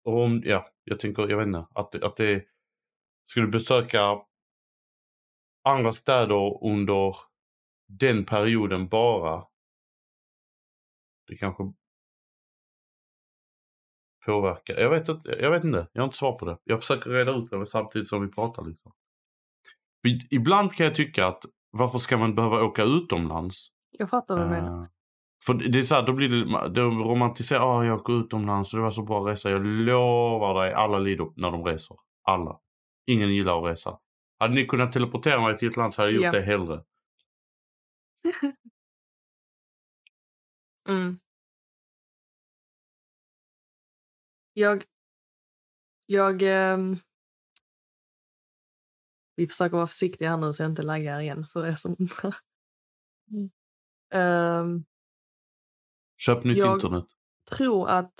om, 0.04 0.42
ja, 0.44 0.72
jag 0.84 1.00
tänker, 1.00 1.28
jag 1.28 1.38
vet 1.38 1.46
inte, 1.46 1.66
att, 1.74 1.94
att 1.94 2.16
det, 2.16 2.44
ska 3.26 3.40
du 3.40 3.48
besöka 3.48 4.00
andra 5.64 5.92
städer 5.92 6.64
under 6.66 7.16
den 7.88 8.24
perioden 8.24 8.88
bara, 8.88 9.46
det 11.28 11.36
kanske 11.36 11.62
påverkar. 14.26 14.74
Jag 14.74 14.90
vet, 14.90 15.08
inte, 15.08 15.30
jag 15.40 15.50
vet 15.50 15.64
inte, 15.64 15.86
jag 15.92 16.02
har 16.02 16.04
inte 16.06 16.16
svar 16.16 16.32
på 16.38 16.44
det. 16.44 16.58
Jag 16.64 16.80
försöker 16.80 17.10
reda 17.10 17.32
ut 17.32 17.50
det 17.50 17.66
samtidigt 17.66 18.08
som 18.08 18.22
vi 18.22 18.28
pratar. 18.32 18.64
Liksom. 18.64 18.92
Ibland 20.30 20.72
kan 20.72 20.86
jag 20.86 20.94
tycka 20.94 21.26
att 21.26 21.44
varför 21.70 21.98
ska 21.98 22.16
man 22.16 22.34
behöva 22.34 22.62
åka 22.62 22.82
utomlands? 22.82 23.68
Jag 23.90 24.10
fattar 24.10 24.36
vad 24.38 24.46
du 24.46 24.50
menar. 24.50 24.82
Eh, 24.82 24.88
för 25.46 25.54
det 25.54 25.78
är 25.78 25.82
så 25.82 25.94
här, 25.94 26.02
då 26.06 26.12
blir 26.12 26.28
det, 26.28 26.68
då 26.68 26.82
romantiserar, 26.82 27.78
ah, 27.78 27.84
jag 27.84 28.00
åker 28.00 28.20
utomlands 28.20 28.72
och 28.74 28.78
det 28.78 28.82
var 28.82 28.90
så 28.90 29.02
bra 29.02 29.30
resa. 29.30 29.50
Jag 29.50 29.66
lovar 29.66 30.62
dig, 30.64 30.72
alla 30.72 30.98
lider 30.98 31.32
när 31.36 31.50
de 31.50 31.64
reser. 31.64 31.96
Alla. 32.22 32.58
Ingen 33.06 33.30
gillar 33.34 33.58
att 33.64 33.70
resa. 33.72 33.98
Hade 34.38 34.54
ni 34.54 34.66
kunnat 34.66 34.92
teleportera 34.92 35.40
mig 35.40 35.58
till 35.58 35.68
ett 35.68 35.76
land 35.76 35.94
så 35.94 36.02
hade 36.02 36.12
jag 36.12 36.16
gjort 36.16 36.34
Ja. 36.34 36.40
det 36.40 36.46
hellre. 36.46 36.84
Mm. 40.88 41.18
Jag... 44.52 44.84
Jag... 46.06 46.42
ehm, 46.42 46.96
vi 49.34 49.46
försöker 49.46 49.76
vara 49.76 49.86
försiktiga 49.86 50.30
här 50.30 50.36
nu 50.36 50.52
så 50.52 50.62
jag 50.62 50.70
inte 50.70 50.82
laggar 50.82 51.20
igen 51.20 51.46
för 51.46 51.66
er 51.66 51.74
som 51.74 51.96
undrar. 51.98 52.36
Mm. 53.30 53.50
Ehm, 54.10 54.84
Köp 56.16 56.44
nytt 56.44 56.56
Jag- 56.56 56.74
internet. 56.76 57.04
tror 57.56 57.88
att... 57.88 58.14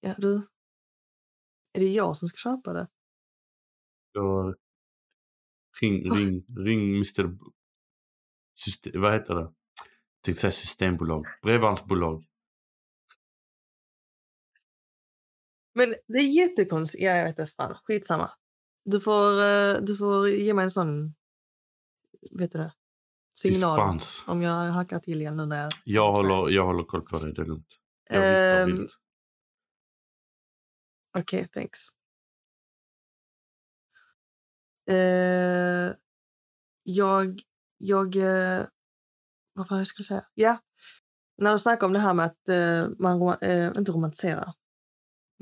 Ja, 0.00 0.14
du. 0.18 0.34
Är 1.72 1.80
det 1.80 1.86
jag 1.92 2.16
som 2.16 2.28
ska 2.28 2.36
köpa 2.36 2.72
det? 2.72 2.88
Så 4.12 4.54
ring, 5.80 6.10
ring, 6.14 6.44
ring 6.66 6.94
Mr. 6.94 7.38
System, 8.54 9.00
vad 9.00 9.12
heter 9.12 9.34
det? 9.34 9.40
Jag 9.40 9.54
tänkte 10.24 10.40
säga 10.40 10.52
systembolag. 10.52 11.26
Bredbandsbolag. 11.42 12.24
Men 15.74 15.94
det 16.08 16.18
är 16.18 16.36
jättekonstigt. 16.36 17.04
Ja, 17.04 17.10
jag 17.10 17.24
vet 17.24 17.38
inte. 17.38 17.52
Fan, 17.56 17.74
skitsamma. 17.84 18.30
Du 18.84 19.00
får, 19.00 19.42
eh, 19.42 19.74
du 19.80 19.96
får 19.96 20.28
ge 20.28 20.54
mig 20.54 20.62
en 20.62 20.70
sån... 20.70 21.14
Vet 22.30 22.52
du 22.52 22.58
det? 22.58 22.72
Signal. 23.34 23.78
Dispens. 23.78 24.22
Om 24.26 24.42
jag 24.42 24.52
hackar 24.52 24.98
till 24.98 25.20
igen 25.20 25.36
nu 25.36 25.46
när 25.46 25.62
jag... 25.62 25.72
Jag 25.84 26.12
håller, 26.12 26.50
jag 26.50 26.64
håller 26.66 26.84
koll 26.84 27.02
på 27.02 27.18
det, 27.18 27.32
det 27.32 27.42
är 27.42 27.46
lugnt. 27.46 27.68
Jag 28.08 28.66
vilt. 28.66 28.92
Okej, 31.18 31.48
thanks. 31.48 31.78
Eh, 34.90 35.94
jag... 36.82 37.40
Jag... 37.78 38.16
Eh, 38.16 38.66
vad 39.54 39.68
fan 39.68 39.78
jag 39.78 39.86
skulle 39.86 40.04
säga? 40.04 40.26
Ja. 40.34 40.58
När 41.36 41.52
du 41.52 41.58
snackar 41.58 41.86
om 41.86 41.92
det 41.92 41.98
här 41.98 42.14
med 42.14 42.26
att 42.26 42.48
eh, 42.48 42.88
man 42.98 43.36
inte 43.78 43.92
romantiserar. 43.92 44.52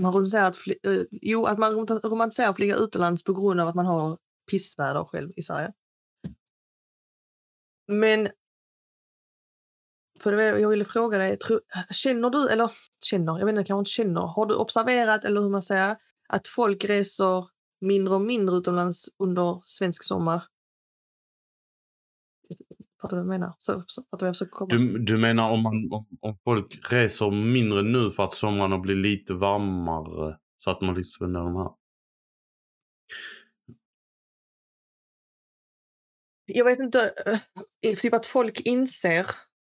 Man 0.01 0.13
romantiserar 0.13 0.45
att, 0.45 0.57
fly- 0.57 0.79
eh, 0.83 1.03
jo, 1.11 1.47
att 1.47 1.59
man 1.59 1.73
romantiserar 1.89 2.49
att 2.49 2.57
flyga 2.57 2.77
utomlands 2.77 3.25
på 3.25 3.33
grund 3.33 3.61
av 3.61 3.69
att 3.69 3.75
man 3.75 3.87
har 3.87 4.19
pissväder 4.51 5.05
själv 5.05 5.33
i 5.37 5.43
Sverige. 5.43 5.73
Men 7.89 8.29
för 10.21 10.33
jag 10.33 10.69
ville 10.69 10.85
fråga 10.85 11.19
dig, 11.19 11.39
tro, 11.39 11.61
känner 11.91 12.31
du, 12.31 12.49
eller 12.49 12.73
känner, 13.05 13.39
jag 13.39 13.47
vet 13.47 13.53
inte, 13.53 13.65
kanske 13.65 13.81
inte 13.81 13.91
känner, 13.91 14.21
har 14.21 14.47
du 14.47 14.55
observerat, 14.55 15.25
eller 15.25 15.41
hur 15.41 15.49
man 15.49 15.63
säger, 15.63 15.97
att 16.29 16.49
folk 16.49 16.85
reser 16.85 17.47
mindre 17.81 18.15
och 18.15 18.21
mindre 18.21 18.57
utomlands 18.57 19.09
under 19.19 19.61
svensk 19.65 20.05
sommar? 20.05 20.43
Fattar 23.01 23.17
du 23.17 23.23
vad 23.23 23.35
jag 23.35 23.41
menar? 23.41 23.55
Så, 23.59 23.83
så, 23.87 24.03
fattar 24.03 24.19
du 24.19 24.25
vad 24.25 24.29
jag 24.29 24.35
försöker 24.35 24.53
komma? 24.53 24.69
Du, 24.69 24.99
du 24.99 25.19
menar 25.19 25.51
om, 25.51 25.63
man, 25.63 25.93
om, 25.93 26.07
om 26.21 26.39
folk 26.45 26.93
reser 26.93 27.31
mindre 27.31 27.83
nu 27.83 28.11
för 28.11 28.23
att 28.25 28.35
somrarna 28.35 28.79
blir 28.79 28.95
lite 28.95 29.33
varmare 29.35 30.39
så 30.65 30.71
att 30.71 30.81
man 30.81 30.95
liksom 30.95 31.11
spänner 31.11 31.41
de 31.41 31.57
här? 31.57 31.71
Jag 36.47 36.65
vet 36.65 36.79
inte, 36.79 37.15
eh, 37.83 37.95
typ 37.95 38.15
att 38.15 38.27
folk 38.27 38.61
inser 38.61 39.27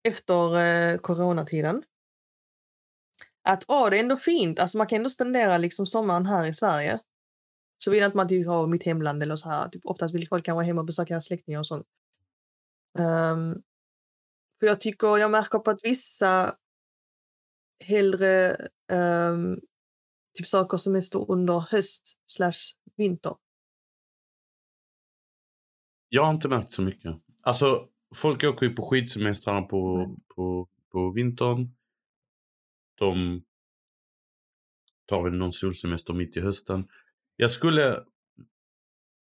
efter 0.09 0.59
eh, 0.59 0.99
coronatiden 0.99 1.83
att 3.43 3.65
åh, 3.69 3.91
det 3.91 3.97
är 3.97 4.01
ändå 4.01 4.17
fint, 4.17 4.59
alltså 4.59 4.79
man 4.79 4.87
kan 4.87 4.97
ändå 4.97 5.11
spendera 5.11 5.59
liksom 5.59 5.87
sommaren 5.87 6.27
här 6.27 6.47
i 6.47 6.55
Sverige. 6.55 7.01
Såvida 7.79 8.07
att 8.07 8.15
man 8.15 8.29
typ 8.29 8.47
har 8.47 8.67
mitt 8.67 8.85
hemland 8.85 9.23
eller 9.23 9.37
så 9.37 9.49
här. 9.49 9.69
Typ, 9.69 9.87
oftast 9.87 10.15
vill 10.15 10.29
folk 10.29 10.45
kanske 10.45 10.57
vara 10.57 10.67
hemma 10.67 10.81
och 10.81 10.87
besöka 10.87 11.21
släktingar 11.21 11.59
och 11.59 11.67
sånt. 11.67 11.87
Ehm, 12.99 13.63
för 14.61 14.67
jag 14.67 14.81
tycker 14.81 15.19
jag 15.19 15.31
märker 15.31 15.59
på 15.59 15.71
att 15.71 15.81
vissa 15.83 16.57
hellre 17.85 18.57
um, 18.93 19.61
typ 20.39 20.47
saker 20.47 20.77
som 20.77 20.97
är 20.97 21.01
står 21.01 21.31
under 21.31 21.61
höst 21.61 22.19
slash 22.27 22.77
vinter. 22.97 23.37
Jag 26.09 26.25
har 26.25 26.31
inte 26.31 26.49
märkt 26.49 26.73
så 26.73 26.83
mycket. 26.83 27.17
Alltså, 27.43 27.89
folk 28.15 28.45
åker 28.45 28.67
ju 28.67 28.75
på 28.75 28.89
skidsemestrarna 28.91 29.63
på, 29.63 30.11
på, 30.29 30.69
på 30.93 31.11
vintern. 31.11 31.75
De 32.95 33.43
tar 35.07 35.23
väl 35.23 35.33
någon 35.33 35.53
solsemester 35.53 36.13
mitt 36.13 36.37
i 36.37 36.41
hösten. 36.41 36.89
Jag 37.37 37.51
skulle... 37.51 38.05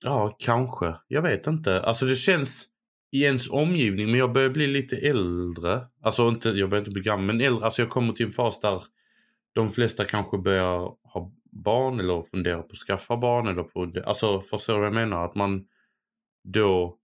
Ja, 0.05 0.37
kanske. 0.39 0.97
Jag 1.09 1.23
vet 1.23 1.47
inte. 1.47 1.83
Alltså 1.83 2.07
det 2.07 2.17
känns 2.17 2.69
i 3.11 3.23
ens 3.23 3.51
omgivning, 3.51 4.11
men 4.11 4.21
jag 4.21 4.33
börjar 4.33 4.51
bli 4.51 4.67
lite 4.67 4.97
äldre. 4.97 5.87
Alltså 6.01 6.29
inte, 6.29 6.49
jag 6.49 6.71
börjar 6.71 6.81
inte 6.81 6.91
bli 6.91 7.03
gammal, 7.03 7.27
men 7.27 7.41
äldre. 7.41 7.65
Alltså 7.65 7.83
jag 7.83 7.91
kommer 7.91 8.13
till 8.13 8.27
en 8.27 8.33
fas 8.33 8.61
där 8.61 8.85
de 9.53 9.71
flesta 9.71 10.05
kanske 10.05 10.39
börjar 10.39 10.79
ha 11.03 11.33
barn 11.51 12.01
eller 12.01 12.23
fundera 12.23 12.63
på 12.63 12.73
att 12.73 12.79
skaffa 12.79 13.17
barn 13.17 13.47
eller 13.47 13.63
på... 13.63 13.93
Alltså 14.07 14.41
förstår 14.41 14.75
du 14.75 14.79
vad 14.79 14.87
jag 14.87 14.95
menar? 14.95 15.25
Att 15.25 15.35
man 15.35 15.69
då 16.45 16.99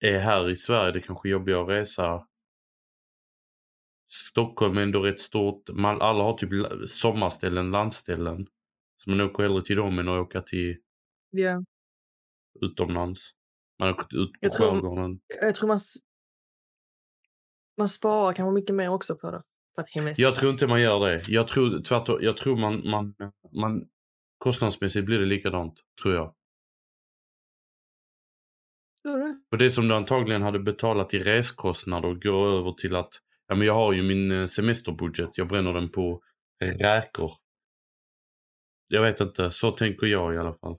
är 0.00 0.18
här 0.18 0.50
i 0.50 0.56
Sverige, 0.56 0.92
det 0.92 1.00
kanske 1.00 1.28
är 1.28 1.30
jobbigare 1.30 1.62
att 1.62 1.68
resa. 1.68 2.26
Stockholm 4.08 4.78
är 4.78 4.82
ändå 4.82 5.00
rätt 5.00 5.20
stort. 5.20 5.70
Man, 5.72 6.02
alla 6.02 6.24
har 6.24 6.34
typ 6.34 6.50
sommarställen, 6.90 7.70
landställen. 7.70 8.46
Så 8.96 9.10
man 9.10 9.20
åker 9.20 9.42
hellre 9.42 9.62
till 9.62 9.76
dem 9.76 9.98
än 9.98 10.08
att 10.08 10.20
åka 10.20 10.42
till 10.42 10.76
Ja. 11.30 11.64
utomlands. 12.60 13.34
Man 13.80 13.88
har 13.88 13.94
åkt 13.94 14.12
ut 14.12 14.32
på 14.32 14.38
Jag 14.40 14.52
tror-. 14.52 15.18
Jag 15.40 15.54
tror 15.54 15.68
man, 15.68 15.78
man 17.78 17.88
sparar 17.88 18.32
kanske 18.32 18.52
mycket 18.52 18.74
mer 18.74 18.88
också 18.88 19.16
på 19.16 19.30
det. 19.30 19.42
För 19.74 19.82
att 19.82 19.90
hemvista. 19.90 20.22
Jag 20.22 20.36
tror 20.36 20.52
inte 20.52 20.66
man 20.66 20.80
gör 20.80 21.00
det. 21.00 21.28
Jag 21.28 21.48
tror 21.48 21.82
tvärtom. 21.82 22.18
Jag 22.20 22.36
tror 22.36 22.56
man, 22.56 22.90
man, 22.90 23.14
man 23.52 23.88
kostnadsmässigt 24.38 25.06
blir 25.06 25.18
det 25.18 25.26
likadant. 25.26 25.74
Tror 26.02 26.14
jag. 26.14 26.34
Tror 29.02 29.18
du? 29.18 29.42
Och 29.50 29.58
det 29.58 29.70
som 29.70 29.88
du 29.88 29.94
antagligen 29.94 30.42
hade 30.42 30.58
betalat 30.58 31.14
i 31.14 31.18
reskostnader 31.18 32.14
går 32.14 32.58
över 32.58 32.72
till 32.72 32.96
att 32.96 33.12
ja, 33.46 33.54
men 33.54 33.66
jag 33.66 33.74
har 33.74 33.92
ju 33.92 34.02
min 34.02 34.32
eh, 34.32 34.46
semesterbudget. 34.46 35.38
Jag 35.38 35.48
bränner 35.48 35.72
den 35.72 35.90
på 35.90 36.22
räkor. 36.60 37.32
Jag 38.88 39.02
vet 39.02 39.20
inte. 39.20 39.50
Så 39.50 39.70
tänker 39.70 40.06
jag 40.06 40.34
i 40.34 40.38
alla 40.38 40.54
fall. 40.54 40.76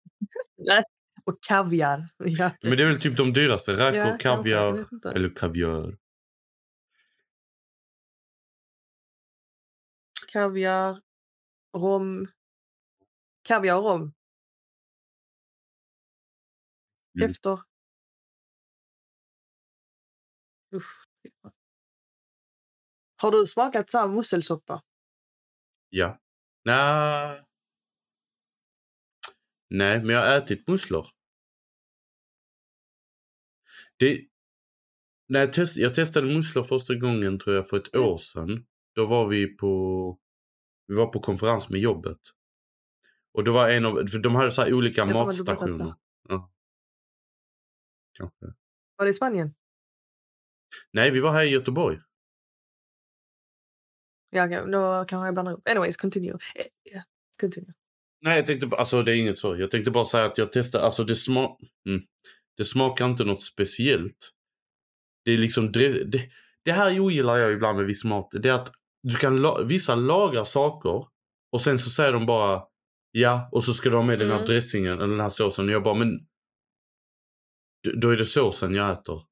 Nej. 0.56 0.84
Och 1.24 1.42
kaviar. 1.42 2.08
Men 2.62 2.76
det 2.76 2.82
är 2.82 2.86
väl 2.86 3.00
typ 3.00 3.16
de 3.16 3.32
dyraste. 3.32 3.72
Räkor, 3.72 4.10
Ja, 4.10 4.18
kaviar. 4.18 4.86
Eller 5.14 5.34
kaviar. 5.34 5.96
Kaviar, 10.32 11.00
rom. 11.76 12.28
Kaviar 13.42 13.76
och 13.76 13.84
rom. 13.84 14.12
Mm. 17.18 17.30
Efter. 17.30 17.60
Usch. 20.74 21.04
Har 23.16 23.30
du 23.30 23.46
smakat 23.46 23.90
så 23.90 23.98
här 23.98 24.08
musselsoppa? 24.08 24.82
Ja. 25.88 26.18
Nej. 26.64 27.43
Nej, 29.76 29.98
men 29.98 30.08
jag 30.08 30.26
har 30.26 30.38
ätit 30.38 30.68
musslor. 30.68 31.06
Det... 33.96 34.26
När 35.28 35.40
jag, 35.40 35.52
test... 35.52 35.76
jag 35.76 35.94
testade 35.94 36.26
musslor 36.26 36.62
första 36.62 36.94
gången 36.94 37.38
tror 37.38 37.56
jag 37.56 37.68
för 37.68 37.76
ett 37.76 37.94
Mm. 37.94 38.08
år 38.08 38.18
sedan. 38.18 38.66
Då 38.94 39.06
var 39.06 39.28
vi 39.28 39.56
på... 39.56 40.18
Vi 40.86 40.94
var 40.94 41.06
på 41.06 41.20
konferens 41.20 41.68
med 41.70 41.80
jobbet. 41.80 42.18
Och 43.32 43.44
då 43.44 43.52
var 43.52 43.70
en 43.70 43.84
av... 43.84 44.06
För 44.06 44.18
de 44.18 44.34
hade 44.34 44.50
så 44.50 44.62
här 44.62 44.72
olika 44.72 45.06
matstationer. 45.06 45.94
Ja. 46.28 46.52
Kanske. 48.12 48.46
Var 48.96 49.04
det 49.04 49.10
i 49.10 49.14
Spanien? 49.14 49.54
Nej, 50.90 51.10
vi 51.10 51.20
var 51.20 51.32
här 51.32 51.44
i 51.44 51.48
Göteborg. 51.48 51.98
Ja, 54.30 54.66
då 54.66 55.04
kanske 55.08 55.26
jag 55.26 55.34
blandar 55.34 55.52
ihop. 55.52 55.68
Anyways, 55.68 55.96
continue. 55.96 56.38
Eh, 56.54 57.02
continue. 57.40 57.74
Nej, 58.24 58.36
jag 58.36 58.46
tänkte 58.46 58.76
alltså 58.76 59.02
det 59.02 59.12
är 59.12 59.16
inget 59.16 59.38
så. 59.38 59.56
Jag 59.56 59.70
tänkte 59.70 59.90
bara 59.90 60.04
säga 60.04 60.24
att 60.24 60.38
jag 60.38 60.52
testade, 60.52 60.84
alltså 60.84 61.04
det, 61.04 61.14
sma 61.14 61.56
mm. 61.88 62.02
det 62.56 62.64
smakar 62.64 63.06
inte 63.06 63.24
något 63.24 63.42
speciellt. 63.42 64.30
Det 65.24 65.30
är 65.30 65.38
liksom, 65.38 65.72
det, 65.72 66.04
det, 66.04 66.30
det 66.64 66.72
här 66.72 67.00
ogillar 67.00 67.36
jag 67.36 67.52
ibland 67.52 67.78
med 67.78 67.86
viss 67.86 68.04
mat. 68.04 68.28
Det 68.32 68.48
är 68.48 68.52
att 68.52 68.72
du 69.02 69.14
kan, 69.14 69.42
la 69.42 69.62
vissa 69.62 69.94
lagar 69.94 70.44
saker 70.44 71.06
och 71.52 71.60
sen 71.60 71.78
så 71.78 71.90
säger 71.90 72.12
de 72.12 72.26
bara 72.26 72.62
ja 73.10 73.48
och 73.52 73.64
så 73.64 73.74
ska 73.74 73.90
du 73.90 73.96
ha 73.96 74.02
med 74.02 74.18
den 74.18 74.28
här 74.28 74.36
Mm. 74.36 74.46
dressingen 74.46 74.92
eller 74.92 75.08
den 75.08 75.20
här 75.20 75.30
såsen 75.30 75.64
och 75.68 75.74
jag 75.74 75.82
bara 75.82 75.94
men 75.94 76.26
då 78.00 78.10
är 78.10 78.16
det 78.16 78.26
såsen 78.26 78.74
jag 78.74 78.92
äter. 78.92 79.22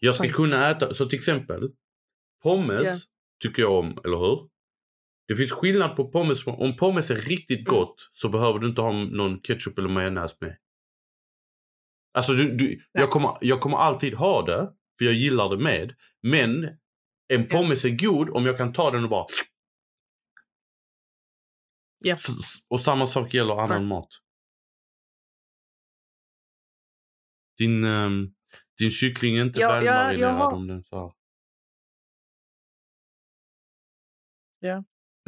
Jag 0.00 0.14
ska 0.14 0.28
kunna 0.28 0.70
äta, 0.70 0.94
så 0.94 1.06
till 1.06 1.18
exempel 1.18 1.70
pommes 2.42 2.82
Ja. 2.84 2.96
tycker 3.42 3.62
jag 3.62 3.72
om, 3.72 4.00
eller 4.04 4.16
hur? 4.18 4.48
Det 5.28 5.36
finns 5.36 5.52
skillnad 5.52 5.96
på 5.96 6.10
pommes. 6.10 6.46
Om 6.46 6.76
pommes 6.76 7.10
är 7.10 7.16
riktigt 7.16 7.58
Mm. 7.68 7.70
gott 7.78 8.10
så 8.12 8.28
behöver 8.28 8.58
du 8.58 8.68
inte 8.68 8.80
ha 8.80 8.92
någon 8.92 9.40
ketchup 9.40 9.78
eller 9.78 9.88
majonnäs 9.88 10.40
med. 10.40 10.58
Alltså 12.14 12.32
du, 12.32 12.56
du, 12.56 12.84
jag, 12.92 13.10
kommer, 13.10 13.30
jag 13.40 13.60
kommer 13.60 13.76
alltid 13.76 14.14
ha 14.14 14.46
det, 14.46 14.72
för 14.98 15.04
jag 15.04 15.14
gillar 15.14 15.48
det 15.48 15.58
med. 15.62 15.94
Men 16.22 16.78
en 17.28 17.48
pommes 17.48 17.84
är 17.84 17.90
god 18.06 18.30
om 18.30 18.46
jag 18.46 18.56
kan 18.56 18.72
ta 18.72 18.90
den 18.90 19.04
och 19.04 19.10
bara... 19.10 19.26
Ja. 21.98 22.16
Och 22.68 22.80
samma 22.80 23.06
sak 23.06 23.34
gäller 23.34 23.54
annan 23.60 23.86
mat. 23.86 24.08
Din, 27.58 27.84
ehm, 27.84 28.34
din 28.78 28.90
kyckling 28.90 29.36
är 29.36 29.42
inte 29.42 29.60
Ja, 29.60 29.68
ja, 29.68 29.80
välmarinerad 29.92 30.34
har- 30.34 30.52
om 30.52 30.66
den 30.66 30.84
så 30.84 30.96
här. 31.00 31.12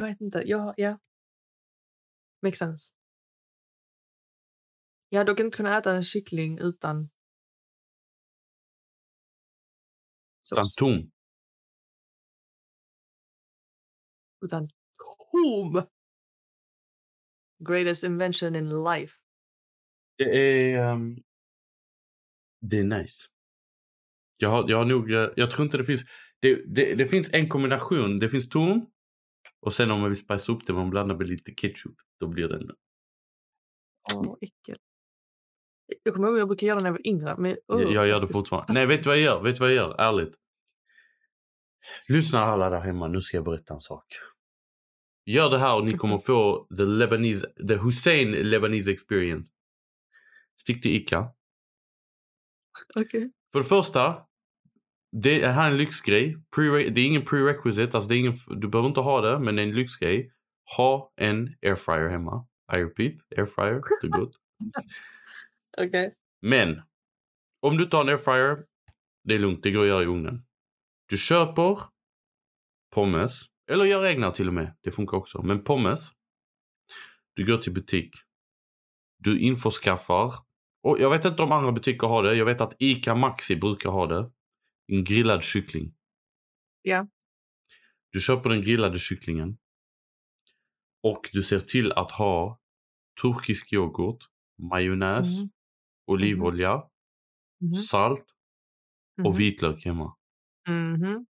Jag 0.01 0.07
vet 0.07 0.21
inte. 0.21 0.43
Ja, 0.45 0.73
ja. 0.77 0.99
Makes 2.41 2.59
sense. 2.59 2.93
Jag 5.09 5.19
hade 5.19 5.31
dock 5.31 5.39
inte 5.39 5.57
kunnat 5.57 5.81
äta 5.81 5.95
en 5.95 6.03
kyckling 6.03 6.59
utan 6.59 7.09
Utan 10.53 10.65
sås. 10.65 10.75
tom. 10.75 11.11
Utan 14.45 14.69
tom. 15.31 15.87
Greatest 17.69 18.03
invention 18.03 18.55
in 18.55 18.69
life. 18.83 19.17
Det 20.17 20.23
är... 20.23 20.77
ehm, 20.93 21.17
det 22.61 22.77
är 22.79 22.83
nice. 22.83 23.27
Jag 24.39 24.49
har, 24.49 24.69
jag 24.69 24.77
har 24.77 24.85
nog... 24.85 25.11
eh, 25.11 25.29
Jag 25.35 25.51
tror 25.51 25.65
inte 25.65 25.77
det 25.77 25.85
finns... 25.85 26.03
Det, 26.39 26.75
det, 26.75 26.95
det 26.95 27.07
finns 27.07 27.33
en 27.33 27.49
kombination. 27.49 28.19
Det 28.19 28.29
finns 28.29 28.49
tom. 28.49 28.91
Och 29.61 29.73
sen 29.73 29.91
om 29.91 29.99
man 29.99 30.09
vill 30.09 30.19
spice 30.19 30.51
upp 30.51 30.67
det, 30.67 30.73
man 30.73 30.89
blandar 30.89 31.15
med 31.15 31.27
lite 31.27 31.51
ketchup. 31.51 31.95
Då 32.19 32.27
blir 32.27 32.47
den... 32.47 32.71
Åh, 34.15 34.35
äckel. 34.41 34.77
Jag 36.03 36.13
kommer 36.13 36.27
ihåg 36.27 36.39
jag 36.39 36.47
brukade 36.47 36.65
göra 36.65 36.77
det 36.79 36.83
när 36.83 36.89
jag 36.89 36.93
var 36.93 37.07
yngre. 37.07 37.35
Men, 37.37 37.57
åh, 37.67 37.81
jag, 37.81 37.91
jag 37.91 38.07
gör 38.07 38.21
det 38.21 38.27
fortfarande. 38.27 38.73
Nej, 38.73 38.85
vet 38.85 39.03
du 39.03 39.09
vad 39.09 39.17
jag 39.17 39.23
gör? 39.23 39.41
Vet 39.43 39.55
du 39.55 39.59
vad 39.59 39.69
jag 39.69 39.75
gör? 39.75 39.95
Ärligt. 39.99 40.35
Lyssna 42.07 42.39
alla 42.39 42.69
där 42.69 42.79
hemma. 42.79 43.07
Nu 43.07 43.21
ska 43.21 43.37
jag 43.37 43.45
berätta 43.45 43.73
en 43.73 43.81
sak. 43.81 44.05
Gör 45.25 45.49
det 45.49 45.59
här 45.59 45.75
och 45.75 45.85
ni 45.85 45.97
kommer 45.97 46.17
få 46.17 46.67
the 46.77 46.83
Lebanese... 46.83 47.47
The 47.67 47.75
Hussein 47.75 48.31
Lebanese 48.31 48.91
experience. 48.91 49.51
Stick 50.61 50.81
till 50.81 50.91
Ica. 50.91 51.33
Okej. 52.95 53.31
För 53.51 53.59
det 53.59 53.65
första, 53.65 54.27
det 55.11 55.41
är 55.41 55.51
här 55.51 55.71
en 55.71 55.77
lyxgrej. 55.77 56.37
Pre 56.55 56.89
det 56.89 57.01
är 57.01 57.07
ingen 57.07 57.25
prerequisite, 57.25 57.97
alltså 57.97 58.09
det 58.09 58.15
är 58.15 58.19
ingen, 58.19 58.33
du 58.47 58.67
behöver 58.67 58.87
inte 58.87 58.99
ha 58.99 59.21
det, 59.21 59.39
men 59.39 59.55
det 59.55 59.61
är 59.61 59.67
en 59.67 59.75
lyxgrej. 59.75 60.33
Ha 60.77 61.13
en 61.15 61.55
airfryer 61.61 62.09
hemma. 62.09 62.47
I 62.73 62.75
repeat, 62.75 63.13
airfryer, 63.37 63.81
det 64.01 64.07
är 64.07 64.11
gott. 64.11 64.35
Okej. 65.77 66.13
Men, 66.41 66.81
om 67.61 67.77
du 67.77 67.89
har 67.91 68.01
en 68.01 68.09
airfryer, 68.09 68.65
det 69.23 69.35
är 69.35 69.39
lugnt, 69.39 69.63
det 69.63 69.71
går 69.71 69.81
att 69.81 69.87
göra 69.87 70.03
i 70.03 70.05
ugnen. 70.05 70.45
Du 71.09 71.17
köper 71.17 71.79
pommes, 72.93 73.41
eller 73.71 73.85
gör 73.85 74.05
egna 74.05 74.31
till 74.31 74.47
och 74.47 74.53
med, 74.53 74.75
det 74.81 74.91
funkar 74.91 75.17
också. 75.17 75.41
Men 75.41 75.63
pommes, 75.63 76.11
du 77.33 77.45
går 77.45 77.57
till 77.57 77.73
butik. 77.73 78.15
Du 79.19 79.39
införskaffar, 79.39 80.33
och 80.83 80.99
jag 80.99 81.09
vet 81.09 81.25
inte 81.25 81.43
om 81.43 81.51
andra 81.51 81.71
butiker 81.71 82.07
har 82.07 82.23
det, 82.23 82.35
jag 82.35 82.45
vet 82.45 82.61
att 82.61 82.75
ICA 82.79 83.15
Maxi 83.15 83.55
brukar 83.55 83.89
ha 83.89 84.07
det. 84.07 84.31
En 84.91 85.03
grillad 85.03 85.43
kyckling. 85.43 85.93
Ja. 86.81 87.07
Du 88.09 88.19
köper 88.19 88.49
den 88.49 88.61
grillade 88.61 88.99
kycklingen. 88.99 89.57
Och 91.03 91.29
du 91.33 91.43
ser 91.43 91.59
till 91.59 91.91
att 91.91 92.11
ha 92.11 92.59
turkisk 93.21 93.73
yoghurt, 93.73 94.23
majonnäs, 94.71 95.27
Mhm. 95.41 95.49
olivolja, 96.05 96.83
Mhm. 97.59 97.75
salt 97.75 98.25
Mhm. 99.17 99.25
och 99.27 99.39
vitlök 99.39 99.85
hemma. 99.85 100.17
Mhm. 100.67 101.25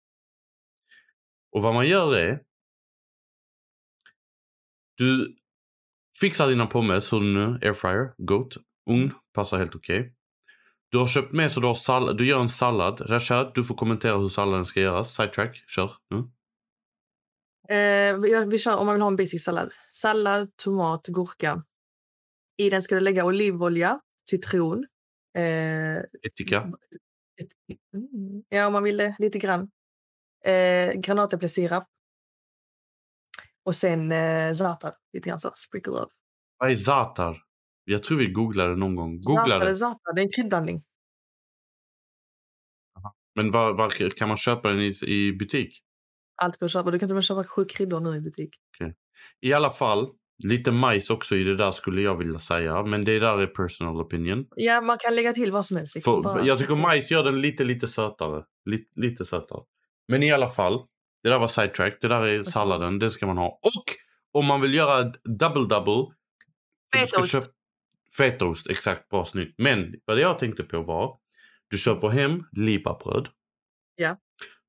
Och 1.51 1.61
vad 1.61 1.73
man 1.73 1.87
gör 1.87 2.17
är. 2.17 2.43
Du 4.97 5.37
fixar 6.19 6.47
dina 6.49 6.65
pommes, 6.65 7.13
hur 7.13 7.19
du 7.19 7.33
nu, 7.33 7.59
airfryer, 7.67 8.13
gott. 8.17 8.57
Ugn, 8.89 9.11
passar 9.33 9.57
helt 9.57 9.75
okej. 9.75 10.15
Du 10.91 10.97
har 10.97 11.07
köpt 11.07 11.33
med 11.33 11.51
så 11.51 11.59
du 11.59 11.67
har 11.67 11.73
sallad, 11.73 12.17
du 12.17 12.27
gör 12.27 12.41
en 12.41 12.49
sallad. 12.49 13.01
Rashad, 13.09 13.51
du 13.55 13.63
får 13.63 13.75
kommentera 13.75 14.17
hur 14.17 14.29
salladen 14.29 14.65
ska 14.65 14.79
göras. 14.79 15.15
Sidetrack, 15.15 15.63
kör 15.67 15.91
nu. 16.09 16.17
Eh, 17.75 18.19
vi, 18.19 18.45
vi 18.45 18.59
kör 18.59 18.77
om 18.77 18.85
man 18.85 18.95
vill 18.95 19.01
ha 19.01 19.07
en 19.07 19.15
basic 19.15 19.43
sallad. 19.43 19.73
Sallad, 19.91 20.57
tomat, 20.57 21.07
gurka. 21.07 21.63
I 22.57 22.69
den 22.69 22.81
ska 22.81 22.95
du 22.95 23.01
lägga 23.01 23.25
olivolja, 23.25 23.99
citron. 24.29 24.85
Eh, 25.37 25.97
Etika. 26.23 26.71
ett, 27.41 27.51
mm, 27.93 28.43
ja, 28.49 28.67
om 28.67 28.73
man 28.73 28.83
vill 28.83 28.97
det. 28.97 29.15
Lite 29.19 29.39
grann. 29.39 29.71
Eh, 30.45 30.93
granatäpplesirap. 30.93 31.83
Och 33.63 33.75
sen 33.75 34.11
eh, 34.11 34.51
za'atar. 34.53 34.93
Lite 35.13 35.29
grann 35.29 35.39
så. 35.39 35.51
Sprinkle 35.55 35.93
of. 35.93 36.11
Vad 36.57 36.71
är 36.71 36.75
zatar? 36.75 37.43
Jag 37.89 38.03
tror 38.03 38.17
vi 38.17 38.27
googlade 38.27 38.75
någon 38.75 38.95
gång. 38.95 39.19
Googla 39.19 39.43
Za'atar 39.43 39.61
eller 39.61 40.15
det. 40.15 40.21
är 40.21 40.25
en 40.25 40.31
kryddblandning. 40.35 40.83
Men 43.35 43.51
var, 43.51 43.73
var, 43.73 44.09
kan 44.09 44.27
man 44.27 44.37
köpa 44.37 44.69
den 44.69 44.79
i, 44.79 44.93
i 45.05 45.33
butik? 45.33 45.81
Allt 46.41 46.57
går 46.57 46.65
att 46.65 46.71
köpa. 46.71 46.91
Du 46.91 46.99
kan 46.99 47.07
till 47.07 47.13
och 47.13 47.15
med 47.15 47.23
köpa 47.23 47.43
sju 47.43 47.65
kryddor 47.65 47.99
nu 47.99 48.17
i 48.17 48.21
butik. 48.21 48.49
I 49.41 49.53
alla 49.53 49.71
fall, 49.71 50.07
lite 50.43 50.71
majs 50.71 51.09
också 51.09 51.35
i 51.35 51.43
det 51.43 51.55
där 51.55 51.71
skulle 51.71 52.01
jag 52.01 52.17
vilja 52.17 52.39
säga. 52.39 52.83
Men 52.83 53.05
det 53.05 53.19
där 53.19 53.37
är 53.37 53.47
personal 53.47 54.01
opinion. 54.01 54.45
Ja, 54.55 54.81
man 54.81 54.97
kan 54.97 55.15
lägga 55.15 55.33
till 55.33 55.51
vad 55.51 55.65
som 55.65 55.77
helst. 55.77 55.95
Liksom, 55.95 56.23
För, 56.23 56.45
jag 56.45 56.59
tycker 56.59 56.75
majs 56.75 57.11
gör 57.11 57.23
den 57.23 57.41
lite, 57.41 57.63
lite 57.63 57.87
sötare. 57.87 58.43
Lite, 58.65 58.99
lite 58.99 59.25
sötare. 59.25 59.61
Men 60.07 60.23
i 60.23 60.31
alla 60.31 60.47
fall, 60.47 60.85
det 61.23 61.29
där 61.29 61.39
var 61.39 61.47
sidetrack. 61.47 61.97
Det 62.01 62.07
där 62.07 62.21
är 62.21 62.43
salladen. 62.43 62.99
Den 62.99 63.11
ska 63.11 63.27
man 63.27 63.37
ha. 63.37 63.59
Och 63.61 63.85
om 64.31 64.45
man 64.45 64.61
vill 64.61 64.73
göra 64.73 65.13
double-double. 65.39 66.11
Fetaost. 66.95 67.58
Fetaost, 68.17 68.69
exakt. 68.69 69.09
Bra, 69.09 69.25
snyggt. 69.25 69.55
Men 69.57 69.95
vad 70.05 70.19
jag 70.19 70.39
tänkte 70.39 70.63
på 70.63 70.81
var, 70.81 71.19
du 71.69 71.77
köper 71.77 72.07
hem 72.07 72.43
lipabröd. 72.51 73.27
Ja. 73.95 74.17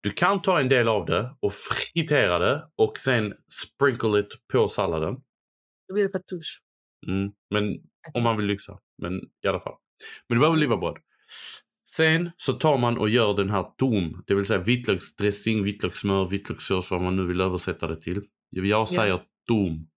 Du 0.03 0.11
kan 0.11 0.43
ta 0.43 0.61
en 0.61 0.69
del 0.69 0.89
av 0.89 1.07
det 1.07 1.37
och 1.41 1.53
fritera 1.53 2.39
det 2.39 2.69
och 2.77 2.99
sen 2.99 3.35
sprinkle 3.53 4.21
it 4.21 4.29
på 4.53 4.69
salladen. 4.69 5.15
Då 5.89 5.95
blir 5.95 6.03
det 6.03 6.09
patouche. 6.09 6.61
Mm. 7.07 7.33
Men 7.51 7.81
om 8.15 8.23
man 8.23 8.37
vill 8.37 8.47
lyxa. 8.47 8.79
Men 8.99 9.21
i 9.45 9.49
alla 9.49 9.61
fall. 9.61 9.75
Men 10.29 10.37
du 10.37 10.41
behöver 10.41 10.59
livabröd. 10.59 10.97
Sen 11.97 12.31
så 12.37 12.53
tar 12.53 12.79
man 12.79 12.99
och 12.99 13.09
gör 13.09 13.35
den 13.35 13.51
här 13.51 13.63
tom. 13.79 14.23
Det 14.27 14.35
vill 14.35 14.47
säga 14.47 14.61
vitlöksdressing, 14.61 15.63
vitlökssmör, 15.63 16.29
vitlökssås, 16.29 16.91
vad 16.91 17.03
man 17.03 17.17
nu 17.17 17.27
vill 17.27 17.41
översätta 17.41 17.87
det 17.87 18.03
till. 18.03 18.23
Jag 18.51 18.89
säger 18.89 19.23
tom. 19.49 19.90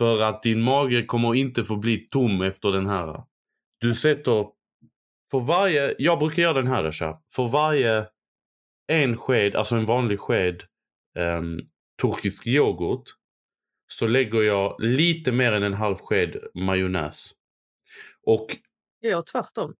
För 0.00 0.22
att 0.22 0.42
din 0.42 0.60
mage 0.60 1.02
kommer 1.06 1.34
inte 1.34 1.64
få 1.64 1.76
bli 1.76 1.98
tom 1.98 2.42
efter 2.42 2.72
den 2.72 2.86
här. 2.86 3.24
Du 3.78 3.94
sätter, 3.94 4.46
för 5.30 5.40
varje, 5.40 5.94
jag 5.98 6.18
brukar 6.18 6.42
göra 6.42 6.52
den 6.52 6.66
här 6.66 6.84
Asha. 6.84 7.22
För 7.32 7.48
varje 7.48 8.08
en 8.86 9.16
sked, 9.16 9.54
alltså 9.54 9.76
en 9.76 9.86
vanlig 9.86 10.20
sked 10.20 10.62
um, 11.18 11.60
turkisk 12.02 12.46
yoghurt. 12.46 13.04
Så 13.88 14.06
lägger 14.06 14.42
jag 14.42 14.76
lite 14.78 15.32
mer 15.32 15.52
än 15.52 15.62
en 15.62 15.74
halv 15.74 15.96
sked 15.96 16.36
majonnäs. 16.54 17.34
Och 18.22 18.46
Jag 19.00 19.10
gör 19.10 19.22
tvärtom. 19.22 19.74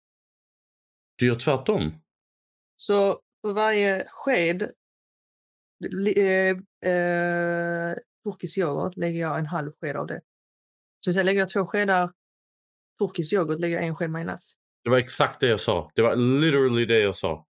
du 1.17 1.27
gör 1.27 1.35
tvärtom. 1.35 1.93
Så 2.75 3.21
för 3.41 3.53
varje 3.53 4.07
sked 4.09 4.71
eh, 6.17 6.91
eh, 6.91 7.95
turkisk 8.23 8.57
yoghurt 8.57 8.97
lägger 8.97 9.19
jag 9.21 9.39
en 9.39 9.45
halv 9.45 9.71
sked 9.81 9.95
av 9.95 10.07
det. 10.07 10.21
Så 11.05 11.13
sen 11.13 11.25
lägger 11.25 11.39
jag 11.39 11.49
två 11.49 11.65
skedar 11.65 12.11
turkisk 12.99 13.33
yoghurt 13.33 13.59
lägger 13.59 13.75
jag 13.75 13.87
en 13.87 13.95
sked 13.95 14.09
majonnäs. 14.09 14.53
Det 14.83 14.89
var 14.89 14.97
exakt 14.97 15.39
det 15.39 15.47
jag 15.47 15.59
sa. 15.59 15.91
Det 15.95 16.01
var 16.01 16.15
literally 16.15 16.85
det 16.85 16.99
jag 16.99 17.15
sa. 17.15 17.45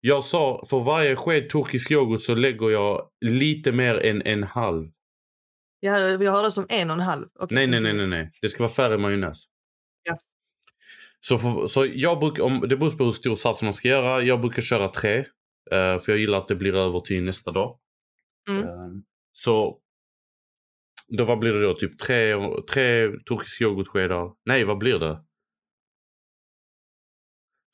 Jag 0.00 0.24
sa 0.24 0.64
för 0.70 0.80
varje 0.80 1.16
sked 1.16 1.50
turkisk 1.50 1.90
yoghurt 1.90 2.22
så 2.22 2.34
lägger 2.34 2.70
jag 2.70 3.08
lite 3.20 3.72
mer 3.72 3.94
än 3.94 4.22
en 4.22 4.42
halv. 4.42 4.90
Jag, 5.80 6.22
jag 6.22 6.32
hörde 6.32 6.50
som 6.50 6.66
en 6.68 6.90
och 6.90 6.96
en 6.96 7.00
halv. 7.02 7.28
Okej, 7.34 7.54
Nej, 7.54 7.66
nej, 7.66 7.80
nej, 7.80 7.92
nej, 7.92 8.06
nej. 8.06 8.30
Det 8.42 8.48
ska 8.48 8.62
vara 8.62 8.72
färre 8.72 8.98
majonnäs. 8.98 9.44
Ja. 10.02 10.18
Så, 11.20 11.38
för, 11.38 11.66
så 11.66 11.86
jag 11.94 12.18
brukar, 12.18 12.42
om, 12.42 12.60
det 12.68 12.76
beror 12.76 12.90
på 12.90 13.04
hur 13.04 13.12
stor 13.12 13.36
sats 13.36 13.62
man 13.62 13.74
ska 13.74 13.88
göra. 13.88 14.22
Jag 14.22 14.40
brukar 14.40 14.62
köra 14.62 14.88
tre. 14.88 15.18
eh, 15.70 15.98
för 15.98 16.04
jag 16.06 16.18
gillar 16.18 16.38
att 16.38 16.48
det 16.48 16.54
blir 16.54 16.74
över 16.74 17.00
till 17.00 17.22
nästa 17.22 17.50
dag. 17.52 17.78
Mm. 18.48 18.62
Eh, 18.62 18.90
så 19.32 19.78
då 21.18 21.24
vad 21.24 21.38
blir 21.38 21.52
det 21.52 21.62
då? 21.62 21.74
Typ 21.74 21.98
tre, 21.98 22.34
tre 22.72 23.08
turkisk 23.28 23.60
yoghurtskedar. 23.60 24.32
Nej, 24.44 24.64
vad 24.64 24.78
blir 24.78 24.98
det? 24.98 25.24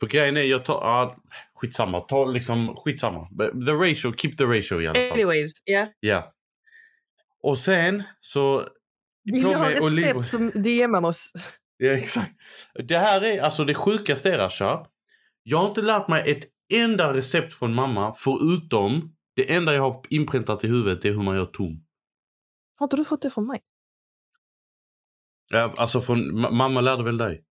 För 0.01 0.07
grejen 0.07 0.37
är, 0.37 0.43
jag 0.43 0.65
tar... 0.65 0.75
Ah, 0.75 1.17
skitsamma. 1.55 2.01
Ta 2.01 2.25
liksom, 2.25 2.77
skitsamma. 2.77 3.29
The 3.67 3.73
ratio, 3.73 4.13
keep 4.17 4.33
the 4.39 4.45
ratio 4.45 4.81
i 4.81 4.87
alla 4.87 4.95
fall. 4.95 5.13
Anyways, 5.13 5.53
ja. 5.65 5.89
Ja. 6.01 6.33
Och 7.43 7.59
sen 7.59 8.03
så... 8.21 8.69
Vill 9.25 9.43
du 9.43 9.55
ha 9.55 9.69
recept 9.69 9.85
oliv- 9.85 10.23
som 10.23 10.51
DMar 10.51 11.05
oss? 11.05 11.33
Ja, 11.81 11.91
exakt. 11.91 12.33
Det 12.75 12.99
här 12.99 13.25
är 13.25 13.43
alltså 13.43 13.65
det 13.65 13.75
sjukaste 13.75 14.33
är 14.33 14.39
Asha. 14.39 14.87
Jag 15.43 15.59
har 15.59 15.69
inte 15.69 15.83
lärt 15.83 16.09
mig 16.09 16.31
ett 16.31 16.45
enda 16.75 17.15
recept 17.15 17.55
från 17.55 17.75
mamma 17.75 18.15
förutom 18.17 19.15
det 19.37 19.53
enda 19.55 19.75
jag 19.75 19.83
har 19.83 20.03
inpräntat 20.11 20.65
i 20.65 20.69
huvudet 20.69 21.05
är 21.05 21.11
hur 21.11 21.23
man 21.23 21.37
gör 21.37 21.47
tom. 21.47 21.85
Har 22.79 22.87
inte 22.87 22.97
du 22.97 23.05
fått 23.05 23.23
det 23.23 23.31
från 23.31 23.47
mig? 23.47 23.61
Ja, 25.49 25.75
Alltså 25.77 26.01
från, 26.01 26.19
ma- 26.19 26.51
mamma 26.51 26.81
lärde 26.81 27.05
väl 27.05 27.19
dig? 27.19 27.45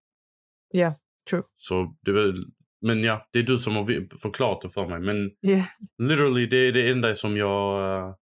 Ja, 0.68 1.00
true. 1.30 1.42
Så 1.56 1.96
det 2.00 2.10
är 2.10 2.14
väl, 2.14 2.44
men 2.80 3.04
ja, 3.04 3.28
det 3.32 3.38
är 3.38 3.42
du 3.42 3.58
som 3.58 3.76
har 3.76 4.18
förklarat 4.18 4.60
det 4.62 4.70
för 4.70 4.86
mig. 4.88 5.00
Men 5.00 5.30
Yeah. 5.50 5.66
literally 5.98 6.46
det 6.46 6.56
är 6.56 6.72
det 6.72 6.90
enda 6.90 7.14
som 7.14 7.36
jag 7.36 7.98
eh, 8.08 8.14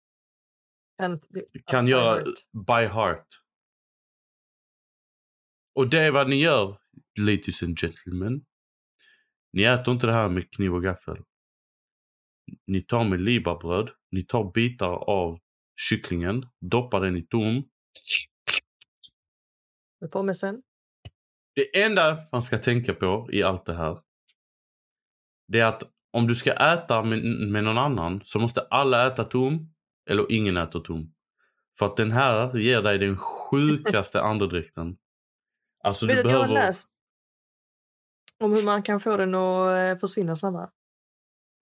Kan, 0.99 1.21
kan 1.67 1.89
Ja, 1.89 1.97
göra 1.99 2.25
by 2.25 2.31
heart. 2.31 2.67
by 2.67 2.95
heart. 2.95 3.27
Och 5.75 5.89
det 5.91 5.99
är 5.99 6.11
vad 6.11 6.29
ni 6.29 6.37
gör, 6.43 6.79
ladies 7.21 7.63
and 7.63 7.79
gentlemen. 7.79 8.45
Ni 9.53 9.63
äter 9.63 9.95
inte 9.95 10.07
det 10.07 10.13
här 10.13 10.29
med 10.29 10.51
kniv 10.53 10.75
och 10.75 10.83
gaffel. 10.83 11.17
Ni 12.67 12.83
tar 12.83 13.05
med 13.05 13.21
libabröd, 13.21 13.91
ni 14.11 14.23
tar 14.25 14.53
bitar 14.53 14.93
av 15.11 15.39
kycklingen, 15.77 16.47
doppar 16.61 17.01
den 17.01 17.16
i 17.16 17.27
tom. 17.27 17.68
Med 20.01 20.11
pommesen. 20.11 20.62
Det 21.55 21.83
enda 21.83 22.18
man 22.33 22.43
ska 22.43 22.59
tänka 22.59 22.95
på 22.95 23.29
i 23.33 23.43
allt 23.43 23.64
det 23.66 23.74
här. 23.74 23.99
Det 25.49 25.61
är 25.61 25.66
att 25.66 25.83
om 26.12 26.27
du 26.27 26.35
ska 26.35 26.53
äta 26.53 27.03
med, 27.03 27.22
med 27.49 27.64
någon 27.64 27.79
annan 27.79 28.22
så 28.24 28.39
måste 28.39 28.61
alla 28.61 29.07
äta 29.07 29.24
tom 29.24 29.74
eller 30.11 30.33
ingen 30.33 30.57
äter 30.57 30.81
tom. 30.81 31.14
För 31.79 31.87
att 31.87 31.97
den 31.97 32.12
här 32.12 32.57
ger 32.57 32.83
dig 32.83 32.99
den 32.99 33.18
sjukaste 33.18 34.20
andedräkten. 34.22 34.97
Alltså 35.85 36.07
Vet 36.07 36.16
du 36.16 36.20
att 36.20 36.31
jag 36.31 36.39
har 36.39 36.47
behöver... 36.47 36.66
läst 36.66 36.91
om 38.39 38.53
hur 38.53 38.64
man 38.64 38.83
kan 38.83 39.01
få 39.01 39.16
den 39.16 39.35
att 39.35 39.93
eh, 39.93 39.99
försvinna 39.99 40.37
snabbare? 40.37 40.70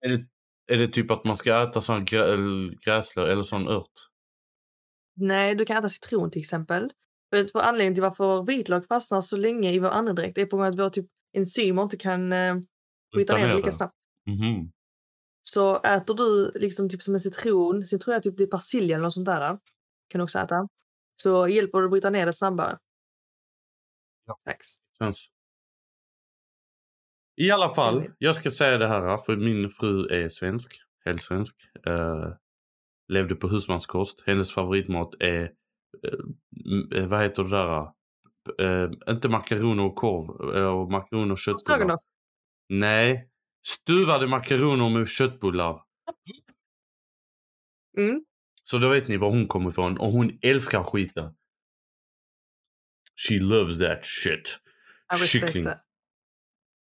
Är 0.01 0.09
det, 0.09 0.27
är 0.67 0.79
det 0.79 0.89
typ 0.89 1.11
att 1.11 1.25
man 1.25 1.37
ska 1.37 1.63
äta 1.63 1.81
sån 1.81 2.05
grä, 2.05 2.33
eller 2.33 2.75
gräslö 2.85 3.33
eller 3.33 3.43
sån 3.43 3.69
ört? 3.69 4.09
Nej, 5.17 5.55
du 5.55 5.65
kan 5.65 5.77
äta 5.77 5.89
citron 5.89 6.31
till 6.31 6.41
exempel. 6.41 6.93
För, 7.31 7.45
för 7.45 7.59
anledningen 7.61 7.95
till 7.95 8.03
varför 8.03 8.47
vitlök 8.47 8.87
fastnar 8.87 9.21
så 9.21 9.37
länge 9.37 9.73
i 9.73 9.79
vår 9.79 9.91
andedräkt 9.91 10.39
är 10.39 10.47
på 10.47 10.57
grund 10.57 10.67
av 10.67 10.73
att 10.73 10.79
våra 10.79 10.91
typ, 10.91 11.07
enzymer 11.33 11.83
inte 11.83 11.97
kan 11.97 12.33
eh, 12.33 12.57
bryta 13.15 13.37
ner 13.37 13.49
det 13.49 13.57
lika 13.57 13.73
snabbt. 13.73 13.95
Mhm. 14.27 14.71
Så 15.43 15.83
äter 15.83 16.15
du 16.15 16.53
liksom 16.55 16.89
typ 16.89 17.03
som 17.03 17.15
en 17.15 17.21
citron, 17.21 17.87
sen 17.87 17.99
tror 17.99 18.15
jag 18.15 18.23
typ 18.23 18.37
det 18.37 18.43
är 18.43 18.47
persilja 18.47 18.97
eller 18.97 19.05
något 19.05 19.15
sånt 19.15 19.27
där. 19.27 19.59
Kan 20.09 20.19
du 20.19 20.23
också 20.23 20.39
äta. 20.39 20.69
Så 21.23 21.49
hjälper 21.49 21.79
det 21.79 21.85
att 21.85 21.91
bryta 21.91 22.11
ner 22.11 22.27
det 22.27 22.33
snabbare. 22.33 22.79
Ja. 24.27 24.39
Tax. 24.45 24.67
Sens. 24.99 25.29
I 27.37 27.51
alla 27.51 27.75
fall, 27.75 28.07
jag 28.19 28.37
ska 28.37 28.51
säga 28.51 28.79
det 28.79 28.89
här 28.89 29.17
för 29.17 29.37
min 29.37 29.71
fru 29.71 30.07
är 30.07 30.29
svensk. 30.29 30.81
Helt 31.05 31.23
svensk. 31.23 31.57
Eh, 31.87 32.33
levde 33.09 33.35
på 33.35 33.49
husmanskost. 33.49 34.23
Hennes 34.27 34.55
favoritmat 34.55 35.15
är, 35.21 35.43
eh, 36.95 37.07
vad 37.07 37.23
heter 37.23 37.45
det 37.45 37.51
där? 37.51 37.89
Eh, 38.59 38.91
inte 39.09 39.29
makaroner 39.29 39.85
och 39.85 39.97
korv. 39.97 40.31
Och 40.81 40.91
makaroner 40.91 41.33
och 41.33 41.39
köttbullar. 41.39 41.99
Nej. 42.69 43.31
Stuvade 43.67 44.27
makaroner 44.27 44.99
med 44.99 45.09
köttbullar. 45.09 45.83
Mm. 47.99 48.25
Så 48.63 48.79
då 48.79 48.89
vet 48.89 49.09
ni 49.09 49.17
var 49.17 49.31
hon 49.31 49.49
kommer 49.49 49.71
ifrån. 49.71 49.99
Och 49.99 50.13
hon 50.13 50.39
älskar 50.43 50.83
skiten. 50.83 51.35
She 53.29 53.39
loves 53.39 53.79
that 53.79 54.05
shit. 54.05 54.59
Kyckling. 55.27 55.65
that. 55.65 55.84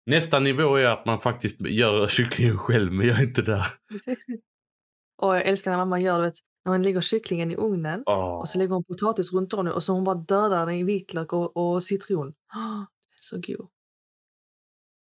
Nästa 0.06 0.40
nivå 0.40 0.76
är 0.76 0.86
att 0.86 1.06
man 1.06 1.20
faktiskt 1.20 1.60
gör 1.60 2.08
kycklingen 2.08 2.58
själv, 2.58 2.92
men 2.92 3.06
jag 3.06 3.18
är 3.18 3.22
inte 3.22 3.42
där. 3.42 3.66
Och 5.16 5.36
jag 5.36 5.42
älskar 5.46 5.70
när 5.70 5.78
mamma 5.78 6.00
gör 6.00 6.20
det, 6.20 6.32
när 6.64 6.72
hon 6.72 6.82
lägger 6.82 7.00
kycklingen 7.00 7.50
i 7.50 7.56
ugnen 7.56 8.02
Åh. 8.06 8.40
och 8.40 8.48
så 8.48 8.58
lägger 8.58 8.74
hon 8.74 8.84
potatis 8.84 9.32
runt 9.32 9.52
om 9.54 9.68
och 9.68 9.82
så 9.82 9.92
hon 9.92 10.04
bara 10.04 10.14
dödar 10.14 10.66
den 10.66 10.74
i 10.74 10.84
vitlök 10.84 11.32
och, 11.32 11.56
och 11.56 11.82
citron. 11.82 12.34
Oh, 12.54 12.84
så 13.20 13.36
god. 13.36 13.68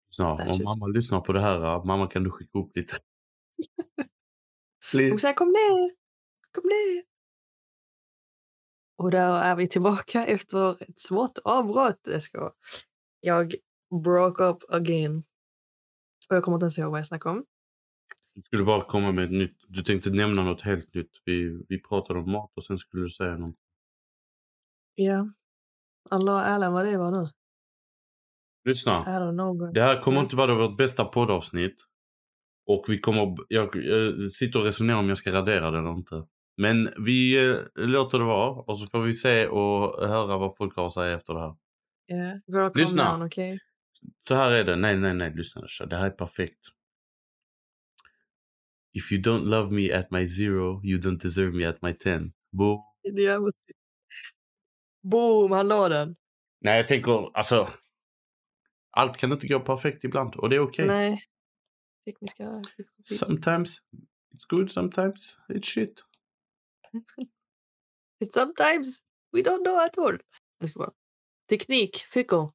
Snart, 0.10 0.40
om 0.42 0.48
just- 0.48 0.64
mamma 0.64 0.88
lyssnar 0.88 1.22
på 1.22 1.34
det 1.34 1.40
här, 1.40 1.86
mamma 1.86 2.08
kan 2.08 2.24
du 2.24 2.32
skicka 2.32 2.60
upp 2.60 2.78
lite? 2.78 2.94
Hon 4.94 5.20
säger 5.20 5.34
kom 5.34 5.48
ner, 5.48 5.96
kom 6.52 6.64
ner. 6.64 7.04
Och 8.98 9.12
där 9.12 9.42
är 9.42 9.56
vi 9.56 9.68
tillbaka 9.68 10.26
efter 10.26 10.84
ett 10.84 11.00
svårt 11.00 11.38
avbrott. 11.44 12.00
Jag, 12.04 12.24
ska. 12.24 12.52
jag 13.20 13.56
broke 13.92 14.44
up 14.44 14.64
again. 14.70 15.24
Och 16.30 16.36
jag 16.36 16.44
kommer 16.44 16.56
inte 16.56 16.64
ens 16.64 16.78
ihåg 16.78 16.92
vad 16.92 17.00
jag 17.00 17.08
snackade 17.08 17.38
om. 17.38 17.46
Du 18.36 18.42
skulle 18.42 18.64
bara 18.64 18.82
komma 18.82 19.12
med 19.12 19.26
ett 19.26 19.32
nytt, 19.32 19.58
du 19.68 19.84
tänkte 19.84 20.10
nämna 20.10 20.44
något 20.44 20.62
helt 20.62 20.94
nytt. 20.94 21.12
Vi, 21.26 21.66
vi 21.70 21.82
pratade 21.82 22.20
om 22.20 22.32
mat 22.32 22.52
och 22.56 22.66
sen 22.66 22.78
skulle 22.78 23.04
du 23.04 23.10
säga 23.10 23.38
något. 23.38 23.56
Ja. 24.96 25.30
Allah 26.10 26.48
ärlig 26.48 26.72
vad 26.72 26.86
det 26.86 26.98
var 26.98 27.12
nu. 27.12 27.30
Lyssna, 28.64 29.04
det 29.74 29.82
här 29.82 30.02
kommer 30.02 30.20
inte 30.20 30.36
vara 30.36 30.56
vårt 30.56 30.78
bästa 30.78 31.06
poddavsnitt. 31.06 31.76
Och 32.68 32.86
vi 32.88 33.00
kommer, 33.00 33.38
jag, 33.48 33.76
jag 33.76 34.34
sitter 34.34 34.60
och 34.60 34.66
resonerar 34.66 35.00
om 35.00 35.10
jag 35.10 35.18
ska 35.18 35.32
radera 35.32 35.72
det 35.72 35.78
eller 35.78 35.92
inte. 35.92 36.28
Men 36.58 36.90
vi 37.06 37.50
eh, 37.50 37.58
låter 37.76 38.20
det 38.20 38.26
vara 38.26 38.52
och 38.52 38.80
så 38.80 38.88
får 38.88 39.02
vi 39.02 39.14
se 39.14 39.48
och 39.48 40.08
höra 40.08 40.38
vad 40.38 40.58
folk 40.58 40.76
har 40.76 40.88
att 40.88 40.94
säga 40.94 41.18
efter 41.18 41.34
det 41.34 41.40
här. 41.40 41.56
Yeah. 42.12 42.38
Girl, 42.48 42.72
Lyssna. 42.76 43.12
down, 43.12 43.22
okej? 43.28 43.60
Så 44.28 44.36
här 44.36 44.52
är 44.52 44.64
det. 44.64 44.76
Nej, 44.76 44.98
nej, 44.98 45.14
nej. 45.14 45.34
Lyssna. 45.36 45.68
Det 45.88 45.96
här 45.96 46.06
är 46.06 46.10
perfekt. 46.10 46.60
If 48.94 49.12
you 49.12 49.22
don't 49.22 49.46
love 49.46 49.72
me 49.72 49.94
at 49.94 50.12
my 50.12 50.28
zero, 50.28 50.82
you 50.84 51.00
don't 51.00 51.18
deserve 51.18 51.52
me 51.52 51.66
at 51.68 51.82
my 51.82 51.94
ten. 51.94 52.34
Boom. 52.52 52.84
Boom, 55.04 55.52
han 55.52 55.68
la 55.68 55.90
den. 55.90 56.16
Nej, 56.60 56.78
jag 56.78 56.88
tänker 56.88 57.38
alltså. 57.38 57.70
Allt 58.92 59.18
kan 59.18 59.32
inte 59.32 59.48
gå 59.48 59.60
perfekt 59.60 60.04
ibland 60.04 60.36
och 60.36 60.50
det 60.50 60.56
är 60.56 60.60
okej. 60.60 60.88
Nej. 60.88 61.24
Tekniska... 62.06 62.62
Sometimes 63.04 63.78
it's 64.34 64.46
good, 64.50 64.72
sometimes 64.72 65.38
it's 65.50 65.66
shit. 65.66 66.04
Sometimes 68.32 69.02
we 69.32 69.42
don't 69.42 69.64
know 69.64 69.80
at 69.80 69.98
all. 69.98 70.20
Teknik, 71.50 71.98
Fico. 71.98 72.54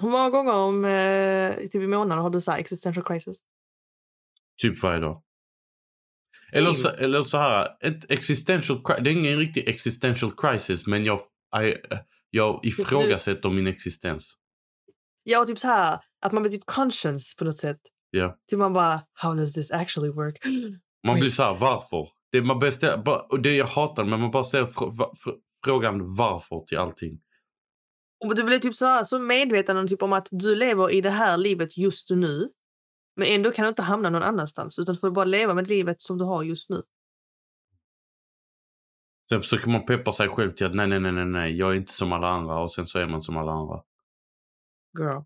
Hur 0.00 0.08
många 0.08 0.30
gånger 0.30 0.52
om 0.52 0.84
eh, 0.84 1.56
typ 1.56 1.74
i 1.74 1.86
månaden 1.86 2.22
har 2.22 2.30
du 2.30 2.40
så 2.40 2.50
här 2.50 2.58
existential 2.58 3.04
crisis? 3.04 3.36
Typ 4.62 4.82
varje 4.82 5.00
dag. 5.00 5.22
Eller 6.54 6.72
så, 6.72 6.88
eller 6.88 7.22
så 7.22 7.38
här, 7.38 7.68
ett 7.80 8.10
existential 8.10 8.82
det 8.84 9.10
är 9.10 9.12
ingen 9.12 9.38
riktig 9.38 9.68
existential 9.68 10.32
crisis 10.36 10.86
men 10.86 11.04
jag, 11.04 11.20
I, 11.64 11.74
jag 12.30 12.60
ifrågasätter 12.66 13.50
min 13.50 13.66
existens. 13.66 14.36
Ja, 15.22 15.40
och 15.40 15.46
typ 15.46 15.58
så 15.58 15.68
här 15.68 16.00
att 16.20 16.32
man 16.32 16.42
blir 16.42 16.52
typ 16.52 16.66
conscious 16.66 17.36
på 17.36 17.44
något 17.44 17.58
sätt. 17.58 17.80
Ja. 18.10 18.38
Typ 18.50 18.58
man 18.58 18.72
bara, 18.72 19.02
how 19.12 19.34
does 19.34 19.52
this 19.52 19.70
actually 19.70 20.10
work? 20.10 20.38
Man 21.06 21.20
blir 21.20 21.30
så 21.30 21.42
här, 21.42 21.58
varför? 21.58 22.08
Det, 22.32 22.42
man 22.42 22.58
bara 22.58 22.70
ställer, 22.70 23.02
bara, 23.02 23.20
och 23.20 23.42
det 23.42 23.56
jag 23.56 23.66
hatar 23.66 24.04
men 24.04 24.20
man 24.20 24.30
bara 24.30 24.44
ställer 24.44 24.66
fr- 24.66 24.96
fr- 24.96 25.36
frågan 25.64 26.16
varför 26.16 26.64
till 26.66 26.78
allting. 26.78 27.20
Och 28.24 28.34
du 28.34 28.42
blir 28.42 28.58
typ 28.58 28.74
så, 28.74 28.86
här, 28.86 29.04
så 29.04 29.18
medveten 29.18 29.76
om, 29.76 29.88
typ 29.88 30.02
om 30.02 30.12
att 30.12 30.28
du 30.30 30.54
lever 30.54 30.90
i 30.90 31.00
det 31.00 31.10
här 31.10 31.36
livet 31.36 31.76
just 31.76 32.10
nu. 32.10 32.50
Men 33.16 33.28
ändå 33.28 33.50
kan 33.50 33.62
du 33.62 33.68
inte 33.68 33.82
hamna 33.82 34.10
någon 34.10 34.22
annanstans 34.22 34.78
utan 34.78 34.94
du 34.94 35.00
får 35.00 35.10
bara 35.10 35.24
leva 35.24 35.54
med 35.54 35.68
livet 35.68 36.02
som 36.02 36.18
du 36.18 36.24
har 36.24 36.42
just 36.42 36.70
nu. 36.70 36.82
Sen 39.28 39.40
försöker 39.40 39.70
man 39.70 39.86
peppa 39.86 40.12
sig 40.12 40.28
själv 40.28 40.52
till 40.52 40.66
att 40.66 40.74
nej, 40.74 40.86
nej, 40.86 41.00
nej, 41.00 41.12
nej, 41.12 41.24
nej, 41.24 41.56
jag 41.56 41.70
är 41.70 41.74
inte 41.74 41.92
som 41.92 42.12
alla 42.12 42.28
andra 42.28 42.62
och 42.62 42.72
sen 42.72 42.86
så 42.86 42.98
är 42.98 43.06
man 43.06 43.22
som 43.22 43.36
alla 43.36 43.52
andra. 43.52 43.82
Girl. 44.98 45.22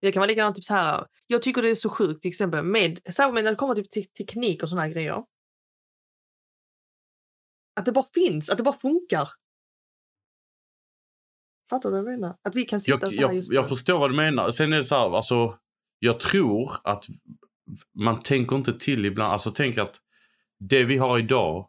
Det 0.00 0.12
kan 0.12 0.20
vara 0.20 0.28
likadant 0.28 0.56
typ 0.56 0.64
så 0.64 0.74
här. 0.74 1.06
Jag 1.26 1.42
tycker 1.42 1.62
det 1.62 1.70
är 1.70 1.74
så 1.74 1.88
sjukt 1.88 2.22
till 2.22 2.28
exempel 2.28 2.64
med, 2.64 3.00
särskilt 3.14 3.44
när 3.44 3.50
det 3.50 3.56
kommer 3.56 3.74
typ 3.74 3.90
till 3.90 4.12
teknik 4.12 4.62
och 4.62 4.68
såna 4.68 4.82
här 4.82 4.88
grejer. 4.88 5.24
Att 7.74 7.84
det 7.84 7.92
bara 7.92 8.06
finns, 8.14 8.50
att 8.50 8.58
det 8.58 8.64
bara 8.64 8.78
funkar. 8.78 9.28
Fattar 11.70 11.90
du 11.90 12.02
vad 12.02 12.12
jag 12.12 12.20
menar? 12.20 12.36
Att 12.42 12.54
vi 12.54 12.64
kan 12.64 12.80
sitta 12.80 12.98
Jag, 13.00 13.14
så 13.14 13.20
här 13.20 13.22
jag, 13.22 13.34
just 13.34 13.52
jag 13.52 13.62
nu. 13.62 13.68
förstår 13.68 13.98
vad 13.98 14.10
du 14.10 14.16
menar. 14.16 14.50
Sen 14.50 14.72
är 14.72 14.76
det 14.76 14.84
så 14.84 14.94
här, 14.94 15.16
alltså, 15.16 15.58
jag 15.98 16.20
tror 16.20 16.72
att 16.84 17.04
man 17.94 18.22
tänker 18.22 18.56
inte 18.56 18.78
till 18.78 19.04
ibland. 19.04 19.32
Alltså 19.32 19.50
tänk 19.50 19.78
att 19.78 19.96
det 20.58 20.84
vi 20.84 20.96
har 20.96 21.18
idag 21.18 21.68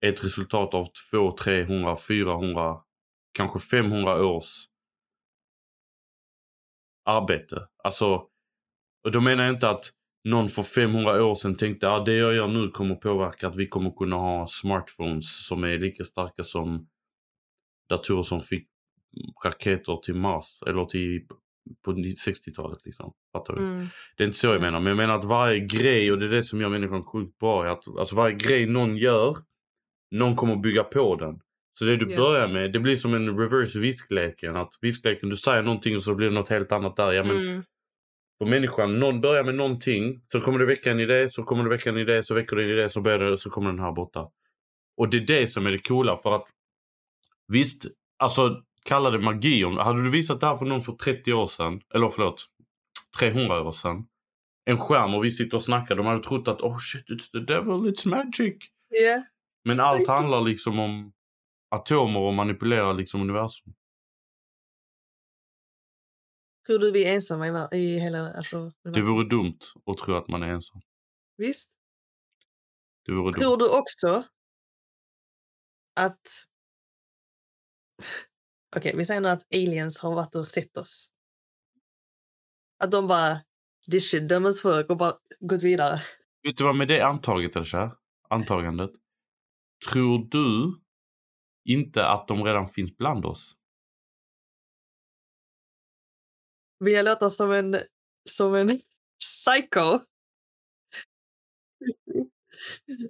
är 0.00 0.12
ett 0.12 0.24
resultat 0.24 0.74
av 0.74 0.88
200, 1.10 1.36
300, 1.38 1.96
400, 1.96 2.76
kanske 3.32 3.58
500 3.58 4.26
års 4.26 4.64
arbete. 7.04 7.68
Alltså, 7.84 8.14
och 9.04 9.12
då 9.12 9.20
menar 9.20 9.44
jag 9.44 9.54
inte 9.54 9.70
att 9.70 9.92
någon 10.24 10.48
för 10.48 10.62
500 10.62 11.24
år 11.24 11.34
sedan 11.34 11.56
tänkte 11.56 11.88
att 11.88 12.00
ah, 12.00 12.04
det 12.04 12.14
jag 12.14 12.34
gör 12.34 12.48
nu 12.48 12.68
kommer 12.70 12.94
påverka 12.94 13.48
att 13.48 13.56
vi 13.56 13.68
kommer 13.68 13.90
kunna 13.90 14.16
ha 14.16 14.48
smartphones 14.48 15.46
som 15.46 15.64
är 15.64 15.78
lika 15.78 16.04
starka 16.04 16.44
som 16.44 16.88
datorer 17.88 18.22
som 18.22 18.40
fick 18.40 18.68
raketer 19.44 19.96
till 19.96 20.14
Mars 20.14 20.62
eller 20.66 20.84
till 20.84 21.26
på 21.84 21.92
60-talet 21.92 22.78
liksom. 22.84 23.12
Fattar 23.32 23.54
du? 23.54 23.60
Mm. 23.62 23.86
Det 24.16 24.22
är 24.22 24.26
inte 24.26 24.38
så 24.38 24.46
jag 24.46 24.56
Ja. 24.56 24.60
menar. 24.60 24.80
Men 24.80 24.86
jag 24.90 24.96
menar 24.96 25.18
att 25.18 25.24
varje 25.24 25.60
grej, 25.60 26.12
och 26.12 26.18
det 26.18 26.26
är 26.26 26.30
det 26.30 26.42
som 26.42 26.60
gör 26.60 26.68
människan 26.68 27.04
sjukt 27.04 27.38
bra, 27.38 27.64
är 27.64 27.68
att 27.68 27.88
alltså 27.98 28.16
varje 28.16 28.34
grej 28.36 28.66
någon 28.66 28.96
gör, 28.96 29.36
någon 30.10 30.36
kommer 30.36 30.56
bygga 30.56 30.84
på 30.84 31.16
den. 31.16 31.40
Så 31.78 31.84
det 31.84 31.96
du 31.96 32.10
Ja. 32.10 32.16
börjar 32.16 32.48
med, 32.48 32.72
det 32.72 32.78
blir 32.78 32.96
som 32.96 33.14
en 33.14 33.38
reverse 33.38 33.78
viskleken. 33.78 34.56
Att 34.56 34.70
viskleken, 34.80 35.28
du 35.28 35.36
säger 35.36 35.62
någonting 35.62 35.96
och 35.96 36.02
så 36.02 36.14
blir 36.14 36.28
det 36.28 36.34
något 36.34 36.48
helt 36.48 36.72
annat 36.72 36.96
där. 36.96 37.12
Ja, 37.12 37.24
men 37.24 37.36
Mm. 37.36 37.62
för 38.38 38.50
människan, 38.50 38.98
någon 39.00 39.20
börjar 39.20 39.44
med 39.44 39.54
någonting, 39.54 40.20
så 40.32 40.40
kommer 40.40 40.58
det 40.58 40.66
väcka 40.66 40.90
en 40.90 41.00
idé, 41.00 41.28
så 41.30 41.42
kommer 41.42 41.64
det 41.64 41.70
väcka 41.70 41.90
en 41.90 41.98
idé, 41.98 42.22
så 42.22 42.34
väcker 42.34 42.56
det 42.56 42.62
en 42.64 42.70
idé, 42.70 42.88
så 42.88 43.00
börjar 43.00 43.18
det, 43.18 43.38
så 43.38 43.50
kommer 43.50 43.70
den 43.70 43.78
här 43.80 43.92
borta. 43.92 44.28
Och 44.96 45.08
det 45.10 45.16
är 45.16 45.20
det 45.26 45.46
som 45.46 45.66
är 45.66 45.70
det 45.70 45.78
coola 45.88 46.18
för 46.22 46.32
att 46.36 46.48
visst, 47.52 47.86
alltså 48.18 48.62
kalla 48.84 49.10
det 49.10 49.18
magi. 49.18 49.64
om- 49.64 49.76
Hade 49.76 50.02
du 50.04 50.10
visat 50.10 50.40
det 50.40 50.46
här 50.46 50.56
för 50.56 50.64
någon 50.66 50.80
för 50.80 50.92
30 50.92 51.32
år 51.32 51.46
sedan, 51.46 51.80
eller 51.94 52.10
förlåt, 52.10 52.46
300 53.18 53.62
år 53.62 53.72
sedan. 53.72 54.08
En 54.64 54.78
skärm 54.78 55.14
och 55.14 55.24
vi 55.24 55.30
sitter 55.30 55.56
och 55.56 55.64
snackar, 55.64 55.96
de 55.96 56.06
hade 56.06 56.22
trott 56.22 56.48
att 56.48 56.60
oh 56.60 56.78
shit 56.78 57.08
it's 57.08 57.30
the 57.32 57.38
devil, 57.38 57.92
it's 57.94 58.08
magic. 58.08 58.56
Yeah. 59.02 59.22
Men 59.64 59.80
allt 59.80 60.08
handlar 60.08 60.40
liksom 60.40 60.78
om 60.78 61.12
atomer 61.70 62.20
och 62.20 62.34
manipulera 62.34 62.92
liksom 62.92 63.20
universum. 63.20 63.74
Tror 66.66 66.78
du 66.78 66.92
vi 66.92 67.04
är 67.04 67.14
ensamma 67.14 67.68
i, 67.72 67.76
i 67.78 67.98
hela... 67.98 68.32
Alltså, 68.32 68.72
Det 68.94 69.02
vore 69.02 69.28
dumt 69.28 69.58
att 69.86 69.98
tro 69.98 70.14
att 70.14 70.28
man 70.28 70.42
är 70.42 70.48
ensam. 70.48 70.80
Visst? 71.36 71.70
Det 73.04 73.12
vore 73.12 73.30
dumt. 73.32 73.40
Tror 73.40 73.56
du 73.56 73.78
också 73.78 74.24
att... 75.96 76.26
Okej, 78.76 78.96
vi 78.96 79.06
säger 79.06 79.20
nu 79.20 79.28
att 79.28 79.54
aliens 79.54 80.00
har 80.00 80.14
varit 80.14 80.34
och 80.34 80.48
sett 80.48 80.76
oss. 80.76 81.10
Att 82.78 82.90
de 82.90 83.06
bara... 83.06 83.40
Shit 84.00 84.28
dumb 84.28 84.46
as 84.46 84.60
fuck 84.60 84.90
och 84.90 84.96
bara 84.96 85.18
gått 85.40 85.62
vidare. 85.62 86.02
Vet 86.42 86.56
du 86.56 86.64
vad 86.64 86.76
med 86.76 86.88
det 86.88 87.00
antaget 87.00 87.66
kär? 87.66 87.90
Antagandet. 88.28 88.90
Tror 89.90 90.28
du 90.30 90.80
inte 91.64 92.06
att 92.06 92.28
de 92.28 92.44
redan 92.44 92.66
finns 92.66 92.96
bland 92.96 93.24
oss? 93.24 93.56
Vill 96.80 96.94
jag 96.94 97.04
låta 97.04 97.30
som 97.30 97.52
en, 97.52 97.76
som 98.30 98.54
en 98.54 98.80
psycho? 99.18 99.98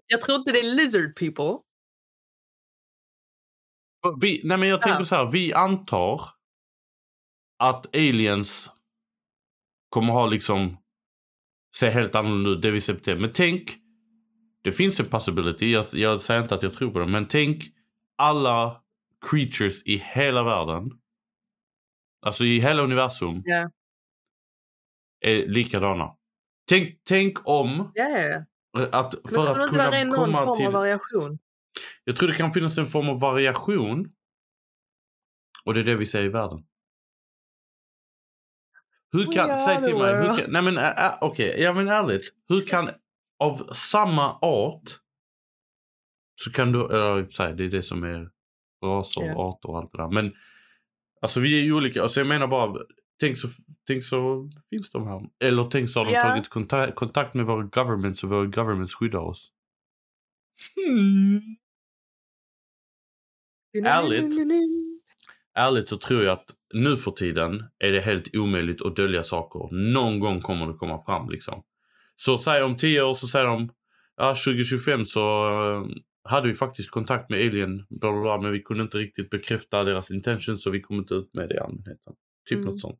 jag 0.07 0.21
tror 0.21 0.39
inte 0.39 0.53
det 0.53 0.59
är 0.59 0.77
lizard 0.77 1.17
people. 1.17 1.68
Vi, 4.21 4.41
nej 4.45 4.59
men 4.59 4.69
jag 4.69 4.83
tänker 4.83 4.99
Ja. 5.01 5.05
så 5.05 5.15
här, 5.15 5.27
vi 5.27 5.53
antar 5.55 6.21
att 7.59 7.95
aliens 7.97 8.71
kommer 9.89 10.13
ha 10.13 10.27
liksom 10.27 10.77
se 11.77 11.91
helt 11.91 12.15
annorlunda 12.15 12.51
ut, 12.51 12.63
det 12.63 12.71
vi 12.71 12.81
ser 12.81 12.95
på 12.95 13.01
TV. 13.01 13.21
Men 13.21 13.33
tänk, 13.33 13.71
det 14.65 14.73
finns 14.73 15.01
en 15.01 15.07
possibility, 15.07 15.73
jag, 15.73 15.87
jag 15.93 16.23
säger 16.23 16.43
inte 16.43 16.55
att 16.55 16.63
jag 16.63 16.75
tror 16.75 16.91
på 16.91 16.99
det, 16.99 17.07
men 17.07 17.29
tänk 17.29 17.65
alla 18.19 18.83
creatures 19.31 19.83
i 19.87 19.97
hela 19.99 20.43
världen, 20.43 20.91
alltså 22.27 22.45
i 22.45 22.61
hela 22.61 22.83
universum, 22.83 23.43
Ja. 23.45 23.71
är 25.21 25.47
likadana. 25.47 26.15
Tänk, 26.69 26.99
tänk 27.05 27.49
om 27.49 27.93
ja. 27.95 28.45
att 28.93 29.15
för 29.31 29.51
att 29.51 29.69
inte 29.69 29.77
det 29.77 29.83
är 29.83 30.03
kunna 30.03 30.05
någon 30.05 30.25
komma 30.33 30.45
form 30.45 30.57
till... 30.57 30.67
av 30.67 30.73
variation? 30.73 31.39
Jag 32.05 32.17
tror 32.17 32.29
det 32.29 32.35
kan 32.35 32.53
finnas 32.53 32.79
en 32.79 32.87
form 32.87 33.09
av 33.09 33.21
variation. 33.21 34.13
Och 35.65 35.75
det 35.75 35.81
är 35.81 35.85
det 35.85 35.97
vi 35.97 36.07
ser 36.07 36.25
i 36.25 36.29
världen. 36.29 36.65
Hur 39.13 39.33
kan, 39.33 39.61
säg 39.61 39.83
till 39.83 39.97
mig, 39.97 40.15
hur 40.17 40.37
kan, 40.37 40.53
nej 40.53 40.63
men 40.63 40.79
ä, 40.79 40.95
ä, 40.97 41.19
okej, 41.21 41.55
ja 41.63 41.73
men 41.73 41.89
ärligt. 41.89 42.35
Hur 42.49 42.67
kan, 42.67 42.91
av 43.39 43.73
samma 43.73 44.39
art, 44.43 44.99
så 46.35 46.53
kan 46.53 46.73
du, 46.73 46.81
äh, 46.81 47.27
säg, 47.27 47.55
det 47.55 47.65
är 47.65 47.69
det 47.69 47.83
som 47.83 48.05
är 48.05 48.31
raser, 48.85 49.23
Ja. 49.25 49.49
arter 49.49 49.69
och 49.71 49.79
allt 49.79 49.93
det 49.93 49.99
där. 49.99 50.09
Men, 50.11 50.33
alltså 51.21 51.41
vi 51.41 51.61
är 51.61 51.65
ju 51.65 51.73
olika, 51.73 52.03
alltså 52.03 52.21
jag 52.21 52.27
menar 52.27 52.47
bara, 52.47 52.81
tänk 53.21 53.39
så, 53.39 53.49
tänk 53.87 54.05
så 54.05 54.51
finns 54.71 54.91
de 54.91 55.07
här. 55.07 55.29
Eller 55.45 55.65
tänk 55.71 55.91
så 55.91 56.01
har 56.01 56.05
de 56.07 56.13
Ja. 56.13 56.23
tagit 56.23 56.49
kontakt, 56.49 56.95
kontakt 56.95 57.35
med 57.35 57.47
våra 57.47 57.63
governments 57.63 58.25
och 58.25 58.31
våra 58.31 58.47
governments 58.47 58.95
skyddar 58.95 59.19
oss. 59.21 59.53
Hmm. 60.75 61.41
Ärligt. 63.85 64.35
ärligt 65.59 65.89
så 65.89 65.97
tror 65.97 66.25
jag 66.25 66.33
att 66.33 66.51
nu 66.75 66.97
för 66.97 67.11
tiden 67.11 67.65
är 67.79 67.93
det 67.93 68.01
helt 68.01 68.37
omöjligt 68.37 68.83
att 68.83 68.97
dölja 68.97 69.23
saker. 69.23 69.75
Någon 69.93 70.21
gång 70.21 70.41
kommer 70.41 70.67
det 70.67 70.73
komma 70.75 71.03
fram 71.05 71.31
liksom. 71.31 71.63
Så 72.17 72.39
säger 72.39 72.63
om 72.65 72.77
10 72.77 73.03
år 73.03 73.15
så 73.15 73.27
säger 73.27 73.47
de, 73.47 73.71
ja 74.17 74.29
2025 74.29 75.05
så 75.05 75.49
eh, 75.61 75.87
hade 76.31 76.49
vi 76.49 76.55
faktiskt 76.55 76.91
kontakt 76.91 77.31
med 77.31 77.41
alien, 77.41 77.87
bla 77.89 78.13
bla 78.13 78.21
bla, 78.23 78.41
men 78.41 78.53
vi 78.53 78.63
kunde 78.63 78.83
inte 78.83 78.99
riktigt 78.99 79.31
bekräfta 79.31 79.85
deras 79.85 80.11
intentions 80.11 80.63
så 80.63 80.71
vi 80.71 80.81
kom 80.81 80.97
inte 80.99 81.15
ut 81.15 81.31
med 81.35 81.49
det 81.49 81.55
i 81.55 81.59
allmänheten. 81.59 82.13
Typ 82.49 82.59
Mm. 82.59 82.71
något 82.71 82.81
sånt. 82.81 82.99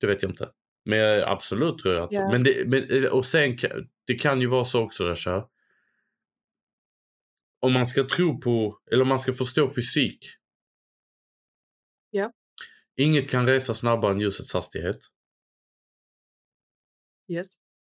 Det 0.00 0.06
vet 0.06 0.22
jag 0.22 0.30
inte. 0.32 0.48
Men 0.84 1.22
absolut 1.24 1.78
tror 1.78 1.94
jag 1.94 2.04
att, 2.04 2.12
Ja. 2.12 2.28
men, 2.30 2.42
det, 2.44 2.68
men 2.68 3.08
och 3.08 3.26
sen 3.26 3.56
det 4.06 4.14
kan 4.14 4.40
ju 4.40 4.46
vara 4.46 4.64
så 4.64 4.80
också 4.82 5.04
Rasha. 5.04 5.44
Om 7.64 7.72
man 7.72 7.86
ska 7.86 8.04
tro 8.04 8.40
på, 8.40 8.80
eller 8.90 9.02
om 9.02 9.08
man 9.08 9.20
ska 9.20 9.32
förstå 9.32 9.74
fysik. 9.74 10.18
Ja. 12.10 12.32
Inget 12.96 13.30
kan 13.30 13.46
resa 13.46 13.74
snabbare 13.74 14.12
än 14.12 14.20
ljusets 14.20 14.52
hastighet. 14.52 15.00
Yes. 17.32 17.46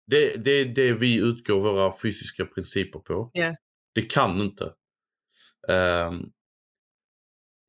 Det, 0.07 0.37
det 0.37 0.51
är 0.51 0.65
det 0.65 0.93
vi 0.93 1.17
utgår 1.17 1.61
våra 1.61 1.97
fysiska 2.01 2.45
principer 2.45 2.99
på. 2.99 3.31
Ja. 3.33 3.55
Det 3.93 4.01
kan 4.01 4.41
inte. 4.41 4.75
Ehm, 5.67 6.31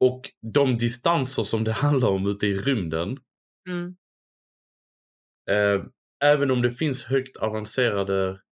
och 0.00 0.30
de 0.54 0.78
distanser 0.78 1.42
som 1.42 1.64
det 1.64 1.72
handlar 1.86 2.08
om 2.08 2.26
ute 2.26 2.46
i 2.46 2.54
rymden. 2.54 3.18
Mm. 3.68 3.96
eh, 5.50 5.86
även 6.24 6.50
om 6.50 6.62
det 6.62 6.70
finns 6.70 7.04
högt 7.04 7.36
avancerade 7.36 8.42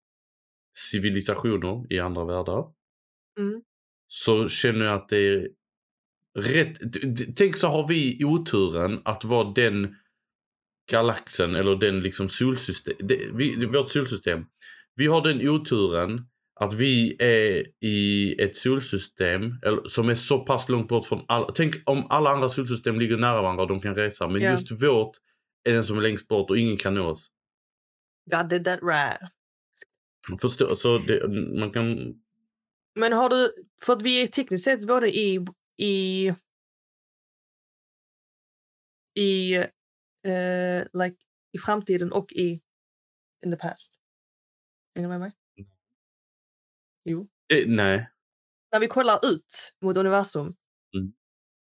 civilisationer 0.78 1.92
i 1.92 2.00
andra 2.00 2.24
världar. 2.24 2.79
Mm. 3.38 3.62
Så 4.08 4.48
känner 4.48 4.84
jag 4.84 4.94
att 4.94 5.08
det 5.08 5.18
är 5.18 5.48
rätt. 6.38 6.78
Tänk 7.36 7.56
så 7.56 7.68
har 7.68 7.88
vi 7.88 8.24
oturen 8.24 9.00
att 9.04 9.24
vara 9.24 9.52
den 9.52 9.96
galaxen 10.90 11.54
eller 11.54 11.76
den 11.76 12.00
liksom 12.00 12.28
solsystem, 12.28 12.94
det, 12.98 13.30
vi, 13.34 13.66
vårt 13.66 13.90
solsystem. 13.90 14.44
Vi 14.94 15.06
har 15.06 15.22
den 15.22 15.48
oturen 15.48 16.26
att 16.60 16.74
vi 16.74 17.16
är 17.18 17.64
i 17.84 18.34
ett 18.42 18.56
solsystem 18.56 19.54
eller, 19.62 19.88
som 19.88 20.08
är 20.08 20.14
så 20.14 20.38
pass 20.38 20.68
långt 20.68 20.88
bort 20.88 21.06
från 21.06 21.24
alla. 21.28 21.52
Tänk 21.54 21.74
om 21.86 22.06
alla 22.10 22.30
andra 22.30 22.48
solsystem 22.48 22.98
ligger 22.98 23.16
nära 23.16 23.42
varandra 23.42 23.62
och 23.62 23.68
de 23.68 23.80
kan 23.80 23.94
resa. 23.94 24.28
Men 24.28 24.42
Ja. 24.42 24.50
just 24.50 24.70
vårt 24.70 25.16
är 25.64 25.72
den 25.72 25.84
som 25.84 25.98
är 25.98 26.02
längst 26.02 26.28
bort 26.28 26.50
och 26.50 26.58
ingen 26.58 26.76
kan 26.76 26.94
nå 26.94 27.06
oss. 27.06 27.30
God 28.30 28.48
did 28.48 28.64
that 28.64 28.80
right. 28.82 29.20
Förstå, 30.40 30.76
så 30.76 30.98
det, 30.98 31.28
man 31.60 31.70
kan... 31.70 32.14
Men 32.94 33.12
har 33.12 33.28
du, 33.28 33.54
för 33.84 33.92
att 33.92 34.02
vi 34.02 34.22
är 34.22 34.26
tekniskt 34.26 34.64
sett 34.64 34.86
både 34.86 35.08
i, 35.16 35.46
i, 35.76 36.32
i, 39.14 39.54
eh, 39.56 40.82
like, 40.92 41.16
i 41.52 41.58
framtiden 41.58 42.12
och 42.12 42.32
i 42.32 42.60
in 43.46 43.50
the 43.50 43.56
past. 43.56 43.98
Hänger 44.94 45.08
du 45.08 45.12
med 45.12 45.20
mig? 45.20 45.32
Jo. 47.04 47.28
Det, 47.48 47.64
nej. 47.68 48.10
När 48.72 48.80
vi 48.80 48.86
kollar 48.86 49.20
ut 49.26 49.74
mot 49.80 49.96
universum 49.96 50.56
Mm. 50.96 51.12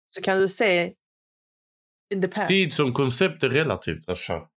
så 0.08 0.22
kan 0.22 0.38
du 0.38 0.48
se 0.48 0.94
in 2.14 2.22
the 2.22 2.28
past. 2.28 2.48
Tid 2.48 2.74
som 2.74 2.92
koncept 2.94 3.42
är 3.42 3.48
relativt. 3.48 4.08
Alltså. 4.08 4.48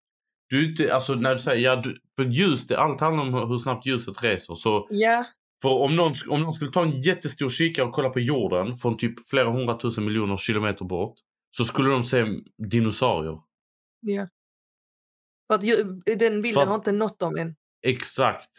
Du, 0.49 0.69
inte- 0.71 0.93
alltså 0.93 1.15
när 1.15 1.33
du 1.33 1.39
säger, 1.39 1.63
ja, 1.63 1.75
du, 1.75 2.01
för 2.15 2.23
ljus, 2.23 2.67
det, 2.67 2.79
allt 2.79 3.01
handlar 3.01 3.23
om 3.23 3.33
hur- 3.49 3.59
snabbt 3.59 3.85
ljuset 3.85 4.23
reser. 4.23 4.55
Så 4.55 4.87
Ja, 4.91 5.25
För 5.61 5.69
om 5.69 5.95
någon, 5.95 6.13
om 6.29 6.41
någon 6.41 6.53
skulle 6.53 6.71
ta 6.71 6.83
en 6.83 7.01
jättestor 7.01 7.49
kikare 7.49 7.85
och 7.85 7.93
kolla 7.93 8.09
på 8.09 8.19
jorden 8.19 8.77
från 8.77 8.97
typ 8.97 9.27
flera 9.29 9.51
hundratusen 9.51 10.05
miljoner 10.05 10.37
kilometer 10.37 10.85
bort. 10.85 11.15
Så 11.57 11.65
skulle 11.65 11.89
de 11.89 12.03
se 12.03 12.25
dinosaurier. 12.69 13.39
ja. 14.01 14.27
För 15.47 15.55
att 15.55 15.61
den 16.19 16.41
bilden 16.41 16.53
För 16.53 16.65
har 16.65 16.75
inte 16.75 16.91
nått 16.91 17.19
dem 17.19 17.35
än. 17.37 17.55
Exakt. 17.81 18.49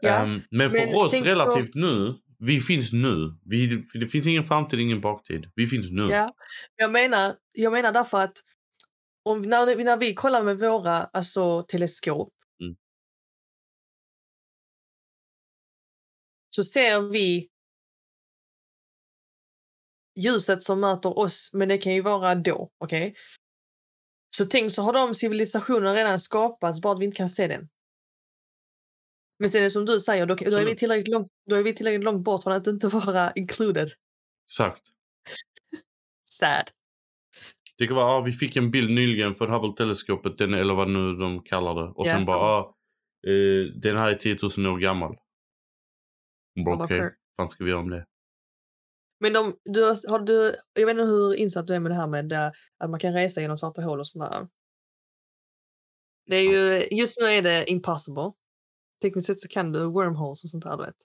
Ja, 0.00 0.10
Ehm, 0.22 0.40
men 0.50 0.70
för 0.70 0.78
men 0.78 0.94
oss 0.94 1.10
tänk 1.10 1.26
så- 1.26 1.30
relativt 1.32 1.74
nu, 1.74 2.14
vi 2.38 2.60
finns 2.60 2.92
nu. 2.92 3.38
Vi, 3.44 3.84
det 3.94 4.08
finns 4.08 4.26
ingen 4.26 4.44
framtid, 4.44 4.80
ingen 4.80 5.00
baktid. 5.00 5.50
Vi 5.54 5.66
finns 5.66 5.90
nu. 5.90 6.02
Ja, 6.10 6.34
jag 6.76 6.92
menar, 6.92 7.34
jag 7.52 7.72
menar 7.72 7.92
därför 7.92 8.18
att 8.18 8.36
om, 9.22 9.42
när, 9.42 9.84
när 9.84 9.96
vi 9.96 10.14
kollar 10.14 10.42
med 10.42 10.58
våra 10.58 11.04
alltså, 11.04 11.62
teleskop 11.62 12.33
så 16.54 16.64
ser 16.64 17.00
vi 17.00 17.48
ljuset 20.16 20.62
som 20.62 20.80
möter 20.80 21.18
oss, 21.18 21.50
men 21.52 21.68
det 21.68 21.78
kan 21.78 21.94
ju 21.94 22.00
vara 22.00 22.34
då. 22.34 22.70
okej? 22.78 23.14
Så 24.36 24.44
tänk 24.44 24.72
så 24.72 24.82
har 24.82 24.92
de 24.92 25.14
civilisationer 25.14 25.94
redan 25.94 26.20
skapats, 26.20 26.80
bara 26.80 26.92
att 26.92 26.98
vi 26.98 27.04
inte 27.04 27.16
kan 27.16 27.28
se 27.28 27.46
den. 27.46 27.68
Men 29.38 29.50
sen 29.50 29.60
är 29.60 29.64
det 29.64 29.70
som 29.70 29.84
du 29.84 30.00
säger, 30.00 30.26
då, 30.26 30.34
då, 30.34 30.56
är, 30.56 30.64
vi 30.64 30.76
tillräckligt 30.76 31.08
långt, 31.08 31.28
då 31.50 31.56
är 31.56 31.62
vi 31.62 31.74
tillräckligt 31.74 32.04
långt 32.04 32.24
bort 32.24 32.42
från 32.42 32.52
att 32.52 32.66
inte 32.66 32.88
vara 32.88 33.32
included. 33.32 33.92
Exakt. 34.46 34.82
Sad. 36.30 36.70
Det 37.78 37.86
kan 37.86 37.96
vara, 37.96 38.06
ah, 38.06 38.20
vi 38.20 38.32
fick 38.32 38.56
en 38.56 38.70
bild 38.70 38.90
nyligen 38.90 39.34
från 39.34 39.50
Hubble-teleskopet, 39.50 40.40
eller 40.40 40.74
vad 40.74 40.90
nu 40.90 41.14
de 41.14 41.42
kallar 41.42 41.74
det. 41.74 41.88
Och 41.88 42.06
Ja, 42.06 42.12
sen 42.12 42.24
bara, 42.24 42.38
ah, 42.38 42.76
eh, 43.26 43.72
den 43.74 43.96
här 43.96 44.10
är 44.10 44.14
10 44.14 44.38
000 44.56 44.66
år 44.66 44.78
gammal. 44.78 45.16
Okej, 46.60 46.98
"Per." 46.98 47.04
vad 47.04 47.12
fan 47.36 47.48
ska 47.48 47.64
vi 47.64 47.70
göra 47.70 47.80
om 47.80 47.90
det? 47.90 48.06
Men 49.20 49.32
de, 49.32 49.58
du, 49.64 49.82
har- 49.84 50.18
du, 50.26 50.56
jag 50.72 50.86
vet 50.86 50.92
inte 50.94 51.04
hur 51.04 51.34
insatt 51.34 51.66
du 51.66 51.74
är 51.74 51.80
med 51.80 51.90
det 51.90 51.94
här 51.96 52.06
med 52.06 52.32
eh, 52.32 52.50
att 52.78 52.90
man 52.90 53.00
kan 53.00 53.12
resa 53.12 53.40
genom 53.40 53.56
svarta 53.58 53.82
hål 53.82 54.00
och 54.00 54.08
sådär. 54.08 54.48
Det 56.26 56.36
är 56.36 56.42
ju, 56.42 56.88
just 56.98 57.20
nu 57.20 57.26
är 57.26 57.42
det 57.42 57.70
impossible. 57.70 58.32
Tekniskt 59.02 59.26
sett 59.26 59.40
så 59.40 59.48
kan 59.48 59.72
du 59.72 59.84
wormholes 59.84 60.44
och 60.44 60.50
sånt 60.50 60.64
där, 60.64 60.76
du 60.76 60.82
vet. 60.84 60.96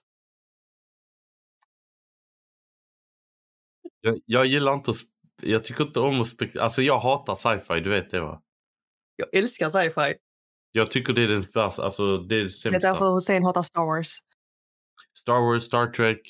Jag, 4.00 4.20
jag 4.26 4.46
gillar 4.46 4.72
inte 4.74 4.90
att 4.90 4.96
jag 5.42 5.64
tycker 5.64 5.84
inte 5.84 6.00
om 6.00 6.20
att 6.20 6.26
spek- 6.26 6.58
Alltså 6.60 6.82
jag 6.82 6.98
hatar 6.98 7.34
sci-fi, 7.34 7.80
du 7.80 7.90
vet 7.90 8.10
det 8.10 8.20
va? 8.20 8.42
Jag 9.16 9.34
älskar 9.34 9.68
sci-fi. 9.70 10.16
Jag 10.72 10.90
tycker 10.90 11.12
det 11.12 11.22
är 11.22 11.28
den 11.28 11.40
värsta, 11.54 11.84
alltså 11.84 12.18
det 12.18 12.34
är 12.34 12.38
det 12.38 12.44
Det 12.44 12.46
är 12.46 12.48
sämsta. 12.48 12.92
därför 12.92 13.14
Hussein 13.14 13.44
hatar 13.44 13.62
Star 13.62 13.84
Wars. 13.86 14.18
Star 15.20 15.40
Wars, 15.40 15.64
Star 15.66 15.86
Trek, 15.92 16.20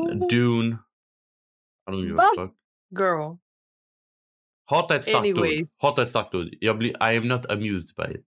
Mm. 0.00 0.28
Dune. 0.28 0.78
I 1.86 1.90
don't 1.90 2.02
give 2.08 2.18
a 2.22 2.26
fuck. 2.36 2.54
Girl. 2.98 3.36
Hata 4.64 4.96
ett 4.96 5.02
starkt 5.04 5.18
Anyways. 5.18 5.60
ord. 5.60 5.66
Hata 5.78 6.02
ett 6.02 6.10
starkt 6.10 6.34
ord. 6.34 6.48
Jag 6.60 6.78
blir, 6.78 6.90
I 7.12 7.16
am 7.16 7.28
not 7.28 7.46
amused 7.50 7.96
by 7.96 8.14
it. 8.14 8.26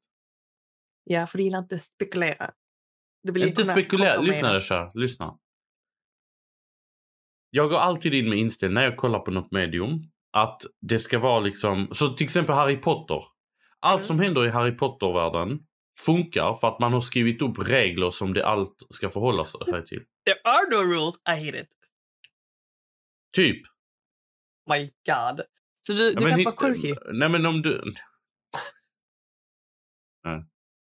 Ja, 1.03 1.27
för 1.27 1.37
du 1.37 1.43
gillar 1.43 1.59
inte 1.59 1.79
spekulera. 1.79 2.51
Du 3.23 3.31
blir 3.31 3.47
Inte 3.47 3.65
spekulera, 3.65 4.21
lyssna 4.21 4.59
kör, 4.61 4.91
lyssna. 4.93 5.39
Jag 7.49 7.69
går 7.69 7.77
alltid 7.77 8.13
in 8.13 8.29
med 8.29 8.37
inställning 8.37 8.73
när 8.73 8.83
jag 8.83 8.97
kollar 8.97 9.19
på 9.19 9.31
något 9.31 9.51
medium. 9.51 10.03
Att 10.31 10.61
det 10.79 10.99
ska 10.99 11.19
vara 11.19 11.39
liksom, 11.39 11.87
så 11.91 12.09
till 12.13 12.25
exempel 12.25 12.55
Harry 12.55 12.77
Potter. 12.77 13.23
Allt 13.79 13.99
Mm. 14.01 14.07
som 14.07 14.19
händer 14.19 14.45
i 14.45 14.49
Harry 14.49 14.77
Potter-världen 14.77 15.67
funkar 16.05 16.55
för 16.55 16.67
att 16.67 16.79
man 16.79 16.93
har 16.93 17.01
skrivit 17.01 17.41
upp 17.41 17.59
regler 17.59 18.11
som 18.11 18.33
det 18.33 18.45
allt 18.45 18.75
ska 18.89 19.09
förhålla 19.09 19.45
sig 19.45 19.85
till. 19.85 20.03
There 20.25 20.41
are 20.43 20.69
no 20.69 20.93
rules, 20.93 21.15
I 21.15 21.45
hate 21.45 21.59
it. 21.59 21.69
Typ. 23.35 23.61
My 24.69 24.81
god. 24.81 25.41
Så 25.81 25.93
du, 25.93 26.05
Ja, 26.05 26.19
du 26.19 26.29
kan 26.29 26.43
vara 26.43 26.55
quirky. 26.55 26.95
Nej 27.13 27.29
men 27.29 27.45
om 27.45 27.61
du... 27.61 27.93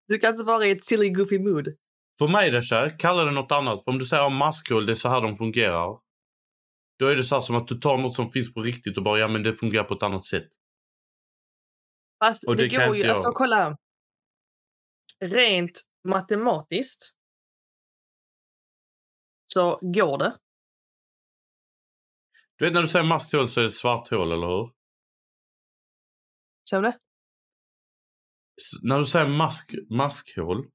Du 0.08 0.20
kan 0.20 0.32
inte 0.32 0.44
vara 0.44 0.66
i 0.66 0.72
ett 0.72 0.84
silly 0.84 1.10
goofy 1.10 1.40
mood. 1.40 1.68
För 2.20 2.28
mig 2.28 2.52
det 2.52 2.62
kär, 2.62 3.00
kalla 3.00 3.26
det 3.26 3.32
något 3.32 3.52
annat. 3.52 3.84
För 3.84 3.92
om 3.92 4.00
du 4.00 4.06
säger 4.06 4.26
om 4.26 4.36
maskhål, 4.36 4.86
det 4.86 4.92
är 4.92 4.96
så 4.96 5.10
här 5.10 5.22
de 5.22 5.38
fungerar. 5.38 6.00
Då 7.00 7.08
är 7.08 7.16
det 7.16 7.24
så 7.24 7.36
här 7.36 7.42
som 7.42 7.56
att 7.56 7.68
du 7.68 7.76
tar 7.76 7.98
något 7.98 8.16
som 8.16 8.32
finns 8.32 8.54
på 8.54 8.62
riktigt 8.62 8.98
och 8.98 9.04
bara, 9.04 9.20
ja 9.20 9.28
men 9.28 9.44
det 9.44 9.56
fungerar 9.56 9.84
på 9.84 9.94
ett 9.94 10.04
annat 10.04 10.26
sätt. 10.26 10.48
Fast 12.24 12.48
Och 12.48 12.56
det, 12.56 12.68
det 12.68 12.88
går 12.88 12.96
ju, 12.96 13.02
jag. 13.02 13.10
alltså 13.10 13.32
kolla. 13.32 13.78
Rent 15.20 15.82
matematiskt 16.04 17.14
så 19.48 19.80
går 19.82 20.18
det. 20.18 20.40
Du 22.56 22.66
vet 22.66 22.74
när 22.74 22.82
du 22.82 22.88
säger 22.88 23.06
maskhål 23.06 23.50
så 23.50 23.60
är 23.60 23.64
det 23.64 23.72
svart 23.72 24.10
hål, 24.10 24.32
eller 24.32 24.48
hur? 24.48 24.74
Du 26.72 26.82
det? 26.82 27.00
S- 28.58 28.84
när 28.84 29.00
du 29.00 29.06
säger 29.06 29.28
mask, 29.28 29.72
maskhål. 29.90 30.72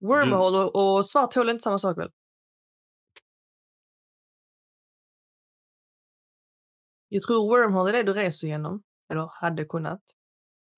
Wormhole 0.00 0.58
och, 0.58 0.96
och 0.96 1.06
svart 1.06 1.34
hål 1.34 1.48
är 1.48 1.52
inte 1.52 1.62
samma 1.62 1.78
sak 1.78 1.98
väl? 1.98 2.10
Jag 7.08 7.22
tror 7.22 7.48
wormhole 7.48 7.90
är 7.90 7.92
det 7.92 8.02
du 8.02 8.12
reser 8.12 8.46
igenom. 8.46 8.82
Eller 9.10 9.30
hade 9.40 9.64
kunnat. 9.64 10.00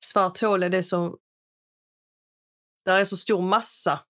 Svart 0.04 0.40
hål 0.40 0.62
är 0.62 0.70
det 0.70 0.82
som... 0.82 1.18
Där 2.84 2.96
är 2.96 3.04
så 3.04 3.16
stor 3.16 3.42
massa. 3.42 4.06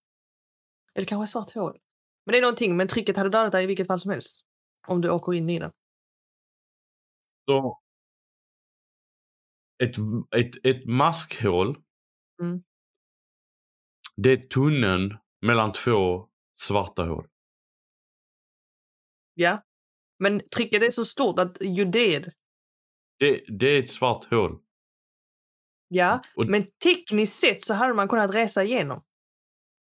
Eller 0.94 1.06
kanske 1.06 1.32
svart 1.32 1.54
hål. 1.54 1.78
Men 2.26 2.32
det 2.32 2.38
är 2.38 2.42
någonting, 2.42 2.76
men 2.76 2.88
trycket 2.88 3.16
hade 3.16 3.30
dödat 3.30 3.52
dig 3.52 3.64
i 3.64 3.66
vilket 3.66 3.86
fall 3.86 4.00
som 4.00 4.10
helst. 4.10 4.44
Om 4.86 5.00
du 5.00 5.10
åker 5.10 5.32
in 5.34 5.50
i 5.50 5.58
den. 5.58 5.72
Så 7.46 7.80
ett, 9.82 9.96
ett, 10.36 10.66
ett 10.66 10.86
maskhål. 10.86 11.76
Mm. 12.40 12.62
Det 14.16 14.30
är 14.30 14.36
tunneln 14.36 15.18
mellan 15.40 15.72
två 15.72 16.28
svarta 16.60 17.04
hål. 17.04 17.28
Ja. 19.34 19.64
Men 20.18 20.40
trycket 20.56 20.82
är 20.82 20.90
så 20.90 21.04
stort 21.04 21.38
att 21.38 21.62
you 21.62 21.84
did. 21.84 22.32
Det, 23.18 23.44
det 23.58 23.66
är 23.66 23.82
ett 23.82 23.90
svart 23.90 24.24
hål. 24.24 24.63
Ja, 25.94 26.20
Och- 26.36 26.46
men 26.46 26.64
tekniskt 26.84 27.38
sett 27.40 27.62
så 27.62 27.74
hade 27.74 27.94
man 27.94 28.08
kunnat 28.08 28.34
resa 28.34 28.62
igenom. 28.64 29.02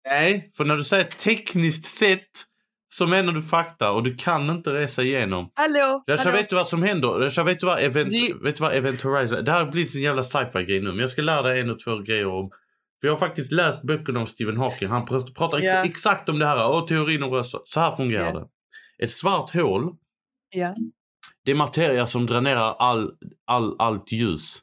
Nej, 0.07 0.51
för 0.57 0.65
när 0.65 0.77
du 0.77 0.83
säger 0.83 1.03
tekniskt 1.03 1.85
sett 1.85 2.29
så 2.93 3.07
menar 3.07 3.33
du 3.33 3.41
fakta 3.41 3.91
och 3.91 4.03
du 4.03 4.15
kan 4.15 4.49
inte 4.49 4.73
resa 4.73 5.03
igenom. 5.03 5.51
Hallå! 5.55 6.03
Rasha, 6.07 6.31
vet 6.31 6.49
du 6.49 6.55
vad 6.55 6.67
som 6.67 6.83
händer? 6.83 7.07
Rasha, 7.07 7.43
vet 7.43 7.59
du 7.59 7.65
vad 7.65 7.79
Event, 7.79 8.09
Det- 8.09 8.33
vet 8.43 8.55
du 8.55 8.61
vad 8.61 8.73
event 8.73 9.01
Horizon... 9.01 9.45
Det 9.45 9.51
här 9.51 9.65
blir 9.65 9.97
en 9.97 10.01
jävla 10.03 10.23
sci-fi 10.23 10.63
grej 10.63 10.81
nu, 10.81 10.87
men 10.89 10.99
jag 10.99 11.09
ska 11.09 11.21
lära 11.21 11.41
dig 11.41 11.61
en 11.61 11.69
och 11.69 11.79
två 11.79 11.97
grejer 11.97 12.27
om... 12.27 12.49
För 13.01 13.07
jag 13.07 13.13
har 13.13 13.19
faktiskt 13.19 13.51
läst 13.51 13.81
böckerna 13.83 14.19
om 14.19 14.27
Stephen 14.27 14.57
Hawking. 14.57 14.87
Han 14.87 15.05
pr- 15.07 15.33
pratar 15.35 15.57
ex- 15.57 15.89
exakt 15.89 16.29
om 16.29 16.39
det 16.39 16.45
här. 16.45 16.67
Och 16.69 16.87
teorin 16.87 17.23
om 17.23 17.31
röster. 17.31 17.59
Så 17.65 17.79
här 17.79 17.95
fungerar 17.95 18.25
Ja. 18.33 18.39
det. 18.39 19.03
Ett 19.03 19.11
svart 19.11 19.53
hål, 19.53 19.95
Ja. 20.55 20.75
det 21.45 21.51
är 21.51 21.55
materia 21.55 22.07
som 22.07 22.25
dränerar 22.25 22.75
all, 22.79 23.11
all, 23.45 23.75
allt 23.79 24.11
ljus. 24.11 24.59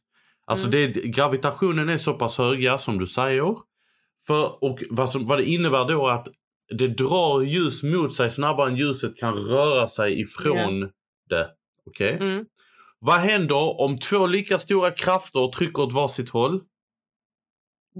Alltså 0.49 0.67
Mm. 0.67 0.93
det, 0.93 1.01
gravitationen 1.01 1.89
är 1.89 1.99
så 1.99 2.15
pass 2.15 2.39
höga 2.39 2.79
som 2.79 2.99
du 2.99 3.07
säger. 3.07 3.57
För, 4.27 4.65
och 4.65 4.83
vad, 4.91 5.11
som, 5.11 5.27
vad 5.27 5.39
det 5.39 5.45
innebär 5.45 5.85
då 5.89 6.09
är 6.09 6.13
att 6.13 6.29
det 6.79 6.89
drar 6.89 7.43
ljus 7.43 7.83
mot 7.83 8.13
sig 8.15 8.31
snabbare 8.31 8.69
än 8.71 8.77
ljuset 8.77 9.17
kan 9.17 9.35
röra 9.35 9.89
sig 9.89 10.21
ifrån 10.21 10.81
det. 11.29 11.51
Okej? 11.87 12.13
Mm. 12.21 12.45
Vad 12.99 13.21
händer 13.21 13.81
om 13.81 13.99
två 13.99 14.27
lika 14.27 14.59
stora 14.59 14.91
krafter 14.91 15.51
trycker 15.53 15.83
åt 15.83 15.93
varsitt 15.93 16.31
håll? 16.31 16.61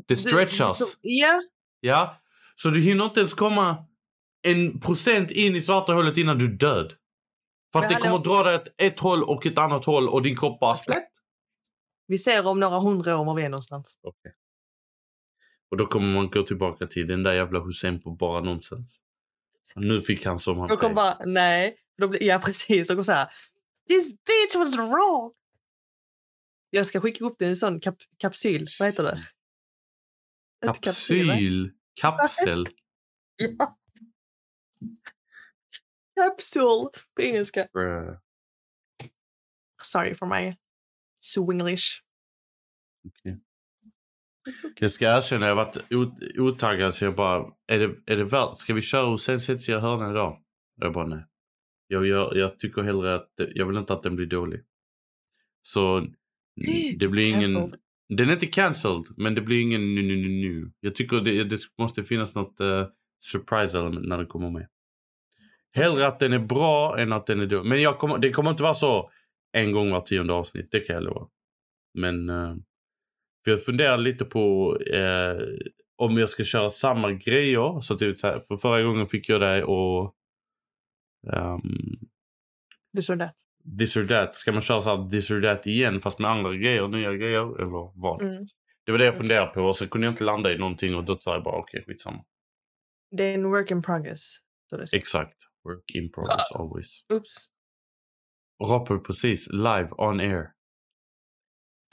Det 0.09 0.17
stretchas. 0.17 0.97
Ja. 1.01 1.41
Ja? 1.81 2.17
Så 2.57 2.69
du 2.69 2.81
hinner 2.81 3.05
inte 3.05 3.21
ens 3.21 3.35
komma 3.35 3.77
en 4.43 4.81
procent 4.81 5.31
in 5.31 5.57
i 5.57 5.61
svarta 5.61 5.93
hålet 5.93 6.17
innan 6.17 6.39
du 6.39 6.45
är 6.45 6.49
död. 6.51 6.93
För 7.73 7.79
att 7.79 7.83
Men 7.83 7.89
det 7.89 7.95
hallå? 7.95 8.03
kommer 8.05 8.17
att 8.17 8.25
dra 8.45 8.51
dig 8.51 8.55
åt 8.57 8.69
ett 8.79 9.01
håll 9.01 9.23
och 9.23 9.47
ett 9.47 9.59
annat 9.59 9.85
håll 9.85 10.09
och 10.09 10.23
din 10.23 10.37
kropp 10.37 10.61
bara 10.61 10.77
splätt. 10.77 11.09
Vi 12.09 12.19
ser 12.19 12.47
om 12.47 12.61
några 12.61 12.81
hundra 12.81 13.19
år 13.19 13.25
var 13.25 13.35
vi 13.35 13.43
är 13.43 13.49
någonstans. 13.49 13.99
Okej. 14.03 14.35
Och 15.71 15.77
då 15.77 15.87
kommer 15.87 16.15
man 16.15 16.31
gå 16.31 16.43
tillbaka 16.43 16.87
till 16.87 17.07
den 17.07 17.23
där 17.23 17.33
jävla 17.33 17.61
Hussein 17.61 18.01
på 18.01 18.11
bara 18.11 18.41
nonsens. 18.41 19.01
Nu 19.75 20.03
fick 20.03 20.27
han 20.27 20.39
som 20.39 20.59
han 20.59 20.69
kommer 20.77 20.95
bara, 20.95 21.19
nej. 21.25 21.77
Då 21.99 22.09
blir, 22.09 22.23
ja 22.23 22.39
precis, 22.39 22.91
och 22.91 22.97
går 22.97 23.03
så 23.03 23.13
här. 23.13 23.33
This 23.89 24.11
bitch 24.13 24.55
was 24.55 24.77
wrong. 24.77 25.33
Jag 26.71 26.87
ska 26.87 27.01
skicka 27.01 27.25
upp 27.25 27.37
det 27.39 27.45
i 27.45 27.49
en 27.49 27.57
sån 27.57 27.81
kap, 27.81 27.97
kapsyl. 28.19 28.67
Vad 28.79 28.89
heter 28.89 29.03
det? 29.03 29.27
Kapsyl? 30.67 31.27
Kapsyl. 31.29 31.73
Kapsel. 32.01 32.69
Ja. 33.37 33.79
Kapsul 36.15 36.89
på 37.15 37.23
engelska. 37.23 37.69
Bruh. 37.73 38.19
Sorry 39.83 40.15
for 40.15 40.27
my 40.27 40.57
swinglish. 41.21 42.03
It's 44.49 44.65
okay. 44.65 44.73
Jag 44.81 44.93
ska 44.93 45.17
erkänna, 45.17 45.47
jag 45.47 45.57
har 45.57 45.65
varit 45.65 45.93
otaggad 46.39 46.95
så 46.95 47.05
jag 47.05 47.17
bara, 47.17 47.53
är 47.67 47.79
det, 47.79 47.95
är 48.07 48.17
det 48.17 48.25
värt, 48.25 48.59
ska 48.59 48.75
vi 48.75 48.81
köra 48.81 49.07
och 49.07 49.21
sen 49.21 49.41
sätts 49.41 49.69
jag 49.69 49.81
hörnan 49.81 50.11
idag? 50.11 50.43
Jag 50.77 50.93
bara 50.93 51.07
nej. 51.07 51.25
Jag, 51.87 52.07
jag, 52.07 52.37
jag 52.37 52.59
tycker 52.59 52.83
hellre 52.83 53.15
att, 53.15 53.31
jag 53.55 53.67
vill 53.67 53.77
inte 53.77 53.93
att 53.93 54.03
den 54.03 54.17
blir 54.17 54.27
dålig. 54.27 54.61
Så 55.63 56.01
det 56.99 57.09
blir 57.09 57.29
ingen, 57.29 57.73
den 58.09 58.29
är 58.29 58.33
inte 58.33 58.47
cancelled 58.47 59.05
men 59.17 59.35
det 59.35 59.41
blir 59.41 59.63
ingen 59.63 59.95
nu, 59.95 60.03
nu, 60.03 60.17
nu, 60.17 60.29
nu. 60.29 60.73
Jag 60.81 60.95
tycker 60.95 61.21
det, 61.21 61.45
det 61.45 61.61
måste 61.79 62.05
finnas 62.05 62.35
något 62.35 62.61
uh, 62.61 62.87
surprise 63.25 63.79
element 63.79 64.07
när 64.07 64.19
den 64.19 64.27
kommer 64.27 64.51
med. 64.51 64.69
Hellre 65.73 66.07
att 66.07 66.19
den 66.19 66.33
är 66.33 66.39
bra 66.39 66.99
än 66.99 67.13
att 67.13 67.27
den 67.27 67.41
är 67.41 67.47
dålig. 67.47 67.69
Men 67.69 67.83
jag 67.83 67.99
kommer, 67.99 68.19
det 68.19 68.31
kommer 68.31 68.51
inte 68.51 68.63
vara 68.63 68.75
så 68.75 69.11
en 69.59 69.73
gång 69.73 69.91
var 69.91 70.01
tionde 70.01 70.33
avsnitt, 70.33 70.69
det 70.71 70.81
kan 70.81 70.95
jag 70.95 71.03
lova. 71.03 71.29
Men 71.95 72.29
eh, 72.29 72.55
för 73.45 73.51
jag 73.51 73.65
funderar 73.65 73.99
lite 73.99 74.25
på 74.25 74.77
eh, 74.81 75.37
om 75.97 76.19
jag 76.19 76.31
ska 76.31 76.45
köra 76.45 76.71
samma 76.71 77.13
grejer. 77.13 77.81
Så 77.81 77.99
typ 77.99 78.21
för 78.21 78.57
förra 78.57 78.83
gången 78.83 79.07
fick 79.07 79.29
jag 79.29 79.41
det 79.41 79.65
och 79.65 80.15
um, 81.33 81.99
This 82.97 83.11
or 83.11 83.17
that. 83.17 83.35
this 83.79 83.97
or 83.97 84.05
that. 84.05 84.35
Ska 84.35 84.53
man 84.53 84.63
köra 84.63 84.83
så 84.83 84.97
här 84.97 85.11
this 85.11 85.31
or 85.31 85.41
that 85.43 85.67
igen 85.67 86.01
fast 86.01 86.19
med 86.19 86.31
andra 86.31 86.55
grejer, 86.55 86.89
nya 86.89 87.13
grejer 87.13 87.57
eller 87.61 87.93
vad? 88.01 88.23
Mm. 88.23 88.47
Det 88.87 88.93
var 88.93 88.99
det 88.99 89.05
jag 89.05 89.17
funderade 89.17 89.47
på 89.55 89.63
och 89.63 89.77
så 89.77 89.89
kunde 89.89 90.07
jag 90.07 90.13
inte 90.13 90.25
landa 90.25 90.53
i 90.53 90.59
någonting 90.59 90.95
och 90.95 91.05
då 91.05 91.19
sa 91.19 91.35
jag 91.35 91.43
bara 91.43 91.59
okej 91.59 91.85
skitsamma. 91.87 92.25
Det 93.11 93.25
är 93.25 93.35
en 93.35 93.51
work 93.51 93.71
in 93.71 93.83
progress. 93.83 94.37
Exakt. 94.95 95.37
Work 95.65 95.95
in 95.95 96.13
progress 96.13 96.57
always. 96.59 97.05
Oops. 97.13 97.49
Rapper 98.65 98.99
precis 98.99 99.49
live 99.53 99.89
on 99.99 100.21
air. 100.21 100.53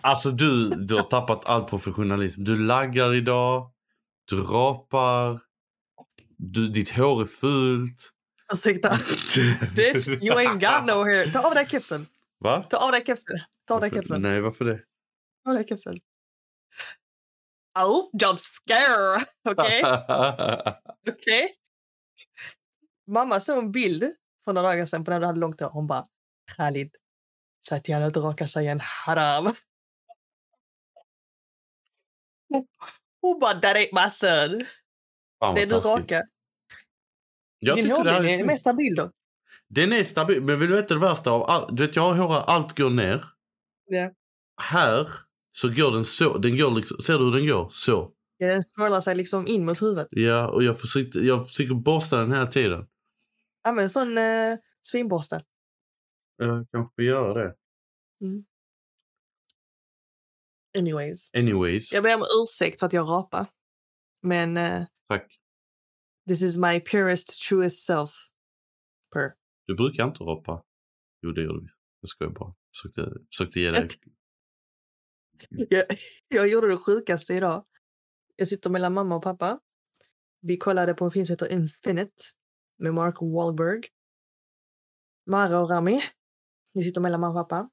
Alltså 0.01 0.32
du, 0.32 0.70
du 0.70 0.95
har 0.95 1.03
tappat 1.03 1.45
all 1.45 1.63
professionalism. 1.63 2.43
Du 2.43 2.57
laggar 2.57 3.13
idag. 3.13 3.72
Du 4.26 4.43
rapar. 4.43 5.41
Du, 6.38 6.68
ditt 6.68 6.89
hår 6.89 7.22
är 7.22 7.26
fult. 7.26 8.11
Ursäkta. 8.53 8.89
Bitch, 9.76 10.07
you 10.07 10.38
ain't 10.38 10.59
got 10.59 10.86
no 10.86 11.03
hair. 11.03 11.32
Ta 11.32 11.47
av 11.47 11.55
dig 11.55 11.68
kepsen. 11.68 12.07
Va? 12.39 12.63
Ta 12.70 12.78
av 12.78 12.91
dig 12.91 13.05
kepsen. 13.05 13.39
Ta 13.68 13.74
av 13.74 13.82
dig 13.82 13.91
kepsen. 13.91 14.22
Nej, 14.22 14.41
varför 14.41 14.66
det? 14.66 14.80
Ta 15.43 15.49
av 15.49 15.55
dig 15.55 15.68
kepsen. 15.68 15.99
Oh, 17.80 18.09
jump 18.22 18.39
scare! 18.39 19.26
Okej? 19.49 19.82
Okej? 21.09 21.55
Mamma 23.07 23.39
såg 23.39 23.57
en 23.57 23.72
bild 23.72 24.03
för 24.45 24.53
några 24.53 24.68
dagar 24.68 24.86
sedan 24.86 25.03
på 25.03 25.11
när 25.11 25.20
du 25.20 25.26
hade 25.26 25.39
långt 25.39 25.61
hår. 25.61 25.70
Hon 25.70 25.88
bara 25.88 26.05
Att 28.08 28.18
raka 28.18 28.48
sig 28.48 28.68
en 28.68 28.80
haram. 28.80 29.54
Hon 33.22 33.39
bara 33.39 33.54
ain't 33.54 34.04
my 34.04 34.10
son. 34.10 34.66
Fan, 35.39 35.56
Det 35.56 35.72
vad 35.72 35.84
du 35.84 35.88
rakar. 35.88 36.24
Jag 37.60 37.78
Din 37.78 37.91
hårlinje 37.91 38.36
är 38.36 38.39
är 38.39 38.43
snyggt. 38.43 38.60
stabil 38.60 38.96
då. 38.96 39.12
Den 39.68 39.93
är 39.93 40.04
stabil. 40.04 40.41
Men 40.43 40.60
vill 40.60 40.70
du 40.70 40.76
veta 40.76 40.93
det 40.93 41.00
värsta 41.00 41.32
av 41.32 41.43
allt? 41.43 41.78
Du 41.78 41.86
vet, 41.86 41.96
jag 41.96 42.14
har 42.14 42.14
hår, 42.28 42.36
allt 42.36 42.78
går 42.78 42.89
ner. 42.89 43.26
Ja. 43.86 44.12
Här 44.62 45.10
så 45.52 45.70
går 45.70 45.91
den 45.91 46.06
så. 46.06 46.38
Den 46.38 46.58
går 46.58 46.72
liksom, 46.72 46.98
ser 47.02 47.20
du 47.20 47.26
hur 47.26 47.32
den 47.32 47.48
går? 47.48 47.70
Så. 47.74 48.12
Ja, 48.38 48.48
den 48.48 48.64
snurrar 48.64 49.02
sig 49.02 49.16
liksom 49.16 49.48
in 49.48 49.66
mot 49.66 49.82
huvudet. 49.82 50.08
Ja, 50.12 50.48
och 50.48 50.64
jag 50.64 50.80
försökte, 50.80 51.20
jag 51.20 51.48
försöker 51.48 51.74
borsta 51.74 52.18
den 52.18 52.32
hela 52.32 52.48
tiden. 52.48 52.88
Använd 53.64 53.84
en 53.84 53.89
sån 53.89 54.18
eh, 54.18 54.58
svinborste. 54.82 55.41
Jag 56.38 56.68
kanske 56.72 56.96
får 56.96 57.04
göra 57.04 57.44
det. 57.44 57.56
Anyways. 60.78 61.34
Anyways. 61.34 61.94
Jag 61.94 62.04
ber 62.04 62.16
om 62.16 62.26
ursäkt 62.44 62.80
för 62.80 62.86
att 62.88 62.94
jag 62.94 63.10
rapar. 63.10 63.48
Men 64.22 64.58
eh, 64.58 64.86
Tack. 65.08 65.40
this 66.28 66.42
is 66.42 66.58
my 66.58 66.80
purest, 66.80 67.42
truest 67.50 67.86
self. 67.86 68.12
Per. 69.14 69.34
Du 69.66 69.76
brukar 69.76 70.04
inte 70.08 70.24
rapa. 70.24 70.64
Jo, 71.22 71.32
det 71.32 71.42
gjorde 71.42 71.62
vi. 71.62 71.68
Jag 72.02 72.10
skojar 72.10 72.32
bara. 72.32 72.56
Försökte, 72.76 73.14
försökte 73.32 73.60
ge 73.60 73.72
dig... 73.72 73.88
Jag, 75.70 75.86
jag 76.28 76.48
gjorde 76.48 76.68
det 76.68 76.78
sjukaste 76.78 77.34
idag. 77.34 77.66
Jag 78.36 78.48
sitter 78.48 78.70
mellan 78.70 78.94
mamma 78.94 79.16
och 79.16 79.24
pappa. 79.24 79.60
Vi 80.42 80.58
kollade 80.58 80.94
på 80.94 81.06
en 81.06 81.12
film 81.12 81.26
som 81.26 81.34
heter 81.34 81.52
Infinite 81.52 82.24
med 82.78 82.94
Mark 82.94 83.16
Wahlberg. 83.22 83.82
Mara 85.26 85.60
och 85.60 85.70
Rami. 85.70 86.02
Ni 86.76 86.84
sitter 86.84 87.01
mellan 87.01 87.21
mamma 87.21 87.41
och 87.41 87.49
pappa. 87.49 87.69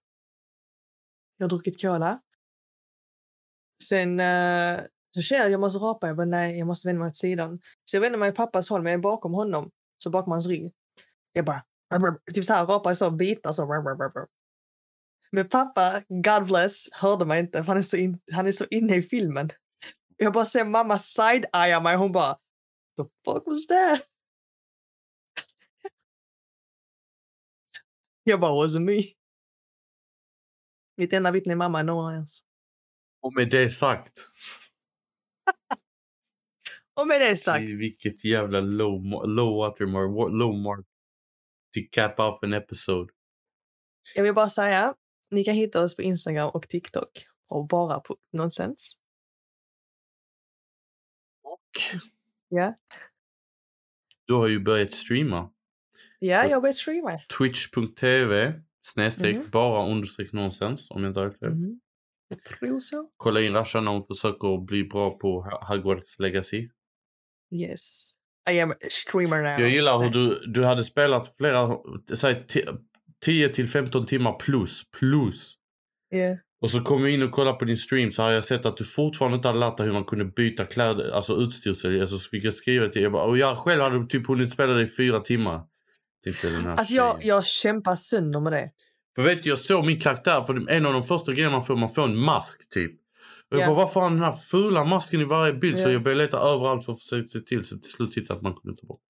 Jag 1.37 1.45
har 1.45 1.49
druckit 1.49 1.83
cola. 1.83 2.21
Sen 3.89 4.21
eh, 4.21 4.81
så 5.15 5.23
ser 5.23 5.37
jag 5.37 5.45
att 5.45 5.51
jag 5.51 5.61
måste 5.61 5.79
rapa. 5.79 6.07
Jag 6.07 6.17
bara 6.17 6.27
nej, 6.27 6.59
jag 6.59 6.67
måste 6.67 6.89
vända 6.89 7.01
mig 7.01 7.09
åt 7.09 7.17
sidan. 7.17 7.61
Så 7.85 7.97
jag 7.97 8.01
vänder 8.01 8.19
mig 8.19 8.29
åt 8.29 8.37
pappas 8.37 8.71
håll, 8.71 8.83
men 8.83 8.93
jag 8.93 8.99
är 8.99 9.03
bakom 9.03 9.33
honom. 9.33 9.71
Så 9.99 10.11
bakom 10.11 10.33
hans 10.33 10.47
rygg. 10.47 10.73
Jag 11.33 11.45
bara 11.45 11.63
typ 12.35 12.45
så 12.45 12.55
här 12.55 12.67
rapar 12.67 12.93
i 12.93 12.97
så 12.97 13.11
bitar 13.11 13.53
så. 13.53 13.83
Men 15.33 15.49
pappa, 15.49 16.03
God 16.09 16.47
bless, 16.47 16.89
hörde 16.93 17.25
mig 17.25 17.41
inte 17.41 17.59
för 17.59 17.69
han 17.69 17.77
är 17.77 17.83
så, 17.83 17.97
in, 17.97 18.21
han 18.33 18.47
är 18.47 18.53
så 18.53 18.65
inne 18.71 18.97
i 18.97 19.03
filmen. 19.03 19.51
Jag 20.17 20.33
bara 20.33 20.47
ser 20.47 20.65
mamma 20.65 20.99
side-eya 20.99 21.81
mig 21.81 21.97
hon 21.97 22.13
bara 22.13 22.35
The 22.97 23.05
fuck 23.25 23.43
was 23.47 23.67
that? 23.67 24.12
Jag 28.25 28.41
bara 28.41 28.67
wasn't 28.67 28.81
me. 28.85 29.03
Mitt 30.97 31.13
enda 31.13 31.31
vittne 31.31 31.53
är 31.53 31.57
mamma, 31.57 31.83
no 31.83 31.91
one 31.93 32.19
else. 32.19 32.45
Och 33.23 33.35
med 33.35 33.51
det 33.51 33.69
sagt. 33.71 34.29
Och 36.95 37.07
med 37.07 37.21
det 37.21 37.37
sagt, 37.37 37.63
Vilket 37.63 38.25
jävla 38.25 38.61
low, 38.61 39.27
low 39.29 39.57
watermark. 39.57 40.11
wa- 40.11 40.29
Low 40.39 40.55
mark. 40.63 40.87
To 41.75 41.81
cap 41.93 42.13
up 42.19 42.45
an 42.45 42.53
episode. 42.53 43.13
jag 44.15 44.23
vill 44.23 44.35
bara 44.35 44.49
säga, 44.49 44.95
ni 45.31 45.45
kan 45.45 45.55
hitta 45.55 45.83
oss 45.83 45.97
på 45.97 46.03
Instagram 46.03 46.51
och 46.55 46.69
TikTok 46.69 47.27
och 47.49 47.67
bara 47.67 48.01
på 48.01 48.17
nonsens. 48.33 48.97
Och 51.43 51.61
Ja, 52.49 52.75
du 54.27 54.35
har 54.35 54.49
ju 54.49 54.61
börjat 54.61 54.93
streama. 54.93 55.53
Ja 56.27 56.47
jag 56.47 56.63
börjar 56.63 56.73
streama. 56.73 57.19
Twitch.tv 57.39 58.53
snedstreck 58.87 59.37
Mhm. 59.37 59.51
bara 59.53 59.87
understreck 59.91 60.33
nonsens 60.33 60.91
om 60.91 61.03
jag 61.03 61.11
inte 61.11 61.21
har 61.21 61.27
rätt. 61.27 61.41
Mhm. 61.41 61.81
Jag 62.29 62.45
tror 62.45 62.81
så. 62.81 63.11
Kolla 63.17 63.41
in 63.41 63.55
Rasha 63.55 63.81
när 63.81 63.93
hon 63.93 64.07
försöker 64.07 64.65
bli 64.67 64.85
bra 64.85 65.19
på 65.19 65.59
Hogwarts 65.69 66.19
Legacy. 66.19 66.69
Yes. 67.55 68.11
I 68.51 68.61
am 68.61 68.71
a 68.71 68.75
screamer 68.91 69.43
now. 69.43 69.61
Jag 69.61 69.71
gillar 69.71 69.99
hur 69.99 70.11
du, 70.11 70.45
du 70.47 70.65
hade 70.65 70.85
spelat 70.85 71.35
flera, 71.39 71.77
säg 72.15 72.47
10 73.25 73.49
till 73.49 73.69
15 73.69 74.07
timmar 74.07 74.33
plus, 74.33 74.83
plus. 74.99 75.55
Yeah. 76.15 76.37
Och 76.61 76.71
så 76.71 76.81
kom 76.81 77.01
jag 77.03 77.11
in 77.11 77.23
och 77.23 77.31
kollade 77.31 77.59
på 77.59 77.65
din 77.65 77.77
stream 77.79 78.13
så 78.13 78.23
har 78.23 78.31
jag 78.31 78.45
sett 78.45 78.67
att 78.67 78.77
du 78.77 78.85
fortfarande 78.85 79.37
inte 79.37 79.49
hade 79.49 79.61
lärt 79.61 79.77
dig 79.77 79.87
hur 79.87 79.93
man 79.93 80.05
kunde 80.05 80.25
byta 80.25 80.65
kläder, 80.65 81.11
alltså 81.11 81.37
utstyrsel. 81.37 82.01
Alltså 82.01 82.19
så 82.19 82.29
fick 82.29 82.45
jag 82.45 82.55
skriva 82.55 82.89
till 82.89 83.03
dig. 83.03 83.11
Och 83.11 83.39
jag 83.39 83.59
själv 83.59 83.83
hade 83.83 84.07
typ 84.07 84.27
hunnit 84.27 84.53
spela 84.53 84.73
det 84.73 84.83
i 84.83 84.87
fyra 84.87 85.21
timmar. 85.21 85.67
Tänkte 86.25 86.51
den 86.51 86.65
här 86.65 86.77
Alltså 86.77 86.95
jag, 86.95 87.25
jag 87.25 87.47
kämpar 87.47 87.95
sönder 87.97 88.41
med 88.41 88.53
det. 88.53 88.71
För 89.17 89.23
vet 89.23 89.43
du, 89.43 89.49
jag 89.51 89.59
såg 89.59 89.87
min 89.87 90.01
karaktär, 90.01 90.43
för 90.43 90.71
en 90.71 90.87
av 90.87 90.93
de 90.93 91.03
första 91.03 91.33
grejerna 91.33 91.57
man 91.57 91.67
får, 91.67 91.77
man 91.77 91.93
får 91.93 92.03
en 92.05 92.17
mask 92.17 92.69
typ. 92.71 92.93
Och 93.51 93.57
jag 93.57 93.61
Ja. 93.61 93.67
bara, 93.67 93.77
varför 93.77 94.01
har 94.01 94.09
han 94.09 94.17
den 94.17 94.25
här 94.25 94.33
fula 94.37 94.85
masken 94.85 95.21
i 95.21 95.25
varje 95.25 95.53
bild? 95.53 95.79
Så 95.79 95.89
Ja. 95.89 95.93
jag 95.93 96.03
började 96.03 96.25
leta 96.25 96.39
överallt 96.39 96.85
för 96.85 96.93
att 96.93 97.03
försöka 97.03 97.29
se 97.29 97.41
till 97.41 97.65
så 97.65 97.79
till 97.79 97.91
slut 97.91 98.17
hittade 98.17 98.37
att 98.37 98.43
man 98.43 98.55
kunde 98.55 98.81
ta 98.81 98.87
bort. 98.87 99.01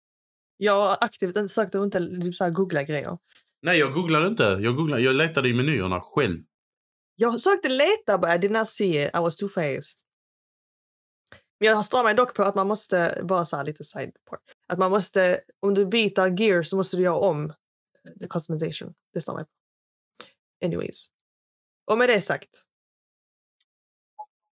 Jag 0.56 0.72
har 0.72 0.98
aktivt 1.00 1.36
inte 1.36 1.48
sökt 1.54 1.74
och 1.74 1.84
inte 1.84 1.98
typ 2.22 2.34
så 2.34 2.44
här 2.44 2.50
googla 2.50 2.82
grejer. 2.82 3.18
Nej, 3.62 3.78
jag 3.78 3.92
googlade 3.94 4.26
inte. 4.28 4.42
Jag, 4.60 4.76
googlade, 4.76 5.02
jag 5.02 5.14
letade 5.14 5.48
i 5.48 5.54
menyerna 5.54 6.00
själv. 6.00 6.38
Jag 7.16 7.40
sökte 7.40 7.68
leta 7.68 8.18
but 8.18 8.30
I 8.34 8.38
did 8.38 8.50
not 8.50 8.68
see 8.68 9.04
it. 9.04 9.10
I 9.14 9.18
was 9.18 9.36
too 9.36 9.48
fast. 9.48 10.04
Men 11.62 11.70
jag 11.70 11.84
stör 11.84 12.04
mig 12.04 12.14
dock 12.14 12.34
på 12.34 12.42
att 12.42 12.54
man 12.54 12.66
måste, 12.66 13.20
bara 13.24 13.44
så 13.44 13.56
här 13.56 13.64
lite 13.64 13.84
side 13.84 14.16
part, 14.30 14.40
att 14.68 14.78
man 14.78 14.90
måste, 14.90 15.40
om 15.60 15.74
du 15.74 15.86
byter 15.86 16.40
gear 16.40 16.62
så 16.62 16.76
måste 16.76 16.96
du 16.96 17.02
göra 17.02 17.16
om 17.16 17.52
the 18.20 18.28
customization. 18.28 18.94
Det 19.12 19.20
stör 19.20 19.34
mig 19.34 19.44
på. 19.44 19.50
Anyways. 20.66 21.06
Och 21.90 21.98
med 21.98 22.08
det 22.08 22.20
sagt, 22.20 22.62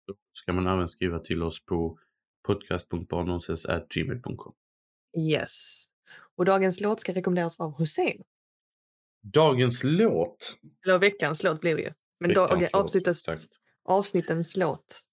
Då 0.07 0.15
ska 0.33 0.53
man 0.53 0.67
även 0.67 0.89
skriva 0.89 1.19
till 1.19 1.43
oss 1.43 1.65
på 1.65 1.99
podcast.barnonses.gmail.com. 2.47 4.55
yes. 5.19 5.85
Och 6.37 6.45
dagens 6.45 6.81
låt 6.81 7.01
ska 7.01 7.15
rekommenderas 7.15 7.61
av 7.61 7.79
Hussein. 7.79 8.23
Dagens 9.23 9.81
låt. 9.85 10.57
Eller 10.85 10.99
veckans 10.99 11.43
låt 11.43 11.61
blir 11.61 11.77
det 11.77 11.83
ju. 11.83 11.93
Men 12.21 12.29
Veckans 12.29 12.73
låt, 12.73 12.97
avsnittens 13.85 14.57
låt. 14.57 15.06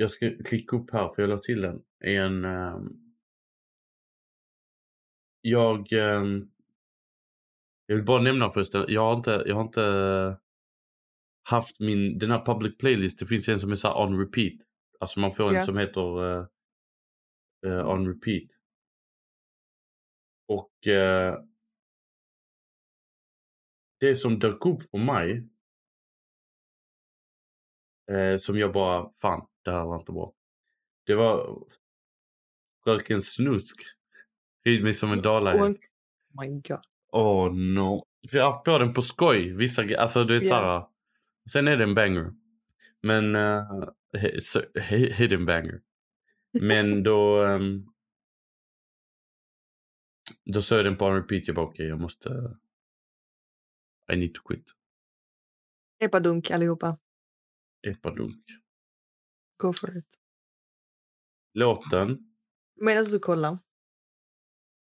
Jag 0.00 0.10
ska 0.10 0.30
klicka 0.44 0.76
upp 0.76 0.90
här 0.90 1.14
för 1.14 1.22
jag 1.22 1.28
la 1.28 1.38
till 1.38 1.60
den. 1.60 1.82
En... 2.04 2.44
ehm, 2.44 3.14
jag... 5.40 5.92
ehm, 5.92 6.50
jag 7.86 7.96
vill 7.96 8.04
bara 8.04 8.22
nämna 8.22 8.50
förresten. 8.50 8.84
Jag 8.88 9.00
har 9.00 9.16
inte, 9.16 9.42
jag 9.46 9.54
har 9.54 9.62
inte 9.62 10.38
haft 11.42 11.80
min, 11.80 12.18
den 12.18 12.30
här 12.30 12.44
public 12.44 12.78
playlist. 12.78 13.18
Det 13.18 13.26
finns 13.26 13.48
en 13.48 13.60
som 13.60 13.72
är 13.72 13.76
så 13.76 14.04
on 14.04 14.18
repeat. 14.20 14.52
Alltså 15.00 15.20
man 15.20 15.32
får 15.32 15.54
en 15.54 15.64
som 15.64 15.78
heter 15.78 16.34
eh, 16.34 16.46
eh, 17.66 17.88
on 17.88 18.08
repeat. 18.08 18.50
Och 20.48 20.86
eh, 20.86 21.38
det 24.00 24.14
som 24.14 24.38
dök 24.38 24.66
upp 24.66 24.90
på 24.90 24.98
mig 24.98 25.48
eh, 28.10 28.36
som 28.36 28.58
jag 28.58 28.72
bara, 28.72 29.10
fan 29.20 29.46
det 29.64 29.70
här 29.70 29.84
var 29.84 29.96
inte 30.00 30.12
bra. 30.12 30.32
Det 31.06 31.14
var 31.14 31.64
Fröken 32.84 33.22
Snusk. 33.22 33.80
Rid 34.64 34.82
mig 34.84 34.94
som 34.94 35.12
en 35.12 35.22
dalahäst. 35.22 35.78
oh 36.34 36.42
my 36.46 36.60
god. 36.60 36.80
Oh, 37.12 37.54
no. 37.54 38.04
Jag 38.20 38.44
har 38.44 38.52
haft 38.52 38.64
på 38.64 38.78
den 38.78 38.94
på 38.94 39.02
skoj. 39.02 39.54
Vissa 39.56 39.82
alltså 39.98 40.24
du 40.24 40.34
vet 40.38 40.42
Ja. 40.42 40.48
såhär. 40.48 40.86
Sen 41.52 41.68
är 41.68 41.76
det 41.76 41.84
en 41.84 41.94
banger. 41.94 42.32
Men, 43.02 43.36
uh, 43.36 43.88
hidden 45.12 45.46
banger. 45.46 45.80
Men 46.52 47.02
då, 47.02 47.42
ehm, 47.44 47.86
då 50.44 50.62
såg 50.62 50.78
jag 50.78 50.84
den 50.86 50.96
på 50.96 51.04
en 51.04 51.14
repeat. 51.16 51.46
Jag 51.46 51.56
bara 51.56 51.66
okej 51.66 51.86
jag 51.86 52.00
måste, 52.00 52.56
I 54.12 54.16
need 54.16 54.34
to 54.34 54.42
quit. 54.42 54.64
Epadunk 55.98 56.50
allihopa. 56.50 56.98
Epadunk. 57.86 58.44
Go 59.56 59.72
for 59.72 59.96
it. 59.98 60.04
Låten. 61.54 62.18
Medan 62.80 63.04
du 63.04 63.18
kollar. 63.18 63.58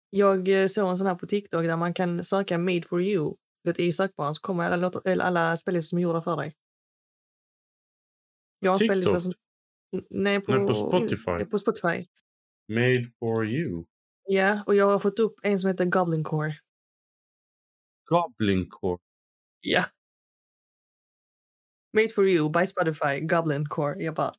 Jag 0.10 0.62
eh, 0.64 0.68
såg 0.68 0.90
en 0.90 0.98
sån 0.98 1.08
här 1.08 1.16
på 1.16 1.28
TikTok 1.28 1.64
där 1.64 1.78
man 1.78 1.94
kan 1.94 2.24
söka 2.24 2.58
made 2.58 2.82
for 2.82 3.02
you. 3.02 3.36
Det 3.64 3.70
är 3.80 3.84
i 3.84 3.94
sökbaren 3.94 4.36
så 4.36 4.42
kommer 4.42 4.64
alla, 4.64 4.76
låtar, 4.76 5.02
eller 5.06 5.26
alla 5.26 5.58
spellistor 5.58 5.90
som 5.90 5.98
är 5.98 6.02
gjorda 6.02 6.22
för 6.22 6.38
dig. 6.38 6.56
Jag 8.60 8.72
har 8.72 8.78
spellista 8.78 9.20
som... 9.20 9.34
Nej, 10.10 10.42
på, 10.42 10.56
Nej, 10.56 10.68
på 10.68 10.74
Spotify. 10.74 11.32
ins- 11.32 11.50
På 11.50 11.60
Spotify. 11.60 12.06
Made 12.68 13.12
for 13.20 13.46
you. 13.48 13.86
Ja, 14.26 14.64
och 14.68 14.76
jag 14.76 14.86
har 14.86 15.00
fått 15.00 15.20
upp 15.20 15.36
en 15.44 15.60
som 15.60 15.68
heter 15.68 15.86
Goblin 15.86 16.24
Core. 16.24 16.60
Goblin 18.06 18.70
Core. 18.70 19.02
Ja. 19.60 19.86
Made 21.94 22.10
for 22.10 22.28
you 22.28 22.50
by 22.50 22.60
Spotify, 22.66 23.20
Goblin 23.28 23.66
Core. 23.70 24.04
Jag 24.04 24.16
bara... 24.16 24.34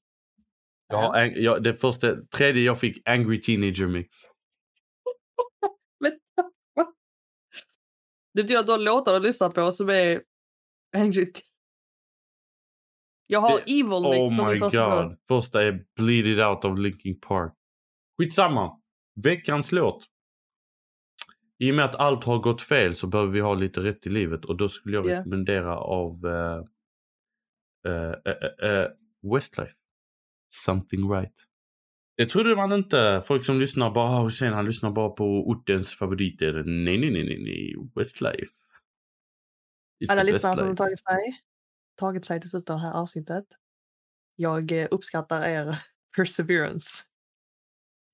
Ang- 0.93 1.33
jag, 1.37 1.63
det 1.63 1.75
första, 1.75 2.17
tredje 2.17 2.63
jag 2.63 2.81
fick 2.81 3.09
Angry 3.09 3.41
Teenager 3.41 3.87
Mix. 3.87 4.17
Men? 6.01 6.13
Det 8.35 8.43
betyder 8.43 8.61
att 8.61 8.67
du 8.67 8.73
har 8.73 8.79
låtar 8.79 9.15
att 9.15 9.23
lyssna 9.23 9.51
på 9.51 9.73
som 9.73 9.89
är 9.91 10.23
Angry 10.97 11.33
Jag 13.27 13.41
har 13.41 13.51
Det- 13.51 13.63
Evil 13.81 13.85
Mix 14.03 14.33
Oh 14.33 14.37
som 14.37 14.45
my 14.47 14.51
min 14.53 14.61
första 14.61 14.89
låt. 15.03 15.09
god. 15.09 15.19
Första 15.29 15.63
är 15.63 15.85
Bleed 15.97 16.27
It 16.27 16.39
Out 16.39 16.65
av 16.65 16.79
Linkin 16.79 17.21
Park. 17.21 17.53
Skitsamma. 18.19 18.81
Veckans 19.23 19.73
låt. 19.73 20.05
I 21.59 21.71
och 21.71 21.75
med 21.75 21.85
att 21.85 21.95
allt 21.95 22.25
har 22.25 22.39
gått 22.39 22.63
fel 22.63 22.97
så 22.97 23.07
behöver 23.07 23.33
vi 23.33 23.41
ha 23.41 23.55
lite 23.55 23.81
rätt 23.81 24.07
i 24.07 24.11
livet 24.11 24.45
och 24.45 24.57
då 24.57 24.69
skulle 24.69 24.97
jag 24.97 25.07
Ja. 25.07 25.19
rekommendera 25.19 25.79
av 25.79 26.25
uh, 26.27 26.65
Westlife. 29.23 29.75
Something 30.51 31.13
right. 31.13 31.35
Det 32.17 32.27
trodde 32.27 32.57
man 32.57 32.73
inte. 32.73 33.23
Folk 33.27 33.45
som 33.45 33.61
lyssnar 33.61 33.91
bara, 33.91 34.11
ah, 34.11 34.23
Hussein 34.23 34.53
han 34.53 34.67
lyssnar 34.67 34.91
bara 34.91 35.11
på 35.11 35.25
ortens 35.25 35.95
favoriter. 35.95 36.53
Nej, 36.53 36.99
nej, 36.99 37.11
nej, 37.11 37.25
nej, 37.25 37.43
nej. 37.43 37.75
Westlife. 37.95 38.55
It's 40.01 40.11
Alla 40.11 40.23
lyssnare 40.23 40.57
som 40.57 40.69
har 40.69 40.75
tagit 40.75 41.01
sig, 41.01 41.41
tagit 41.99 42.25
sig 42.25 42.41
till 42.41 42.51
slutet 42.51 42.71
av 42.71 42.77
det 42.77 42.83
här 42.83 42.93
avsnittet. 42.93 43.45
Jag 44.37 44.73
eh, 44.73 44.89
uppskattar 44.91 45.47
er 45.47 45.79
perseverance. 46.17 47.05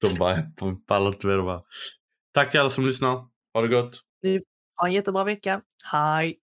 De 0.00 0.18
bara, 0.18 0.42
pallar 0.86 1.08
inte 1.08 1.26
med 1.26 1.38
det 1.38 1.42
bara. 1.42 1.62
Tack 2.32 2.50
till 2.50 2.60
alla 2.60 2.70
som 2.70 2.86
lyssnar. 2.86 3.28
Ha 3.54 3.62
det 3.62 3.68
gott. 3.68 4.00
Ha 4.76 4.86
en 4.86 4.92
jättebra 4.92 5.24
vecka. 5.24 5.62
Hej! 5.84 6.40